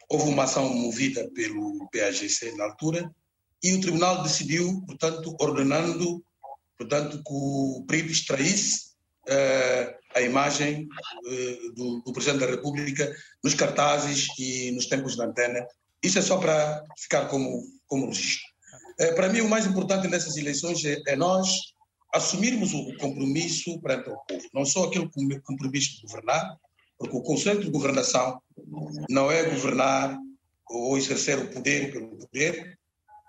Houve 0.09 0.29
uma 0.29 0.43
ação 0.43 0.73
movida 0.73 1.29
pelo 1.31 1.89
PAGC 1.91 2.55
na 2.55 2.65
altura 2.65 3.13
e 3.61 3.73
o 3.73 3.81
tribunal 3.81 4.23
decidiu, 4.23 4.81
portanto, 4.85 5.35
ordenando 5.39 6.23
portanto, 6.77 7.17
que 7.17 7.31
o 7.33 7.83
PRIP 7.87 8.11
extraísse 8.11 8.92
a 10.15 10.21
imagem 10.21 10.87
uh, 11.25 11.73
do, 11.73 12.01
do, 12.01 12.13
Presidente 12.13 12.41
da 12.41 12.51
República 12.51 13.13
nos 13.43 13.53
cartazes 13.53 14.27
e 14.37 14.71
nos 14.71 14.85
tempos 14.85 15.15
de 15.15 15.21
antena. 15.21 15.65
Isso 16.01 16.19
é 16.19 16.21
só 16.21 16.37
para 16.37 16.83
ficar 16.97 17.27
como, 17.27 17.63
como 17.87 18.07
registro. 18.07 18.45
Uh, 18.99 19.15
para 19.15 19.29
mim, 19.29 19.41
o 19.41 19.49
mais 19.49 19.65
importante 19.65 20.07
nessas 20.07 20.37
eleições 20.37 20.83
é, 20.85 21.01
é 21.07 21.15
nós 21.15 21.73
assumirmos 22.13 22.73
o 22.73 22.95
compromisso 22.97 23.81
perante 23.81 24.09
o 24.09 24.17
povo, 24.27 24.47
não 24.53 24.65
só 24.65 24.85
aquele 24.85 25.09
compromisso 25.41 25.95
de 25.95 26.01
governar, 26.03 26.57
porque 26.97 27.17
o 27.17 27.23
conceito 27.23 27.63
de 27.63 27.71
governação 27.71 28.39
não 29.09 29.31
é 29.31 29.43
governar 29.43 30.15
ou 30.69 30.95
exercer 30.95 31.39
o 31.39 31.49
poder 31.49 31.91
pelo 31.91 32.15
poder, 32.15 32.77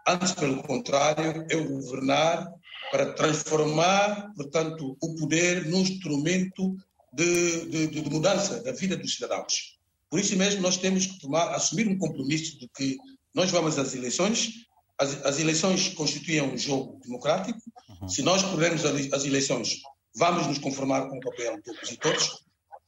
antes, 0.06 0.32
pelo 0.32 0.62
contrário, 0.62 1.46
é 1.48 1.56
governar 1.56 2.46
para 2.94 3.12
transformar, 3.12 4.32
portanto, 4.36 4.96
o 5.02 5.16
poder 5.16 5.66
num 5.66 5.80
instrumento 5.80 6.76
de, 7.12 7.66
de, 7.66 7.86
de, 7.88 8.08
mudança 8.08 8.62
da 8.62 8.70
vida 8.70 8.96
dos 8.96 9.16
cidadãos. 9.16 9.80
Por 10.08 10.20
isso 10.20 10.36
mesmo, 10.36 10.62
nós 10.62 10.76
temos 10.76 11.06
que 11.06 11.18
tomar, 11.18 11.56
assumir 11.56 11.88
um 11.88 11.98
compromisso 11.98 12.56
de 12.56 12.68
que 12.68 12.96
nós 13.34 13.50
vamos 13.50 13.76
às 13.80 13.96
eleições, 13.96 14.52
as, 14.96 15.26
as 15.26 15.40
eleições 15.40 15.88
constituem 15.88 16.42
um 16.42 16.56
jogo 16.56 17.00
democrático. 17.02 17.58
Uhum. 18.00 18.08
Se 18.08 18.22
nós 18.22 18.44
perdermos 18.44 18.84
as 18.84 19.24
eleições, 19.24 19.80
vamos 20.14 20.46
nos 20.46 20.58
conformar 20.58 21.08
com 21.08 21.16
o 21.16 21.20
papel 21.20 21.60
de 21.62 21.72
opositores, 21.72 22.28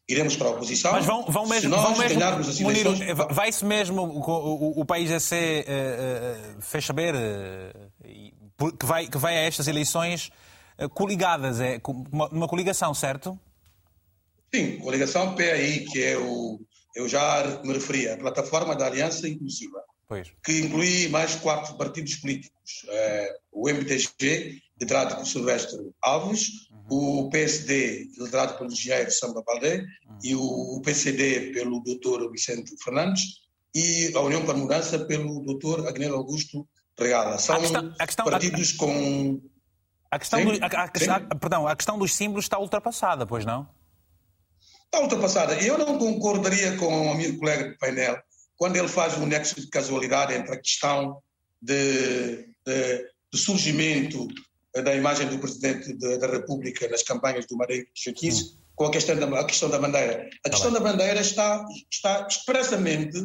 iremos 0.09 0.37
para 0.37 0.47
a 0.47 0.51
oposição. 0.53 0.93
Mas 0.93 1.05
vão, 1.05 1.25
vão 1.25 1.49
mesmo, 1.49 1.63
se 1.63 1.67
nós 1.67 1.83
vão 1.83 1.99
mesmo 1.99 2.21
ganharmos 2.21 2.49
as 2.49 2.61
eleições... 2.61 3.01
vai-se 3.33 3.65
mesmo 3.65 4.03
o, 4.03 4.21
o, 4.21 4.81
o 4.83 4.85
país 4.85 5.11
a 5.11 5.19
ser, 5.19 5.65
uh, 5.65 6.59
uh, 6.59 6.63
fez 6.63 6.85
saber, 6.85 7.13
uh, 7.13 7.86
que 8.79 8.87
vai, 8.87 9.09
que 9.09 9.19
vai 9.19 9.37
a 9.37 9.41
estas 9.41 9.69
eleições 9.69 10.31
uh, 10.79 10.89
coligadas, 10.89 11.61
é 11.61 11.81
uma, 12.11 12.29
uma 12.29 12.49
coligação, 12.49 12.95
certo? 12.95 13.39
Sim, 14.55 14.79
coligação 14.79 15.35
PAI, 15.35 15.85
que 15.91 16.03
é 16.03 16.17
o, 16.17 16.59
eu 16.95 17.09
já 17.09 17.61
me 17.63 17.75
referi, 17.75 18.09
a 18.09 18.17
plataforma 18.17 18.75
da 18.75 18.87
Aliança 18.87 19.29
Inclusiva, 19.29 19.83
pois. 20.09 20.33
que 20.43 20.61
inclui 20.61 21.09
mais 21.09 21.35
quatro 21.35 21.77
partidos 21.77 22.17
políticos. 22.17 22.87
É, 22.89 23.37
o 23.53 23.69
MTG, 23.69 24.59
liderado 24.81 25.17
por 25.17 25.27
Silvestre 25.27 25.79
Alves, 26.03 26.49
uhum. 26.71 27.27
o 27.27 27.31
PSD, 27.31 28.09
liderado 28.19 28.57
pelo 28.57 28.73
engenheiro 28.73 29.11
Samba 29.11 29.43
Baldé, 29.43 29.85
uhum. 30.09 30.19
e 30.23 30.35
o 30.35 30.81
PCD 30.83 31.53
pelo 31.53 31.81
doutor 31.81 32.31
Vicente 32.31 32.75
Fernandes, 32.83 33.43
e 33.75 34.11
a 34.15 34.21
União 34.21 34.43
para 34.43 34.55
a 34.55 34.57
Mudança 34.57 34.99
pelo 35.05 35.41
doutor 35.41 35.87
Agnello 35.87 36.17
Augusto 36.17 36.67
regada. 36.99 37.39
São 37.39 37.57
a 37.57 37.61
questão, 37.61 37.95
a 37.99 38.07
questão, 38.07 38.25
partidos 38.27 38.75
a, 38.75 38.79
com. 38.79 39.41
A 40.11 40.19
questão, 40.19 40.45
do, 40.45 40.53
a, 40.65 41.37
perdão, 41.37 41.67
a 41.67 41.77
questão 41.77 41.99
dos 41.99 42.15
símbolos 42.15 42.45
está 42.45 42.59
ultrapassada, 42.59 43.27
pois 43.27 43.45
não? 43.45 43.69
Está 44.85 45.01
ultrapassada. 45.01 45.55
Eu 45.61 45.77
não 45.77 45.99
concordaria 45.99 46.77
com 46.77 47.09
o 47.09 47.13
amigo 47.13 47.39
colega 47.39 47.71
de 47.71 47.79
painel 47.79 48.19
quando 48.57 48.77
ele 48.77 48.89
faz 48.89 49.19
um 49.19 49.27
nexo 49.27 49.61
de 49.61 49.69
casualidade 49.69 50.33
entre 50.33 50.55
a 50.55 50.59
questão 50.59 51.21
de, 51.61 52.47
de, 52.65 53.11
de 53.33 53.39
surgimento 53.39 54.27
da 54.83 54.95
imagem 54.95 55.29
do 55.29 55.39
Presidente 55.39 55.93
de, 55.93 56.19
da 56.19 56.27
República 56.27 56.89
nas 56.89 57.03
campanhas 57.03 57.47
do 57.47 57.57
Mareiro 57.57 57.87
Chaquice 57.95 58.45
hum. 58.45 58.59
com 58.75 58.87
a 58.87 58.91
questão, 58.91 59.17
da, 59.17 59.41
a 59.41 59.45
questão 59.45 59.69
da 59.69 59.79
bandeira. 59.79 60.29
A 60.45 60.49
tá 60.49 60.51
questão 60.51 60.73
bem. 60.73 60.83
da 60.83 60.91
bandeira 60.91 61.21
está, 61.21 61.65
está 61.91 62.27
expressamente 62.29 63.19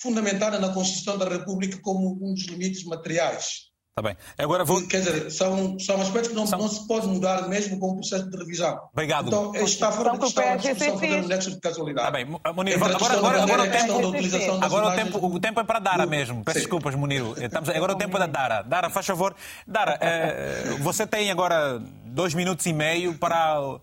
fundamentada 0.00 0.58
na 0.58 0.70
Constituição 0.70 1.18
da 1.18 1.28
República 1.28 1.78
como 1.82 2.18
um 2.22 2.34
dos 2.34 2.46
limites 2.46 2.84
materiais. 2.84 3.70
Está 3.90 4.02
bem. 4.02 4.16
Agora 4.38 4.64
vou... 4.64 4.86
Quer 4.86 5.00
dizer, 5.00 5.30
são, 5.30 5.78
são 5.78 6.00
aspectos 6.00 6.28
que 6.28 6.34
não, 6.34 6.46
são... 6.46 6.58
não 6.58 6.68
se 6.68 6.86
pode 6.86 7.08
mudar 7.08 7.48
mesmo 7.48 7.78
com 7.78 7.90
o 7.90 7.94
processo 7.96 8.30
de 8.30 8.36
revisão. 8.38 8.78
Obrigado. 8.92 9.26
Então, 9.26 9.54
está 9.56 9.90
fora 9.90 10.12
de 10.12 10.18
questão 10.20 10.44
a 10.48 10.56
discussão 10.56 10.96
um 10.96 11.26
nexo 11.26 11.50
de 11.50 11.60
casualidade. 11.60 12.08
Está 12.08 12.24
bem. 12.24 12.54
Munir, 12.54 12.76
agora, 12.76 12.94
agora, 12.94 13.42
agora, 13.42 13.62
o 13.62 13.70
tempo, 13.70 14.64
agora 14.64 14.86
o, 14.86 14.94
tempo, 14.94 15.26
o 15.26 15.40
tempo 15.40 15.60
é 15.60 15.64
para 15.64 15.78
Dara 15.80 16.06
mesmo. 16.06 16.44
Peço 16.44 16.58
Sim. 16.58 16.64
desculpas, 16.64 16.94
Munir. 16.94 17.22
Estamos, 17.36 17.68
agora 17.68 17.92
o 17.92 17.96
tempo 17.96 18.16
é 18.16 18.20
da 18.20 18.26
Dara. 18.26 18.62
Dara, 18.62 18.90
faz 18.90 19.04
favor. 19.04 19.34
Dara, 19.66 19.98
eh, 20.00 20.76
você 20.80 21.06
tem 21.06 21.30
agora 21.30 21.82
dois 22.06 22.32
minutos 22.32 22.64
e 22.66 22.72
meio 22.72 23.18
para 23.18 23.80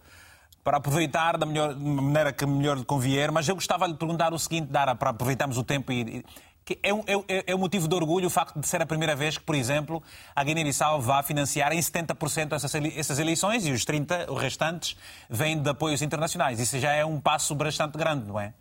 para 0.68 0.80
aproveitar 0.80 1.38
da 1.38 1.46
melhor 1.46 1.74
maneira 1.78 2.34
que 2.34 2.46
melhor 2.46 2.84
convier, 2.84 3.32
mas 3.32 3.48
eu 3.48 3.56
gostava 3.56 3.86
de 3.86 3.94
lhe 3.94 3.98
perguntar 3.98 4.34
o 4.34 4.38
seguinte, 4.38 4.68
Dara, 4.70 4.94
para 4.94 5.12
aproveitarmos 5.12 5.58
o 5.58 5.64
tempo 5.64 5.94
e, 5.94 6.26
que 6.66 6.78
é, 6.84 6.94
um, 6.94 7.00
é, 7.08 7.46
é 7.48 7.56
um 7.56 7.58
motivo 7.58 7.88
de 7.88 7.96
orgulho 7.96 8.28
o 8.28 8.30
facto 8.30 8.60
de 8.60 8.68
ser 8.68 8.82
a 8.82 8.86
primeira 8.86 9.16
vez 9.16 9.38
que, 9.38 9.46
por 9.46 9.56
exemplo, 9.56 10.04
a 10.36 10.44
Guiné-Bissau 10.44 11.00
vá 11.00 11.24
financiar 11.24 11.72
em 11.72 11.80
70% 11.80 12.52
essas, 12.52 12.76
essas 12.76 13.18
eleições 13.18 13.66
e 13.66 13.72
os 13.72 13.86
30%, 13.86 14.30
os 14.30 14.42
restantes, 14.42 14.98
vêm 15.30 15.58
de 15.58 15.70
apoios 15.70 16.02
internacionais. 16.02 16.60
Isso 16.60 16.78
já 16.80 16.92
é 16.92 17.06
um 17.06 17.18
passo 17.18 17.56
bastante 17.56 17.98
grande, 17.98 18.28
não 18.28 18.38
é? 18.38 18.54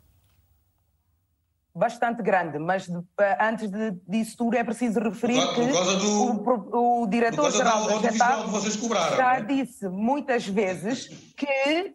Bastante 1.76 2.22
grande, 2.22 2.58
mas 2.58 2.88
eh, 2.88 3.38
antes 3.38 3.68
de, 3.68 3.90
disso 4.08 4.34
tudo 4.38 4.56
é 4.56 4.64
preciso 4.64 4.98
referir 4.98 5.40
por, 5.40 5.54
que 5.54 6.42
por 6.42 6.66
do, 6.68 6.76
o, 6.78 7.02
o 7.02 7.06
diretor-geral 7.06 7.86
da 7.86 8.10
GETAP 8.10 9.16
já 9.16 9.34
né? 9.34 9.42
disse 9.42 9.86
muitas 9.86 10.48
vezes 10.48 11.08
que 11.36 11.92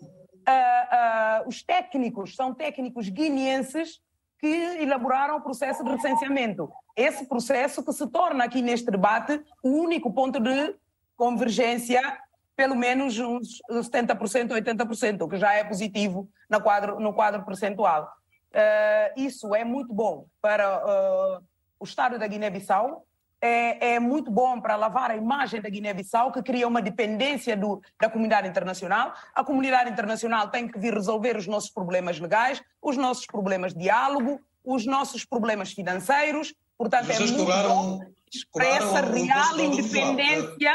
uh, 0.48 1.46
uh, 1.46 1.48
os 1.48 1.64
técnicos 1.64 2.36
são 2.36 2.54
técnicos 2.54 3.10
guineenses 3.10 4.00
que 4.40 4.48
elaboraram 4.80 5.38
o 5.38 5.42
processo 5.42 5.84
de 5.84 5.90
recenseamento. 5.90 6.72
Esse 6.96 7.26
processo 7.26 7.84
que 7.84 7.92
se 7.92 8.06
torna 8.08 8.44
aqui 8.44 8.62
neste 8.62 8.92
debate 8.92 9.42
o 9.64 9.70
único 9.70 10.14
ponto 10.14 10.40
de 10.40 10.76
convergência, 11.16 12.02
pelo 12.56 12.76
menos 12.76 13.18
uns 13.18 13.62
70%, 13.70 14.50
80%, 14.50 15.22
o 15.22 15.28
que 15.28 15.38
já 15.38 15.54
é 15.54 15.64
positivo 15.64 16.30
no 16.48 16.62
quadro, 16.62 17.00
no 17.00 17.14
quadro 17.14 17.44
percentual. 17.44 18.08
Uh, 18.54 19.20
isso 19.20 19.56
é 19.56 19.64
muito 19.64 19.94
bom 19.94 20.26
para 20.42 20.78
uh, 20.78 21.44
o 21.80 21.86
Estado 21.86 22.20
da 22.20 22.28
Guiné-Bissau, 22.28 23.06
é, 23.42 23.96
é, 23.96 24.00
muito 24.00 24.30
bom 24.30 24.62
para 24.62 24.76
lavar 24.76 25.10
a 25.10 25.16
imagem 25.16 25.60
da 25.60 25.68
Guiné-Bissau, 25.68 26.32
que 26.32 26.44
cria 26.44 26.68
uma 26.68 26.82
dependência 26.82 27.58
do, 27.58 27.82
da 28.00 28.08
comunidade 28.08 28.48
internacional. 28.48 29.14
A 29.34 29.44
comunidade 29.44 29.90
internacional 29.90 30.50
tem 30.50 30.68
que 30.68 30.78
vir 30.78 30.94
resolver 30.94 31.36
os 31.36 31.48
nossos 31.48 31.72
problemas 31.72 32.20
legais, 32.20 32.62
os 32.80 32.96
nossos 32.98 33.26
problemas 33.26 33.74
de 33.74 33.80
diálogo, 33.80 34.40
os 34.64 34.86
nossos 34.86 35.26
problemas 35.26 35.74
financeiros. 35.74 36.54
Portanto, 36.78 37.10
é 37.10 37.20
muito 37.20 37.46
bom. 37.46 38.00
Expressa 38.32 39.02
real 39.02 39.60
independência 39.60 40.72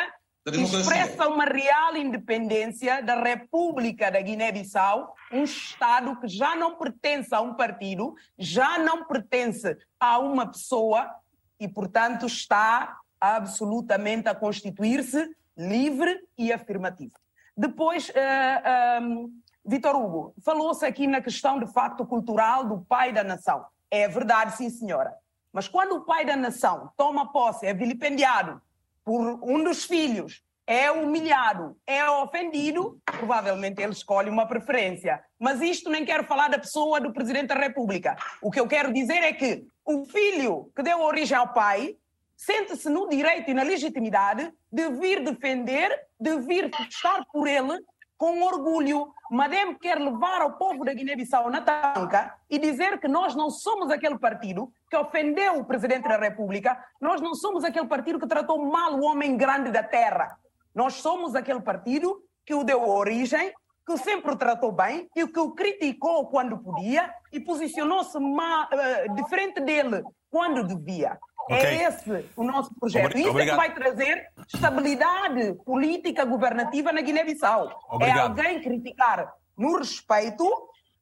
expressa 0.55 1.28
uma 1.28 1.44
real 1.44 1.97
independência 1.97 3.02
da 3.02 3.20
República 3.20 4.10
da 4.10 4.20
Guiné-Bissau, 4.20 5.14
um 5.32 5.43
Estado 5.43 6.18
que 6.20 6.28
já 6.28 6.55
não 6.55 6.77
pertence 6.77 7.35
a 7.35 7.40
um 7.40 7.55
partido, 7.55 8.14
já 8.39 8.78
não 8.78 9.05
pertence 9.05 9.77
a 9.98 10.18
uma 10.18 10.47
pessoa 10.47 11.10
e, 11.59 11.66
portanto, 11.66 12.27
está 12.27 12.97
absolutamente 13.20 14.28
a 14.28 14.35
constituir-se 14.35 15.35
livre 15.56 16.20
e 16.39 16.52
afirmativo. 16.52 17.14
Depois, 17.56 18.10
uh, 18.10 18.12
eh, 18.14 18.98
um, 19.01 19.23
ehm, 19.23 19.27
Vitor 19.64 19.97
Hugo, 19.97 20.35
falou-se 20.44 20.85
aqui 20.85 21.06
na 21.06 21.20
questão 21.20 21.59
de 21.59 21.66
facto 21.66 22.06
cultural 22.06 22.64
do 22.64 22.78
pai 22.82 23.12
da 23.12 23.24
nação. 23.24 23.64
É 23.90 24.06
verdade, 24.06 24.56
sim, 24.56 24.70
senhora. 24.70 25.16
Mas 25.52 25.66
quando 25.66 25.97
o 25.97 26.01
pai 26.02 26.24
da 26.24 26.36
nação 26.36 26.93
toma 26.97 27.32
posse, 27.32 27.66
é 27.66 27.73
vilipendiado, 27.73 28.60
por 29.07 29.39
um 29.41 29.62
dos 29.62 29.85
filhos 29.85 30.43
é 30.66 30.91
humilhado, 30.91 31.77
é 31.87 32.11
ofendido, 32.11 33.01
provavelmente 33.05 33.81
ele 33.81 33.93
escolhe 33.93 34.28
uma 34.28 34.49
preferência. 34.49 35.23
Mas 35.39 35.61
isto 35.61 35.89
nem 35.89 36.05
quero 36.05 36.24
falar 36.24 36.49
da 36.49 36.59
pessoa 36.59 37.01
do 37.01 37.12
Presidente 37.12 37.47
da 37.47 37.55
República. 37.55 38.16
O 38.43 38.51
que 38.51 38.59
eu 38.59 38.66
quero 38.66 38.93
dizer 38.93 39.23
é 39.23 39.33
que 39.33 39.65
o 39.85 40.05
filho 40.05 40.73
que 40.74 40.83
deu 40.83 41.01
origem 41.01 41.37
ao 41.37 41.53
pai 41.53 41.97
sente-se 42.37 42.89
no 42.89 43.09
direito 43.09 43.49
e 43.49 43.55
na 43.55 43.62
legitimidade 43.62 44.53
de 44.73 44.91
vir 44.91 45.23
defender, 45.23 45.97
de 46.19 46.41
vir 46.41 46.69
estar 46.91 47.24
por 47.33 47.47
ele 47.47 47.78
com 48.16 48.43
orgulho. 48.43 49.12
Madem 49.30 49.74
quer 49.74 49.98
levar 49.98 50.43
o 50.43 50.52
povo 50.52 50.84
da 50.84 50.94
Guiné-Bissau 50.94 51.51
na 51.51 51.60
tanca 51.60 52.34
e 52.48 52.59
dizer 52.59 53.01
que 53.01 53.09
nós 53.09 53.34
não 53.34 53.51
somos 53.51 53.90
aquele 53.90 54.18
partido 54.18 54.72
que 54.88 54.97
ofendeu 54.97 55.59
o 55.59 55.64
presidente 55.64 56.09
da 56.09 56.16
República, 56.16 56.78
nós 57.01 57.20
não 57.20 57.34
somos 57.34 57.64
aquele 57.64 57.86
partido 57.86 58.20
que 58.20 58.26
tratou 58.26 58.64
mal 58.64 58.94
o 58.94 59.05
homem 59.05 59.36
grande 59.36 59.70
da 59.70 59.82
terra. 59.82 60.38
Nós 60.74 60.94
somos 60.94 61.34
aquele 61.34 61.60
partido 61.60 62.22
que 62.44 62.55
o 62.55 62.62
deu 62.62 62.88
origem, 62.88 63.52
que 63.84 63.97
sempre 63.98 64.32
o 64.32 64.36
tratou 64.36 64.72
bem 64.72 65.09
e 65.16 65.26
que 65.26 65.40
o 65.40 65.52
criticou 65.52 66.26
quando 66.28 66.59
podia 66.59 67.12
e 67.32 67.40
posicionou-se 67.40 68.16
uh, 68.16 69.14
diferente 69.14 69.60
dele 69.60 70.02
quando 70.30 70.64
devia. 70.64 71.18
É 71.48 71.55
okay. 71.55 71.68
É 71.68 71.89
esse 71.89 72.31
o 72.36 72.44
nosso 72.44 72.74
projeto. 72.74 73.06
Obrig 73.06 73.20
Isso 73.28 73.39
é 73.39 73.47
que 73.47 73.55
vai 73.55 73.74
trazer 73.74 74.27
estabilidade 74.52 75.55
política 75.64 76.24
governativa 76.24 76.93
na 76.93 77.01
Guiné-Bissau. 77.01 77.70
É 78.01 78.10
alguém 78.12 78.60
criticar 78.60 79.32
no 79.56 79.78
respeito, 79.78 80.44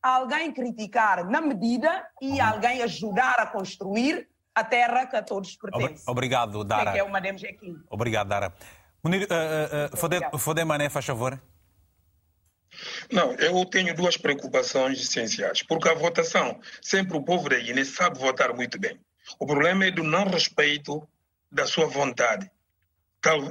alguém 0.03 0.53
criticar 0.53 1.29
na 1.29 1.41
medida 1.41 2.07
e 2.21 2.41
alguém 2.41 2.83
ajudar 2.83 3.41
a 3.41 3.47
construir 3.47 4.29
a 4.55 4.63
terra 4.63 5.07
que 5.07 5.17
a 5.17 5.23
todos 5.23 5.57
pertence. 5.57 6.05
Obrigado, 6.07 6.63
Dara. 6.63 6.93
Que 6.93 6.99
é 6.99 7.03
uma 7.03 7.21
DMG 7.21 7.59
Obrigado, 7.91 8.29
Dara. 8.29 8.53
Munir, 9.03 9.23
uh, 9.23 9.95
uh, 10.33 10.39
Fode 10.39 10.65
Mané, 10.65 10.89
faz 10.89 11.05
favor. 11.05 11.41
Não, 13.11 13.33
eu 13.35 13.65
tenho 13.67 13.95
duas 13.95 14.17
preocupações 14.17 15.01
essenciais. 15.01 15.63
Porque 15.63 15.89
a 15.89 15.95
votação, 15.95 16.61
sempre 16.81 17.17
o 17.17 17.23
povo 17.23 17.49
da 17.49 17.59
Guiné 17.59 17.85
sabe 17.85 18.19
votar 18.19 18.55
muito 18.55 18.79
bem. 18.79 18.99
O 19.39 19.47
problema 19.47 19.87
é 19.87 19.91
do 19.91 20.03
não 20.03 20.25
respeito 20.25 21.07
da 21.51 21.67
sua 21.67 21.87
vontade. 21.87 22.51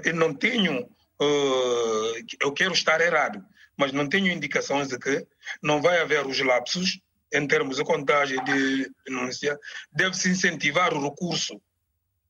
Eu 0.04 0.14
não 0.14 0.34
tenho, 0.34 0.84
uh, 0.84 2.26
eu 2.40 2.52
quero 2.52 2.74
estar 2.74 3.02
errado, 3.02 3.44
mas 3.76 3.92
não 3.92 4.08
tenho 4.08 4.32
indicações 4.32 4.90
de 4.90 5.00
que 5.00 5.26
não 5.62 5.82
vai 5.82 6.00
haver 6.00 6.26
os 6.26 6.40
lapsos 6.40 7.00
em 7.34 7.48
termos 7.48 7.78
de 7.78 7.84
contagem 7.84 8.44
de 8.44 8.92
denúncia. 9.06 9.60
Deve-se 9.92 10.30
incentivar 10.30 10.94
o 10.94 11.04
recurso 11.04 11.60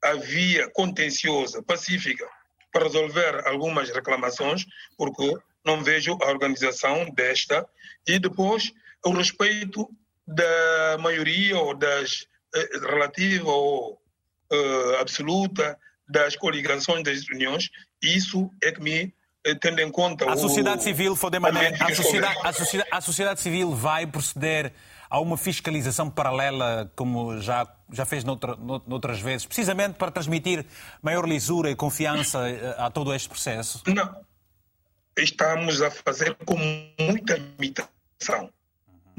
à 0.01 0.13
via 0.13 0.69
contenciosa, 0.69 1.61
pacífica, 1.61 2.27
para 2.71 2.85
resolver 2.85 3.45
algumas 3.47 3.89
reclamações, 3.89 4.65
porque 4.97 5.37
não 5.65 5.83
vejo 5.83 6.17
a 6.21 6.29
organização 6.29 7.09
desta 7.11 7.67
e 8.07 8.19
depois 8.19 8.71
o 9.05 9.11
respeito 9.11 9.89
da 10.25 10.97
maioria 10.99 11.57
ou 11.57 11.75
das 11.75 12.25
eh, 12.25 12.32
relativa 12.81 13.49
ou 13.49 14.01
uh, 14.51 14.95
absoluta 14.99 15.77
das 16.07 16.35
coligações 16.35 17.03
das 17.03 17.27
uniões, 17.27 17.69
isso 18.01 18.51
é 18.61 18.71
que 18.71 18.81
me 18.81 19.13
eh, 19.45 19.55
tendo 19.55 19.79
em 19.79 19.89
conta 19.89 20.29
a 20.31 20.37
sociedade 20.37 20.81
o, 20.81 20.83
civil 20.83 21.15
Fodemané, 21.15 21.73
a 21.79 21.95
sociedade, 21.95 22.39
a, 22.43 22.53
sociedade, 22.53 22.89
a 22.91 23.01
sociedade 23.01 23.41
civil 23.41 23.73
vai 23.73 24.05
proceder 24.05 24.73
a 25.09 25.19
uma 25.19 25.37
fiscalização 25.37 26.09
paralela 26.09 26.91
como 26.95 27.39
já 27.39 27.67
já 27.91 28.05
fez 28.05 28.23
noutra, 28.23 28.55
noutras 28.55 29.19
vezes 29.19 29.45
precisamente 29.45 29.95
para 29.95 30.11
transmitir 30.11 30.65
maior 31.01 31.27
lisura 31.27 31.69
e 31.69 31.75
confiança 31.75 32.39
a 32.77 32.89
todo 32.89 33.13
este 33.13 33.29
processo? 33.29 33.83
Não. 33.87 34.15
Estamos 35.15 35.81
a 35.81 35.91
fazer 35.91 36.35
com 36.43 36.57
muita 36.99 37.35
limitação. 37.35 38.49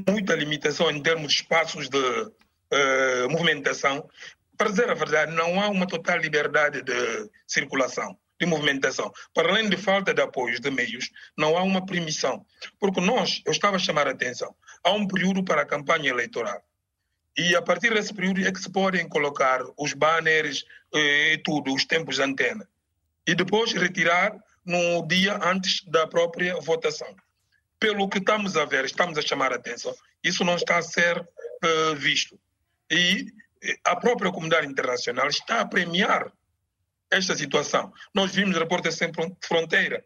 Muita 0.05 0.35
limitação 0.35 0.91
em 0.91 1.01
termos 1.01 1.31
de 1.31 1.39
espaços 1.39 1.87
de 1.87 2.31
uh, 2.75 3.29
movimentação. 3.29 4.09
Para 4.57 4.69
dizer 4.69 4.89
a 4.89 4.93
verdade, 4.93 5.33
não 5.33 5.61
há 5.61 5.69
uma 5.69 5.87
total 5.87 6.17
liberdade 6.17 6.81
de 6.81 7.29
circulação, 7.47 8.17
de 8.39 8.45
movimentação. 8.45 9.11
Para 9.33 9.49
além 9.49 9.69
de 9.69 9.77
falta 9.77 10.13
de 10.13 10.21
apoios 10.21 10.59
de 10.59 10.69
meios, 10.71 11.09
não 11.37 11.57
há 11.57 11.63
uma 11.63 11.85
permissão. 11.85 12.45
Porque 12.79 13.01
nós, 13.01 13.41
eu 13.45 13.51
estava 13.51 13.75
a 13.75 13.79
chamar 13.79 14.07
a 14.07 14.11
atenção, 14.11 14.55
há 14.83 14.91
um 14.91 15.07
período 15.07 15.43
para 15.43 15.61
a 15.61 15.65
campanha 15.65 16.09
eleitoral. 16.09 16.61
E 17.37 17.53
a 17.53 17.61
partir 17.61 17.93
desse 17.93 18.13
período 18.13 18.45
é 18.45 18.51
que 18.51 18.61
se 18.61 18.71
podem 18.71 19.09
colocar 19.09 19.61
os 19.77 19.93
banners 19.93 20.63
eh, 20.93 21.33
e 21.33 21.37
tudo, 21.39 21.73
os 21.73 21.83
tempos 21.83 22.15
de 22.15 22.23
antena. 22.23 22.65
E 23.27 23.35
depois 23.35 23.73
retirar 23.73 24.33
no 24.65 25.05
dia 25.05 25.37
antes 25.43 25.83
da 25.85 26.07
própria 26.07 26.55
votação. 26.61 27.13
Pelo 27.77 28.07
que 28.07 28.19
estamos 28.19 28.55
a 28.55 28.63
ver, 28.63 28.85
estamos 28.85 29.17
a 29.17 29.21
chamar 29.21 29.51
a 29.51 29.57
atenção, 29.57 29.93
isso 30.23 30.43
não 30.43 30.55
está 30.55 30.77
a 30.77 30.81
ser 30.81 31.19
uh, 31.19 31.95
visto. 31.95 32.39
E 32.91 33.27
a 33.83 33.95
própria 33.95 34.31
comunidade 34.31 34.67
internacional 34.67 35.27
está 35.27 35.61
a 35.61 35.67
premiar 35.67 36.31
esta 37.11 37.35
situação. 37.35 37.91
Nós 38.13 38.33
vimos 38.33 38.57
Repórteres 38.57 38.97
Sem 38.97 39.11
Fronteira 39.41 40.03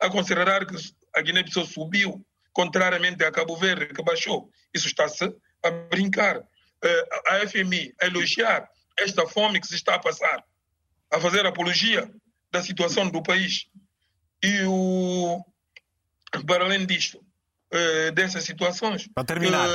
a 0.00 0.08
considerar 0.08 0.64
que 0.66 0.76
a 1.14 1.20
Guiné-Bissau 1.20 1.66
subiu, 1.66 2.24
contrariamente 2.52 3.24
a 3.24 3.32
Cabo 3.32 3.56
Verde, 3.56 3.92
que 3.94 4.02
baixou. 4.02 4.50
Isso 4.72 4.86
está-se 4.86 5.24
a 5.62 5.70
brincar. 5.70 6.42
Eh, 6.84 7.08
a 7.28 7.46
FMI 7.46 7.94
a 8.00 8.06
elogiar 8.06 8.68
esta 8.98 9.26
fome 9.26 9.60
que 9.60 9.66
se 9.66 9.76
está 9.76 9.94
a 9.94 9.98
passar, 9.98 10.44
a 11.12 11.20
fazer 11.20 11.46
apologia 11.46 12.10
da 12.50 12.62
situação 12.62 13.08
do 13.08 13.22
país. 13.22 13.66
E 14.42 14.62
o, 14.66 15.44
para 16.46 16.64
além 16.64 16.84
disto, 16.84 17.24
eh, 17.70 18.10
dessas 18.10 18.44
situações, 18.44 19.08
para 19.14 19.24
terminar. 19.24 19.68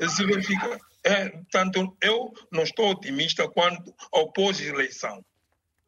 Eh, 0.00 0.08
se 0.08 0.24
verifica 0.24 0.78
é, 1.08 1.40
tanto 1.50 1.96
eu 2.02 2.32
não 2.52 2.62
estou 2.62 2.90
otimista 2.90 3.48
quanto 3.48 3.94
ao 4.12 4.32
pós-eleição, 4.32 5.24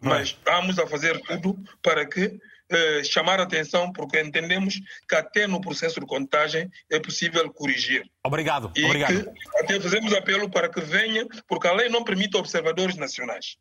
mas 0.00 0.28
estamos 0.28 0.78
a 0.78 0.86
fazer 0.86 1.20
tudo 1.20 1.62
para 1.82 2.06
que 2.06 2.40
eh, 2.72 3.02
chamar 3.02 3.40
a 3.40 3.42
atenção, 3.42 3.92
porque 3.92 4.20
entendemos 4.20 4.80
que 5.08 5.14
até 5.16 5.46
no 5.46 5.60
processo 5.60 5.98
de 5.98 6.06
contagem 6.06 6.70
é 6.88 7.00
possível 7.00 7.52
corrigir. 7.52 8.08
Obrigado, 8.24 8.72
e 8.76 8.84
obrigado. 8.84 9.24
Que 9.24 9.58
até 9.58 9.80
fazemos 9.80 10.12
apelo 10.12 10.48
para 10.48 10.68
que 10.68 10.80
venha, 10.80 11.26
porque 11.48 11.66
a 11.66 11.72
lei 11.72 11.88
não 11.88 12.04
permite 12.04 12.36
observadores 12.36 12.96
nacionais. 12.96 13.56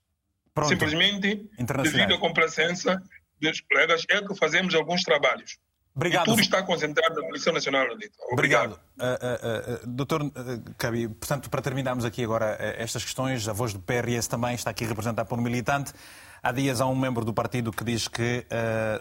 Pronto. 0.54 0.70
Simplesmente, 0.70 1.50
devido 1.84 2.14
à 2.14 2.20
complacência 2.20 3.02
dos 3.42 3.62
colegas, 3.62 4.06
é 4.10 4.22
que 4.22 4.36
fazemos 4.36 4.76
alguns 4.76 5.02
trabalhos. 5.04 5.58
Obrigado. 5.96 6.28
E 6.28 6.30
tudo 6.30 6.42
está 6.42 6.64
concentrado 6.64 7.16
na 7.16 7.28
Comissão 7.28 7.54
Nacional. 7.54 7.86
Obrigado. 8.32 8.32
Obrigado. 8.32 8.72
Uh, 8.72 9.04
uh, 9.04 9.84
uh, 9.84 9.88
doutor 9.88 10.32
Cabi, 10.78 11.08
portanto, 11.08 11.50
para 11.50 11.62
terminarmos 11.62 12.06
aqui 12.06 12.24
agora 12.24 12.58
estas 12.78 13.04
questões, 13.04 13.48
a 13.48 13.54
voz 13.54 13.74
do 13.74 13.80
PRS 13.80 14.28
também 14.28 14.56
está 14.56 14.70
aqui 14.70 14.86
representada 14.86 15.28
por 15.28 15.40
um 15.40 15.42
militante. 15.42 15.94
Há 16.42 16.54
dias 16.54 16.80
há 16.80 16.86
um 16.86 16.96
membro 16.96 17.26
do 17.26 17.34
partido 17.34 17.72
que 17.72 17.84
diz 17.84 18.08
que 18.08 18.46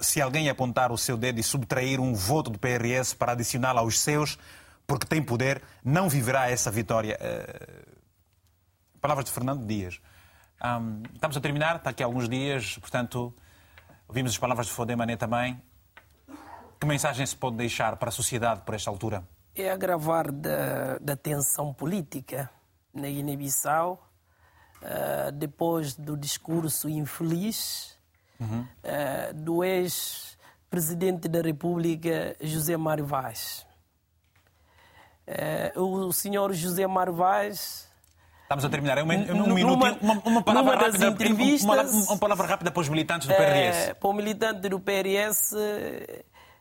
se 0.01 0.20
alguém 0.20 0.48
apontar 0.48 0.90
o 0.90 0.98
seu 0.98 1.16
dedo 1.16 1.39
e 1.39 1.43
subtrair 1.43 2.01
um 2.01 2.12
voto 2.12 2.51
do 2.51 2.59
PRS 2.59 3.15
para 3.15 3.31
adicioná-lo 3.31 3.78
aos 3.78 4.01
seus, 4.01 4.36
porque 4.85 5.06
tem 5.06 5.23
poder, 5.23 5.62
não 5.85 6.09
viverá 6.09 6.51
essa 6.51 6.69
vitória. 6.69 7.16
Palavras 9.01 9.24
de 9.24 9.31
Fernando 9.31 9.65
Dias. 9.65 10.01
Um, 10.60 11.02
estamos 11.15 11.36
a 11.36 11.40
terminar, 11.40 11.77
está 11.77 11.90
aqui 11.90 12.02
há 12.02 12.06
alguns 12.06 12.28
dias, 12.28 12.77
portanto, 12.78 13.32
ouvimos 14.09 14.32
as 14.32 14.39
palavras 14.39 14.66
de 14.66 14.73
Fodemané 14.73 15.16
também. 15.16 15.62
Que 16.81 16.87
mensagem 16.87 17.27
se 17.27 17.37
pode 17.37 17.57
deixar 17.57 17.97
para 17.97 18.09
a 18.09 18.13
sociedade 18.13 18.63
por 18.63 18.75
esta 18.75 18.91
altura? 18.91 19.25
É 19.55 19.71
agravar 19.71 20.31
da, 20.31 20.99
da 20.99 21.17
tensão 21.17 21.75
política 21.75 22.49
na 22.95 23.09
Guiné-Bissau, 23.09 24.01
uh, 24.83 25.33
depois 25.33 25.95
do 25.95 26.17
discurso 26.17 26.89
infeliz 26.89 27.99
uhum. 28.39 28.61
uh, 28.61 29.35
do 29.35 29.65
ex-presidente 29.65 31.29
da 31.29 31.43
República, 31.43 32.37
José 32.41 32.77
Mário 32.77 33.05
Vaz. 33.05 33.67
Uh, 35.77 36.07
o 36.07 36.13
senhor 36.13 36.53
José 36.53 36.87
Mário 36.87 37.13
Vaz 37.13 37.89
Estamos 38.49 38.65
a 38.65 38.71
terminar. 38.71 38.97
É 38.97 39.03
um, 39.03 39.07
um 39.07 39.53
minuto. 39.53 39.75
Uma, 40.01 40.23
uma, 40.25 40.43
palavra 40.43 40.75
rápida, 40.77 41.11
uma, 41.11 41.83
uma, 41.83 42.17
palavra 42.17 42.47
rápida 42.47 42.71
para 42.71 42.81
os 42.81 42.89
militantes 42.89 43.29
do 43.29 43.35
PRS. 43.35 43.93
para 44.01 44.09
o 44.09 44.13
militante 44.15 44.69
do 44.71 44.81
PRS, 44.81 45.55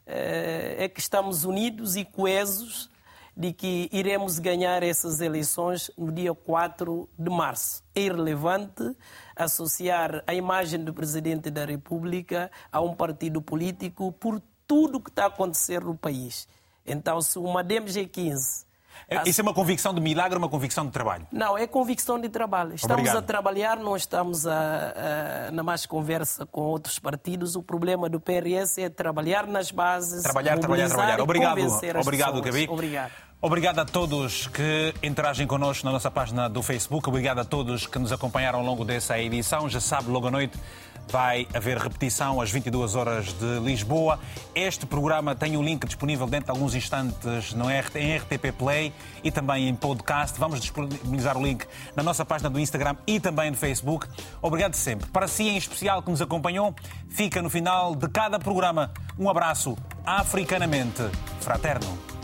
é 0.08 0.88
que 0.88 1.00
estamos 1.00 1.44
unidos 1.44 1.96
e 1.96 2.06
coesos 2.06 2.90
de 3.36 3.54
que 3.54 3.88
iremos 3.92 4.40
ganhar 4.40 4.82
essas 4.82 5.22
eleições 5.22 5.92
no 5.96 6.12
dia 6.12 6.34
4 6.34 7.08
de 7.18 7.30
março. 7.30 7.84
É 7.94 8.02
irrelevante 8.02 8.96
associar 9.36 10.24
a 10.26 10.34
imagem 10.34 10.84
do 10.84 10.92
Presidente 10.92 11.52
da 11.52 11.64
República 11.64 12.50
a 12.72 12.82
um 12.82 12.96
partido 12.96 13.40
político 13.40 14.12
por 14.14 14.42
tudo 14.66 14.98
o 14.98 15.02
que 15.02 15.12
está 15.12 15.26
a 15.26 15.28
acontecer 15.28 15.84
no 15.84 15.96
país. 15.96 16.48
Então, 16.84 17.22
se 17.22 17.38
uma 17.38 17.64
DMG15 17.64 18.64
é, 18.64 18.67
isso 19.26 19.42
é 19.42 19.44
uma 19.44 19.54
convicção 19.54 19.94
de 19.94 20.02
milagre 20.02 20.36
ou 20.36 20.40
uma 20.40 20.50
convicção 20.50 20.86
de 20.86 20.92
trabalho? 20.92 21.28
Não, 21.32 21.58
é 21.58 21.66
convicção 21.66 22.20
de 22.20 22.30
trabalho. 22.30 22.76
Estamos 22.76 22.96
Obrigado. 22.96 23.18
a 23.18 23.22
trabalhar, 23.22 23.78
não 23.78 23.96
estamos 23.96 24.46
a, 24.46 25.48
a, 25.48 25.52
na 25.52 25.64
mais 25.64 25.86
conversa 25.86 26.46
com 26.46 26.62
outros 26.62 27.00
partidos. 27.00 27.56
O 27.56 27.64
problema 27.64 28.10
do 28.10 28.20
PRS 28.20 28.78
é 28.80 28.90
trabalhar 28.90 29.48
nas 29.48 29.72
bases. 29.72 30.24
Trabalhar, 30.24 30.58
trabalhar, 30.60 30.88
trabalhar. 30.88 31.22
Obrigado, 31.22 31.60
obrigado, 32.00 32.42
Gabi. 32.42 32.68
Obrigado. 32.70 33.12
Obrigado 33.40 33.78
a 33.78 33.86
todos 33.86 34.48
que 34.48 34.96
interagem 35.04 35.46
connosco 35.46 35.86
na 35.86 35.92
nossa 35.92 36.10
página 36.10 36.50
do 36.50 36.64
Facebook. 36.64 37.08
Obrigado 37.08 37.38
a 37.38 37.46
todos 37.46 37.86
que 37.86 38.00
nos 38.00 38.12
acompanharam 38.12 38.60
ao 38.60 38.66
longo 38.66 38.84
dessa 38.84 39.20
edição. 39.20 39.70
Já 39.70 39.80
sabe, 39.80 40.10
logo 40.10 40.28
à 40.28 40.32
noite 40.32 40.58
vai 41.10 41.48
haver 41.54 41.78
repetição 41.78 42.42
às 42.42 42.52
22 42.52 42.96
horas 42.96 43.34
de 43.34 43.60
Lisboa. 43.60 44.20
Este 44.54 44.86
programa 44.86 45.36
tem 45.36 45.56
o 45.56 45.60
um 45.60 45.64
link 45.64 45.86
disponível 45.86 46.28
dentro 46.28 46.46
de 46.46 46.52
alguns 46.52 46.76
instantes 46.76 47.54
no 47.54 47.66
RT, 47.68 47.96
em 47.96 48.18
RTP 48.18 48.52
Play 48.58 48.94
e 49.24 49.32
também 49.32 49.68
em 49.68 49.76
podcast. 49.76 50.40
Vamos 50.40 50.60
disponibilizar 50.60 51.38
o 51.38 51.44
link 51.44 51.66
na 51.96 52.04
nossa 52.04 52.26
página 52.26 52.50
do 52.50 52.60
Instagram 52.60 52.96
e 53.06 53.20
também 53.20 53.52
no 53.52 53.58
Facebook. 53.58 54.08
Obrigado 54.42 54.76
sempre. 54.76 55.10
Para 55.10 55.28
si, 55.28 55.44
em 55.44 55.58
especial, 55.58 56.02
que 56.02 56.10
nos 56.10 56.22
acompanhou, 56.22 56.76
fica 57.10 57.42
no 57.42 57.50
final 57.50 57.96
de 57.96 58.08
cada 58.10 58.40
programa 58.40 58.92
um 59.18 59.30
abraço 59.30 59.78
africanamente 60.06 61.04
fraterno. 61.42 62.17